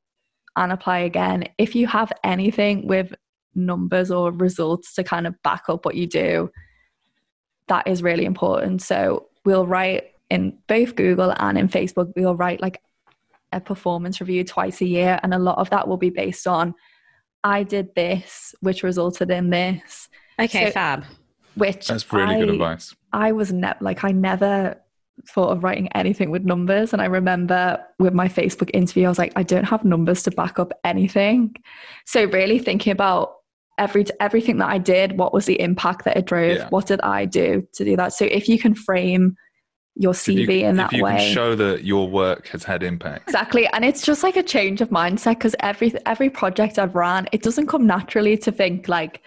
and 0.56 0.72
apply 0.72 1.00
again, 1.00 1.48
if 1.58 1.76
you 1.76 1.88
have 1.88 2.12
anything 2.24 2.88
with 2.88 3.14
numbers 3.54 4.12
or 4.12 4.32
results 4.32 4.94
to 4.96 5.04
kind 5.04 5.28
of 5.28 5.42
back 5.44 5.64
up 5.70 5.86
what 5.86 5.96
you 5.96 6.08
do, 6.08 6.50
that 7.68 7.88
is 7.88 8.04
really 8.04 8.26
important. 8.26 8.82
So 8.82 9.28
we'll 9.44 9.68
write 9.68 10.12
in 10.30 10.58
both 10.68 10.96
Google 10.96 11.34
and 11.38 11.58
in 11.58 11.70
Facebook, 11.70 12.12
we'll 12.16 12.36
write 12.36 12.62
like 12.62 12.82
a 13.52 13.60
performance 13.60 14.20
review 14.20 14.44
twice 14.44 14.82
a 14.82 14.86
year. 14.86 15.20
And 15.24 15.34
a 15.34 15.40
lot 15.40 15.58
of 15.58 15.70
that 15.70 15.88
will 15.88 15.98
be 15.98 16.10
based 16.10 16.48
on 16.48 16.74
I 17.44 17.64
did 17.64 17.94
this, 17.96 18.56
which 18.62 18.84
resulted 18.84 19.30
in 19.30 19.52
this. 19.52 20.10
Okay, 20.40 20.66
so, 20.66 20.72
fab. 20.72 21.06
Which 21.56 21.88
that's 21.88 22.12
really 22.12 22.36
I, 22.36 22.40
good 22.40 22.50
advice. 22.50 22.96
I 23.14 23.32
was 23.32 23.52
never 23.52 23.78
like 23.82 24.04
I 24.04 24.12
never 24.12 24.82
thought 25.30 25.50
of 25.50 25.64
writing 25.64 25.88
anything 25.94 26.30
with 26.30 26.44
numbers. 26.44 26.94
And 26.94 27.02
I 27.02 27.06
remember 27.06 27.84
with 28.00 28.14
my 28.14 28.28
Facebook 28.28 28.70
interview, 28.74 29.06
I 29.06 29.10
was 29.10 29.18
like, 29.18 29.34
I 29.36 29.44
don't 29.44 29.64
have 29.64 29.86
numbers 29.86 30.24
to 30.24 30.32
back 30.32 30.60
up 30.60 30.74
anything. 30.84 31.56
So 32.06 32.26
really 32.26 32.60
thinking 32.60 32.92
about 32.92 33.36
every 33.78 34.06
everything 34.20 34.58
that 34.58 34.70
I 34.70 34.78
did, 34.78 35.18
what 35.18 35.34
was 35.34 35.46
the 35.46 35.60
impact 35.60 36.06
that 36.06 36.18
it 36.18 36.26
drove? 36.26 36.58
Yeah. 36.58 36.70
What 36.70 36.88
did 36.88 37.02
I 37.02 37.26
do 37.26 37.68
to 37.74 37.86
do 37.86 37.96
that? 37.98 38.14
So 38.14 38.26
if 38.26 38.50
you 38.50 38.60
can 38.60 38.76
frame 38.76 39.36
your 39.98 40.14
CV 40.14 40.60
you, 40.60 40.68
in 40.68 40.76
that 40.76 40.92
way, 40.94 41.32
show 41.34 41.56
that 41.56 41.86
your 41.86 42.10
work 42.10 42.48
has 42.48 42.64
had 42.64 42.84
impact. 42.84 43.30
Exactly, 43.30 43.68
and 43.68 43.86
it's 43.86 44.02
just 44.02 44.24
like 44.24 44.36
a 44.36 44.44
change 44.44 44.82
of 44.82 44.90
mindset 44.90 45.36
because 45.36 45.56
every 45.62 45.94
every 46.06 46.30
project 46.30 46.78
I've 46.78 46.96
ran, 46.96 47.28
it 47.32 47.42
doesn't 47.42 47.68
come 47.68 47.88
naturally 47.88 48.38
to 48.40 48.52
think 48.52 48.90
like 48.90 49.22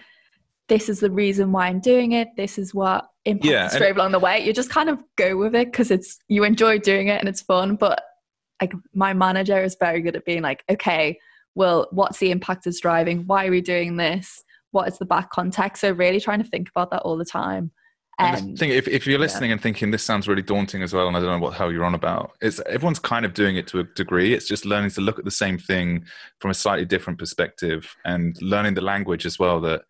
this 0.69 0.87
is 0.87 0.99
the 0.99 1.11
reason 1.11 1.51
why 1.51 1.67
I'm 1.67 1.79
doing 1.79 2.13
it. 2.13 2.29
This 2.37 2.57
is 2.57 2.73
what 2.73 3.09
impact 3.25 3.45
yeah, 3.45 3.67
straight 3.67 3.95
along 3.95 4.11
the 4.13 4.19
way. 4.19 4.39
You 4.39 4.53
just 4.53 4.69
kind 4.69 4.89
of 4.89 5.03
go 5.17 5.35
with 5.35 5.55
it 5.55 5.71
because 5.71 5.91
it's 5.91 6.19
you 6.29 6.43
enjoy 6.43 6.79
doing 6.79 7.09
it 7.09 7.19
and 7.19 7.27
it's 7.27 7.41
fun. 7.41 7.75
But 7.75 8.01
like 8.61 8.73
my 8.93 9.13
manager 9.13 9.61
is 9.61 9.75
very 9.79 10.01
good 10.01 10.15
at 10.15 10.25
being 10.25 10.41
like, 10.41 10.63
okay, 10.69 11.19
well, 11.55 11.87
what's 11.91 12.19
the 12.19 12.31
impact 12.31 12.67
it's 12.67 12.79
driving? 12.79 13.25
Why 13.25 13.47
are 13.47 13.51
we 13.51 13.61
doing 13.61 13.97
this? 13.97 14.43
What 14.71 14.87
is 14.87 14.97
the 14.99 15.05
back 15.05 15.31
context? 15.31 15.81
So 15.81 15.91
really 15.91 16.19
trying 16.19 16.43
to 16.43 16.49
think 16.49 16.69
about 16.69 16.91
that 16.91 17.01
all 17.01 17.17
the 17.17 17.25
time. 17.25 17.71
And 18.19 18.35
I 18.35 18.39
think 18.57 18.73
if, 18.73 18.87
if 18.89 19.07
you're 19.07 19.17
listening 19.17 19.49
yeah. 19.49 19.53
and 19.53 19.61
thinking 19.61 19.91
this 19.91 20.03
sounds 20.03 20.27
really 20.27 20.41
daunting 20.41 20.83
as 20.83 20.93
well, 20.93 21.07
and 21.07 21.15
I 21.15 21.21
don't 21.21 21.39
know 21.39 21.45
what 21.45 21.53
hell 21.53 21.71
you're 21.71 21.85
on 21.85 21.95
about, 21.95 22.33
it's 22.41 22.59
everyone's 22.67 22.99
kind 22.99 23.25
of 23.25 23.33
doing 23.33 23.55
it 23.55 23.65
to 23.67 23.79
a 23.79 23.83
degree. 23.83 24.33
It's 24.33 24.45
just 24.45 24.65
learning 24.65 24.91
to 24.91 25.01
look 25.01 25.17
at 25.17 25.25
the 25.25 25.31
same 25.31 25.57
thing 25.57 26.03
from 26.39 26.51
a 26.51 26.53
slightly 26.53 26.83
different 26.83 27.17
perspective 27.17 27.95
and 28.03 28.35
learning 28.41 28.73
the 28.73 28.81
language 28.81 29.25
as 29.25 29.39
well 29.39 29.61
that 29.61 29.83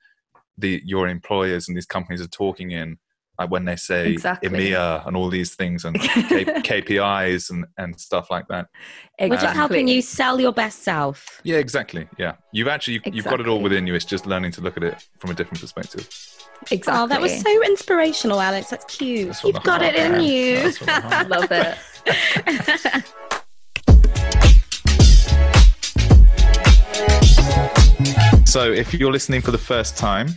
the 0.60 0.82
your 0.86 1.08
employers 1.08 1.67
and 1.67 1.78
these 1.78 1.86
companies 1.86 2.22
are 2.22 2.28
talking 2.28 2.72
in 2.72 2.98
like 3.39 3.50
when 3.50 3.63
they 3.63 3.78
say 3.78 4.12
exactly. 4.12 4.50
EMEA 4.50 5.08
and 5.08 5.15
all 5.15 5.30
these 5.30 5.56
things 5.56 5.86
and 5.86 6.00
K- 6.00 6.43
KPIs 6.45 7.50
and, 7.50 7.65
and 7.78 7.98
stuff 7.98 8.30
like 8.30 8.48
that. 8.50 8.67
Exactly. 9.17 9.30
Which 9.30 9.43
is 9.50 9.58
helping 9.58 9.88
you 9.88 10.02
sell 10.02 10.41
your 10.41 10.52
best 10.52 10.84
self. 10.84 11.39
Yeah, 11.43 11.56
exactly. 11.56 12.08
Yeah. 12.17 12.34
You've 12.52 12.67
actually, 12.67 12.95
exactly. 12.95 13.15
you've 13.15 13.26
got 13.26 13.39
it 13.39 13.48
all 13.48 13.62
within 13.62 13.88
you. 13.88 13.95
It's 13.95 14.04
just 14.04 14.26
learning 14.26 14.52
to 14.54 14.62
look 14.62 14.76
at 14.76 14.84
it 14.84 15.08
from 15.19 15.32
a 15.32 15.34
different 15.34 15.62
perspective. 15.62 16.10
Exactly. 16.69 17.02
Oh, 17.02 17.08
that 17.08 17.22
was 17.22 17.39
so 17.39 17.63
inspirational, 17.63 18.41
Alex. 18.41 18.69
That's 18.69 18.84
cute. 18.84 19.28
That's 19.28 19.43
You've 19.45 19.63
got 19.63 19.82
it 19.82 19.95
in 19.95 20.22
you. 20.22 20.74
Love 21.30 21.50
it. 21.50 23.13
so, 28.49 28.71
if 28.71 28.95
you're 28.95 29.12
listening 29.12 29.41
for 29.41 29.51
the 29.51 29.59
first 29.59 29.95
time, 29.95 30.29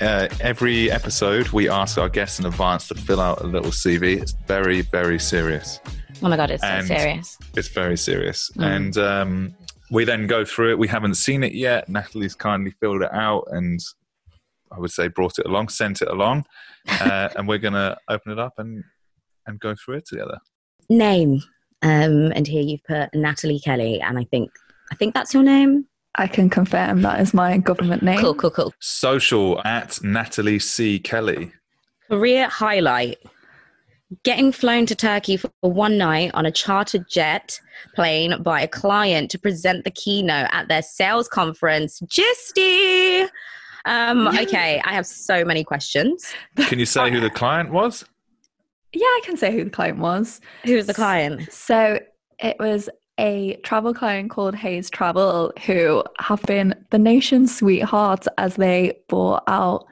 uh, 0.00 0.26
every 0.40 0.90
episode 0.90 1.48
we 1.50 1.68
ask 1.68 1.98
our 1.98 2.08
guests 2.08 2.40
in 2.40 2.46
advance 2.46 2.88
to 2.88 2.96
fill 2.96 3.20
out 3.20 3.42
a 3.42 3.46
little 3.46 3.70
CV. 3.70 4.20
It's 4.20 4.32
very, 4.48 4.80
very 4.80 5.20
serious. 5.20 5.78
Oh 6.20 6.28
my 6.28 6.36
god, 6.36 6.50
it's 6.50 6.64
and 6.64 6.84
so 6.88 6.96
serious. 6.96 7.38
It's 7.56 7.68
very 7.68 7.96
serious, 7.96 8.50
mm. 8.56 8.64
and 8.64 8.98
um, 8.98 9.54
we 9.88 10.04
then 10.04 10.26
go 10.26 10.44
through 10.44 10.72
it. 10.72 10.78
We 10.80 10.88
haven't 10.88 11.14
seen 11.14 11.44
it 11.44 11.52
yet. 11.52 11.88
Natalie's 11.88 12.34
kindly 12.34 12.72
filled 12.80 13.02
it 13.02 13.12
out, 13.12 13.44
and 13.52 13.78
I 14.72 14.80
would 14.80 14.90
say 14.90 15.06
brought 15.06 15.38
it 15.38 15.46
along, 15.46 15.68
sent 15.68 16.02
it 16.02 16.08
along, 16.08 16.46
uh, 16.88 17.28
and 17.36 17.46
we're 17.46 17.58
going 17.58 17.74
to 17.74 17.96
open 18.08 18.32
it 18.32 18.40
up 18.40 18.54
and 18.58 18.82
and 19.46 19.60
go 19.60 19.76
through 19.76 19.98
it 19.98 20.06
together. 20.06 20.38
Name, 20.88 21.40
um, 21.82 22.32
and 22.32 22.48
here 22.48 22.62
you've 22.62 22.82
put 22.82 23.14
Natalie 23.14 23.60
Kelly, 23.60 24.00
and 24.00 24.18
I 24.18 24.24
think 24.24 24.50
I 24.90 24.96
think 24.96 25.14
that's 25.14 25.32
your 25.32 25.44
name. 25.44 25.86
I 26.16 26.26
can 26.26 26.50
confirm 26.50 27.02
that 27.02 27.20
is 27.20 27.32
my 27.32 27.58
government 27.58 28.02
name. 28.02 28.18
Cool, 28.18 28.34
cool, 28.34 28.50
cool. 28.50 28.74
Social 28.80 29.60
at 29.64 30.02
Natalie 30.02 30.58
C. 30.58 30.98
Kelly. 30.98 31.52
Career 32.08 32.48
highlight 32.48 33.18
getting 34.24 34.50
flown 34.50 34.86
to 34.86 34.94
Turkey 34.94 35.36
for 35.36 35.50
one 35.60 35.96
night 35.96 36.32
on 36.34 36.44
a 36.46 36.50
chartered 36.50 37.04
jet 37.08 37.60
plane 37.94 38.42
by 38.42 38.60
a 38.60 38.68
client 38.68 39.30
to 39.30 39.38
present 39.38 39.84
the 39.84 39.90
keynote 39.90 40.48
at 40.50 40.68
their 40.68 40.82
sales 40.82 41.28
conference. 41.28 42.00
Gisty! 42.00 43.28
Um, 43.84 44.28
okay, 44.28 44.80
I 44.84 44.92
have 44.92 45.06
so 45.06 45.44
many 45.44 45.64
questions. 45.64 46.34
Can 46.56 46.78
you 46.78 46.86
say 46.86 47.10
who 47.10 47.20
the 47.20 47.30
client 47.30 47.70
was? 47.70 48.04
Yeah, 48.92 49.06
I 49.06 49.20
can 49.24 49.36
say 49.36 49.52
who 49.52 49.64
the 49.64 49.70
client 49.70 49.98
was. 49.98 50.40
Who 50.64 50.74
was 50.74 50.86
the 50.86 50.94
client? 50.94 51.50
So 51.52 52.00
it 52.40 52.56
was 52.58 52.90
a 53.20 53.56
travel 53.62 53.92
client 53.92 54.30
called 54.30 54.54
Hayes 54.54 54.88
Travel, 54.88 55.52
who 55.66 56.02
have 56.18 56.42
been 56.42 56.74
the 56.90 56.98
nation's 56.98 57.54
sweethearts 57.54 58.26
as 58.38 58.56
they 58.56 58.98
bought 59.08 59.42
out 59.46 59.86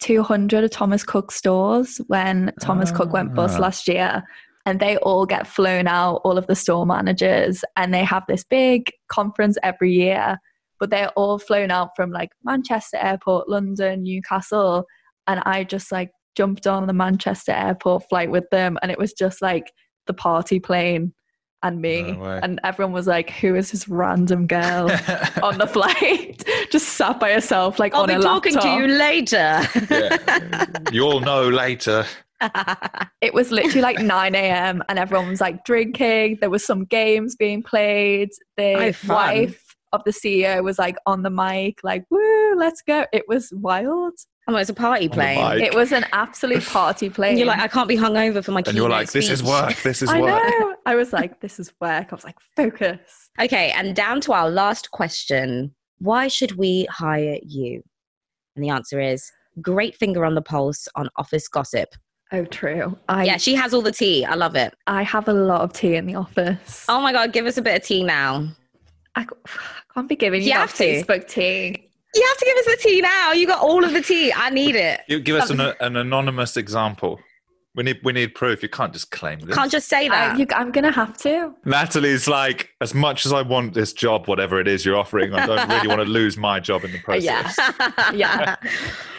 200 0.00 0.64
of 0.64 0.70
Thomas 0.70 1.02
Cook 1.02 1.32
stores 1.32 1.98
when 2.08 2.52
Thomas 2.60 2.90
Cook 2.90 3.10
went 3.10 3.34
bust 3.34 3.56
ah. 3.56 3.62
last 3.62 3.88
year. 3.88 4.22
And 4.66 4.80
they 4.80 4.96
all 4.98 5.26
get 5.26 5.46
flown 5.46 5.86
out, 5.86 6.20
all 6.24 6.38
of 6.38 6.46
the 6.46 6.54
store 6.54 6.86
managers, 6.86 7.64
and 7.76 7.92
they 7.92 8.04
have 8.04 8.24
this 8.28 8.44
big 8.44 8.90
conference 9.08 9.58
every 9.62 9.92
year. 9.92 10.38
But 10.78 10.90
they're 10.90 11.10
all 11.16 11.38
flown 11.38 11.70
out 11.70 11.90
from 11.96 12.10
like 12.10 12.30
Manchester 12.44 12.98
Airport, 12.98 13.48
London, 13.48 14.02
Newcastle. 14.02 14.84
And 15.26 15.40
I 15.40 15.64
just 15.64 15.92
like 15.92 16.10
jumped 16.34 16.66
on 16.66 16.86
the 16.86 16.92
Manchester 16.92 17.52
Airport 17.52 18.08
flight 18.08 18.30
with 18.30 18.48
them, 18.50 18.78
and 18.82 18.90
it 18.90 18.98
was 18.98 19.12
just 19.12 19.40
like 19.40 19.70
the 20.06 20.14
party 20.14 20.60
plane 20.60 21.14
and 21.64 21.80
me. 21.80 22.12
No 22.12 22.24
and 22.42 22.60
everyone 22.62 22.92
was 22.92 23.08
like, 23.08 23.30
Who 23.30 23.56
is 23.56 23.72
this 23.72 23.88
random 23.88 24.46
girl 24.46 24.90
on 25.42 25.58
the 25.58 25.66
flight? 25.66 26.44
Just 26.70 26.90
sat 26.90 27.18
by 27.18 27.32
herself, 27.32 27.80
like 27.80 27.94
I'll 27.94 28.02
on 28.02 28.08
be 28.08 28.14
a 28.14 28.20
talking 28.20 28.54
laptop. 28.54 28.76
to 28.76 28.82
you 28.82 28.86
later. 28.86 29.60
yeah. 29.90 30.66
You'll 30.92 31.20
know 31.20 31.48
later. 31.48 32.06
it 33.20 33.32
was 33.32 33.50
literally 33.50 33.80
like 33.80 33.98
9 34.00 34.34
a.m. 34.34 34.82
and 34.88 34.98
everyone 34.98 35.28
was 35.28 35.40
like 35.40 35.64
drinking. 35.64 36.38
There 36.40 36.50
was 36.50 36.64
some 36.64 36.84
games 36.84 37.34
being 37.34 37.62
played. 37.62 38.30
The 38.56 38.94
oh, 38.94 39.12
wife 39.12 39.60
of 39.92 40.02
the 40.04 40.10
CEO 40.10 40.62
was 40.62 40.78
like 40.78 40.96
on 41.06 41.22
the 41.22 41.30
mic, 41.30 41.78
like, 41.82 42.04
woo, 42.10 42.54
let's 42.56 42.82
go. 42.82 43.06
It 43.12 43.24
was 43.28 43.50
wild. 43.54 44.14
Oh, 44.46 44.52
was 44.52 44.68
a 44.68 44.74
party 44.74 45.08
plane. 45.08 45.62
It 45.62 45.74
was 45.74 45.92
an 45.92 46.04
absolute 46.12 46.64
party 46.64 47.08
plane. 47.10 47.38
you're 47.38 47.46
like, 47.46 47.60
I 47.60 47.68
can't 47.68 47.88
be 47.88 47.96
hungover 47.96 48.44
for 48.44 48.52
my. 48.52 48.60
Kids. 48.60 48.68
And 48.68 48.76
you're 48.76 48.90
like, 48.90 49.10
this 49.10 49.26
speech. 49.26 49.32
is 49.32 49.42
work. 49.42 49.74
This 49.82 50.02
is 50.02 50.10
I 50.10 50.20
work. 50.20 50.42
I 50.44 50.48
know. 50.50 50.76
I 50.86 50.94
was 50.96 51.12
like, 51.12 51.40
this 51.40 51.58
is 51.58 51.72
work. 51.80 52.08
I 52.10 52.14
was 52.14 52.24
like, 52.24 52.36
focus. 52.54 53.30
Okay, 53.40 53.70
and 53.70 53.96
down 53.96 54.20
to 54.22 54.32
our 54.32 54.50
last 54.50 54.90
question: 54.90 55.74
Why 55.98 56.28
should 56.28 56.52
we 56.52 56.86
hire 56.90 57.38
you? 57.42 57.82
And 58.54 58.64
the 58.64 58.68
answer 58.68 59.00
is 59.00 59.30
great 59.60 59.96
finger 59.96 60.24
on 60.24 60.34
the 60.34 60.42
pulse 60.42 60.88
on 60.94 61.08
office 61.16 61.48
gossip. 61.48 61.94
Oh, 62.32 62.44
true. 62.44 62.98
I, 63.08 63.24
yeah, 63.24 63.36
she 63.36 63.54
has 63.54 63.72
all 63.72 63.82
the 63.82 63.92
tea. 63.92 64.24
I 64.24 64.34
love 64.34 64.56
it. 64.56 64.74
I 64.86 65.02
have 65.04 65.28
a 65.28 65.32
lot 65.32 65.60
of 65.60 65.72
tea 65.72 65.94
in 65.94 66.06
the 66.06 66.16
office. 66.16 66.84
Oh 66.88 67.00
my 67.00 67.12
god, 67.12 67.32
give 67.32 67.46
us 67.46 67.56
a 67.56 67.62
bit 67.62 67.80
of 67.80 67.86
tea 67.86 68.02
now. 68.02 68.48
I 69.14 69.26
can't 69.94 70.08
be 70.08 70.16
giving 70.16 70.42
you, 70.42 70.48
you 70.48 70.54
have 70.54 70.74
to. 70.74 70.84
Facebook 70.84 71.28
tea. 71.28 71.88
You 72.14 72.24
have 72.28 72.36
to 72.38 72.44
give 72.44 72.56
us 72.58 72.64
the 72.66 72.88
tea 72.88 73.00
now. 73.00 73.32
You 73.32 73.46
got 73.46 73.60
all 73.60 73.84
of 73.84 73.92
the 73.92 74.00
tea. 74.00 74.32
I 74.32 74.50
need 74.50 74.76
it. 74.76 75.00
You 75.08 75.20
give 75.20 75.36
us 75.36 75.50
an, 75.50 75.60
an 75.60 75.96
anonymous 75.96 76.56
example. 76.56 77.20
We 77.76 77.82
need 77.82 77.98
we 78.04 78.12
need 78.12 78.36
proof. 78.36 78.62
You 78.62 78.68
can't 78.68 78.92
just 78.92 79.10
claim 79.10 79.40
this. 79.40 79.56
Can't 79.56 79.70
just 79.70 79.88
say 79.88 80.08
that. 80.08 80.36
I, 80.36 80.38
you, 80.38 80.46
I'm 80.54 80.70
gonna 80.70 80.92
have 80.92 81.16
to. 81.18 81.52
Natalie's 81.64 82.28
like, 82.28 82.70
as 82.80 82.94
much 82.94 83.26
as 83.26 83.32
I 83.32 83.42
want 83.42 83.74
this 83.74 83.92
job, 83.92 84.28
whatever 84.28 84.60
it 84.60 84.68
is 84.68 84.84
you're 84.84 84.96
offering, 84.96 85.34
I 85.34 85.44
don't 85.44 85.68
really 85.68 85.88
want 85.88 85.98
to 86.00 86.04
lose 86.08 86.36
my 86.36 86.60
job 86.60 86.84
in 86.84 86.92
the 86.92 87.00
process. 87.00 87.56
yeah. 87.58 88.12
Yeah. 88.14 88.56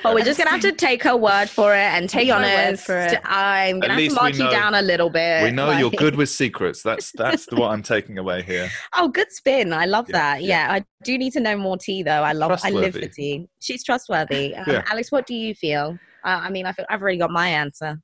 well, 0.06 0.14
we're 0.16 0.24
just 0.24 0.38
gonna 0.38 0.51
have 0.51 0.62
to 0.62 0.72
take 0.72 1.03
her 1.03 1.18
word 1.18 1.49
for 1.49 1.74
it 1.76 1.80
and 1.80 2.10
Take 2.10 2.28
be 2.28 2.32
my 2.32 2.41
word 2.43 2.68
honest, 2.68 2.86
for 2.86 2.97
it. 2.97 3.20
I'm 3.26 3.82
gonna 3.82 3.93
have 3.95 4.08
to 4.10 4.14
mark 4.16 4.34
you 4.38 4.49
down 4.49 4.74
a 4.74 4.82
little 4.82 5.10
bit. 5.10 5.43
We 5.43 5.51
know 5.51 5.72
you're 5.72 5.89
good 5.91 6.16
with 6.16 6.30
secrets. 6.30 6.82
That's 6.82 7.12
that's 7.12 7.51
what 7.51 7.72
I'm 7.72 7.84
taking 7.84 8.18
away 8.18 8.41
here. 8.41 8.70
Oh, 8.97 9.10
good 9.10 9.32
spin. 9.34 9.74
I 9.74 9.86
love 9.86 10.06
Yeah, 10.08 10.18
that. 10.18 10.43
yeah. 10.43 10.68
Yeah. 10.68 10.74
I 10.76 10.86
do 11.03 11.18
need 11.18 11.34
to 11.34 11.41
know 11.41 11.58
more 11.58 11.78
tea 11.78 12.03
though. 12.03 12.24
I 12.24 12.32
love 12.32 12.58
I 12.64 12.70
live 12.70 12.93
for 12.93 13.08
tea. 13.08 13.49
She's 13.60 13.84
trustworthy. 13.84 14.56
Um, 14.56 14.64
Yeah. 14.68 14.84
Alex, 14.89 15.12
what 15.12 15.26
do 15.28 15.36
you 15.36 15.53
feel? 15.53 15.97
Uh, 16.24 16.39
I 16.43 16.49
mean, 16.49 16.66
I 16.66 16.72
feel 16.72 16.86
I've 16.89 17.01
already 17.01 17.18
got 17.18 17.32
my 17.32 17.49
answer. 17.49 18.01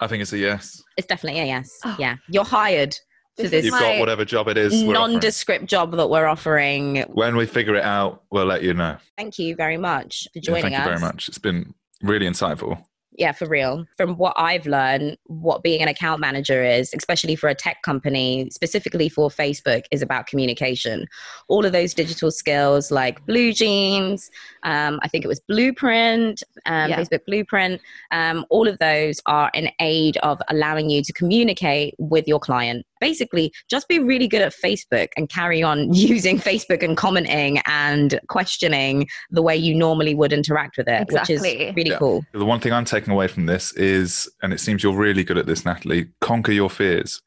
I 0.00 0.06
think 0.06 0.22
it's 0.22 0.32
a 0.32 0.38
yes. 0.38 0.82
It's 0.96 1.06
definitely 1.06 1.40
a 1.40 1.44
yes. 1.46 1.70
Oh. 1.84 1.96
Yeah. 1.98 2.16
You're 2.28 2.44
hired 2.44 2.92
to 2.92 3.00
This 3.36 3.50
this 3.50 3.64
You've 3.66 3.74
got 3.78 3.98
whatever 3.98 4.24
job 4.24 4.48
it 4.48 4.56
is. 4.56 4.82
we're 4.84 4.94
nondescript 4.94 5.66
job 5.66 5.92
that 5.96 6.08
we're 6.08 6.26
offering. 6.26 7.02
When 7.12 7.36
we 7.36 7.46
figure 7.46 7.74
it 7.74 7.84
out, 7.84 8.22
we'll 8.30 8.46
let 8.46 8.62
you 8.62 8.74
know. 8.74 8.96
Thank 9.16 9.38
you 9.38 9.54
very 9.54 9.76
much 9.76 10.28
for 10.32 10.38
Yeah, 10.38 10.42
joining 10.42 10.62
thank 10.62 10.74
us. 10.74 10.78
Thank 10.80 10.94
you 10.94 10.98
very 10.98 11.12
much. 11.12 11.28
It's 11.28 11.38
been 11.38 11.74
really 12.02 12.26
insightful. 12.26 12.82
Yeah, 13.18 13.32
for 13.32 13.48
real. 13.48 13.84
From 13.96 14.16
what 14.16 14.32
I've 14.36 14.64
learned, 14.64 15.18
what 15.26 15.64
being 15.64 15.82
an 15.82 15.88
account 15.88 16.20
manager 16.20 16.62
is, 16.62 16.94
especially 16.96 17.34
for 17.34 17.48
a 17.48 17.54
tech 17.54 17.82
company, 17.82 18.48
specifically 18.50 19.08
for 19.08 19.28
Facebook, 19.28 19.86
is 19.90 20.02
about 20.02 20.28
communication. 20.28 21.04
All 21.48 21.66
of 21.66 21.72
those 21.72 21.94
digital 21.94 22.30
skills 22.30 22.92
like 22.92 23.26
BlueJeans, 23.26 24.30
um, 24.62 25.00
I 25.02 25.08
think 25.08 25.24
it 25.24 25.28
was 25.28 25.40
Blueprint, 25.40 26.44
um, 26.66 26.90
Yeah. 26.90 27.00
Facebook 27.00 27.24
Blueprint, 27.26 27.80
um, 28.12 28.46
all 28.50 28.68
of 28.68 28.78
those 28.78 29.20
are 29.26 29.50
an 29.52 29.70
aid 29.80 30.16
of 30.18 30.40
allowing 30.48 30.88
you 30.88 31.02
to 31.02 31.12
communicate 31.12 31.96
with 31.98 32.28
your 32.28 32.38
client. 32.38 32.86
Basically, 33.00 33.52
just 33.70 33.88
be 33.88 33.98
really 33.98 34.28
good 34.28 34.42
at 34.42 34.52
Facebook 34.54 35.08
and 35.16 35.28
carry 35.28 35.62
on 35.62 35.92
using 35.94 36.38
Facebook 36.38 36.82
and 36.82 36.96
commenting 36.96 37.60
and 37.66 38.18
questioning 38.28 39.08
the 39.30 39.42
way 39.42 39.56
you 39.56 39.74
normally 39.74 40.14
would 40.14 40.32
interact 40.32 40.76
with 40.78 40.88
it, 40.88 41.06
which 41.12 41.30
Exactly. 41.30 41.62
is 41.68 41.76
really 41.76 41.90
Yeah. 41.90 41.98
cool. 41.98 42.24
The 42.32 42.44
one 42.44 42.60
thing 42.60 42.72
I'm 42.72 42.84
taking 42.84 43.12
away 43.12 43.28
from 43.28 43.46
this 43.46 43.72
is, 43.74 44.28
and 44.42 44.52
it 44.52 44.60
seems 44.60 44.82
you're 44.82 44.96
really 44.96 45.24
good 45.24 45.38
at 45.38 45.46
this, 45.46 45.64
Natalie, 45.64 46.08
conquer 46.20 46.52
your 46.52 46.70
fears. 46.70 47.20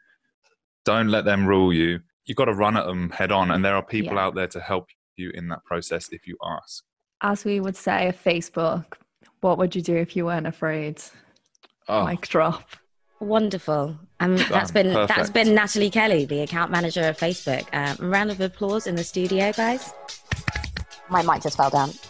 Don't 0.86 1.10
let 1.10 1.26
them 1.26 1.46
rule 1.46 1.72
you. 1.74 2.00
You've 2.26 2.38
got 2.38 2.46
to 2.46 2.54
run 2.54 2.78
at 2.78 2.86
them 2.86 3.10
head 3.12 3.32
on, 3.32 3.52
and 3.52 3.64
there 3.64 3.76
are 3.76 3.84
people 3.84 4.16
Yeah. 4.16 4.22
out 4.26 4.36
there 4.36 4.48
to 4.48 4.60
help 4.60 4.88
you 5.16 5.32
in 5.34 5.48
that 5.50 5.64
process 5.66 6.10
if 6.12 6.26
you 6.28 6.38
ask. 6.44 6.84
As 7.22 7.46
we 7.46 7.60
would 7.60 7.76
say 7.76 8.08
at 8.08 8.24
Facebook, 8.24 8.94
what 9.42 9.58
would 9.58 9.76
you 9.76 9.82
do 9.82 9.96
if 9.96 10.16
you 10.16 10.26
weren't 10.26 10.48
afraid? 10.48 11.02
Oh, 11.88 12.06
Mic 12.06 12.28
drop. 12.28 12.70
Wonderful. 13.22 13.96
Um, 14.20 14.36
that's 14.36 14.72
Done. 14.72 14.74
been 14.74 14.94
that's 15.06 15.30
been 15.30 15.54
Natalie 15.54 15.92
Kelly, 15.92 16.26
the 16.26 16.42
account 16.42 16.72
manager 16.72 17.08
of 17.08 17.18
Facebook. 17.18 17.68
Um, 17.72 18.10
round 18.10 18.32
of 18.32 18.42
applause 18.42 18.88
in 18.88 18.96
the 18.96 19.04
studio, 19.04 19.52
guys. 19.52 19.94
My 21.08 21.22
mic 21.22 21.44
just 21.44 21.56
fell 21.56 21.70
down. 21.70 21.92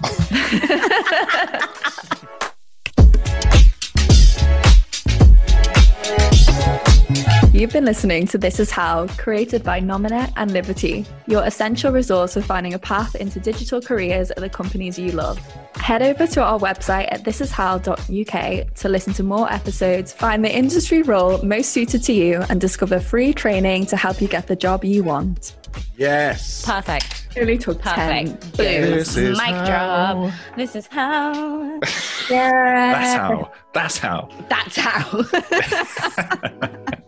You've 7.61 7.71
been 7.71 7.85
listening 7.85 8.25
to 8.29 8.39
This 8.39 8.59
Is 8.59 8.71
How, 8.71 9.05
created 9.19 9.63
by 9.63 9.79
Nominate 9.79 10.31
and 10.35 10.51
Liberty, 10.51 11.05
your 11.27 11.43
essential 11.43 11.91
resource 11.91 12.33
for 12.33 12.41
finding 12.41 12.73
a 12.73 12.79
path 12.79 13.13
into 13.13 13.39
digital 13.39 13.79
careers 13.79 14.31
at 14.31 14.37
the 14.37 14.49
companies 14.49 14.97
you 14.97 15.11
love. 15.11 15.37
Head 15.75 16.01
over 16.01 16.25
to 16.25 16.43
our 16.43 16.57
website 16.57 17.07
at 17.11 17.23
thisishow.uk 17.23 18.73
to 18.73 18.89
listen 18.89 19.13
to 19.13 19.21
more 19.21 19.53
episodes, 19.53 20.11
find 20.11 20.43
the 20.43 20.51
industry 20.51 21.03
role 21.03 21.39
most 21.43 21.69
suited 21.69 22.01
to 22.05 22.13
you, 22.13 22.43
and 22.49 22.59
discover 22.59 22.99
free 22.99 23.31
training 23.31 23.85
to 23.85 23.95
help 23.95 24.21
you 24.21 24.27
get 24.27 24.47
the 24.47 24.55
job 24.55 24.83
you 24.83 25.03
want. 25.03 25.55
yes. 25.95 26.65
Perfect. 26.65 27.27
It 27.35 27.41
only 27.41 27.59
took 27.59 27.79
10 27.83 28.25
Boom. 28.25 28.39
This 28.57 29.15
is 29.15 29.37
Mic 29.37 29.49
how. 29.49 30.15
drop. 30.15 30.33
This 30.57 30.75
is 30.75 30.87
how. 30.87 31.33
yeah. 32.27 32.89
That's 32.91 33.13
how. 33.13 33.51
That's 33.71 33.97
how. 33.99 34.29
That's 34.49 34.77
how. 34.77 36.91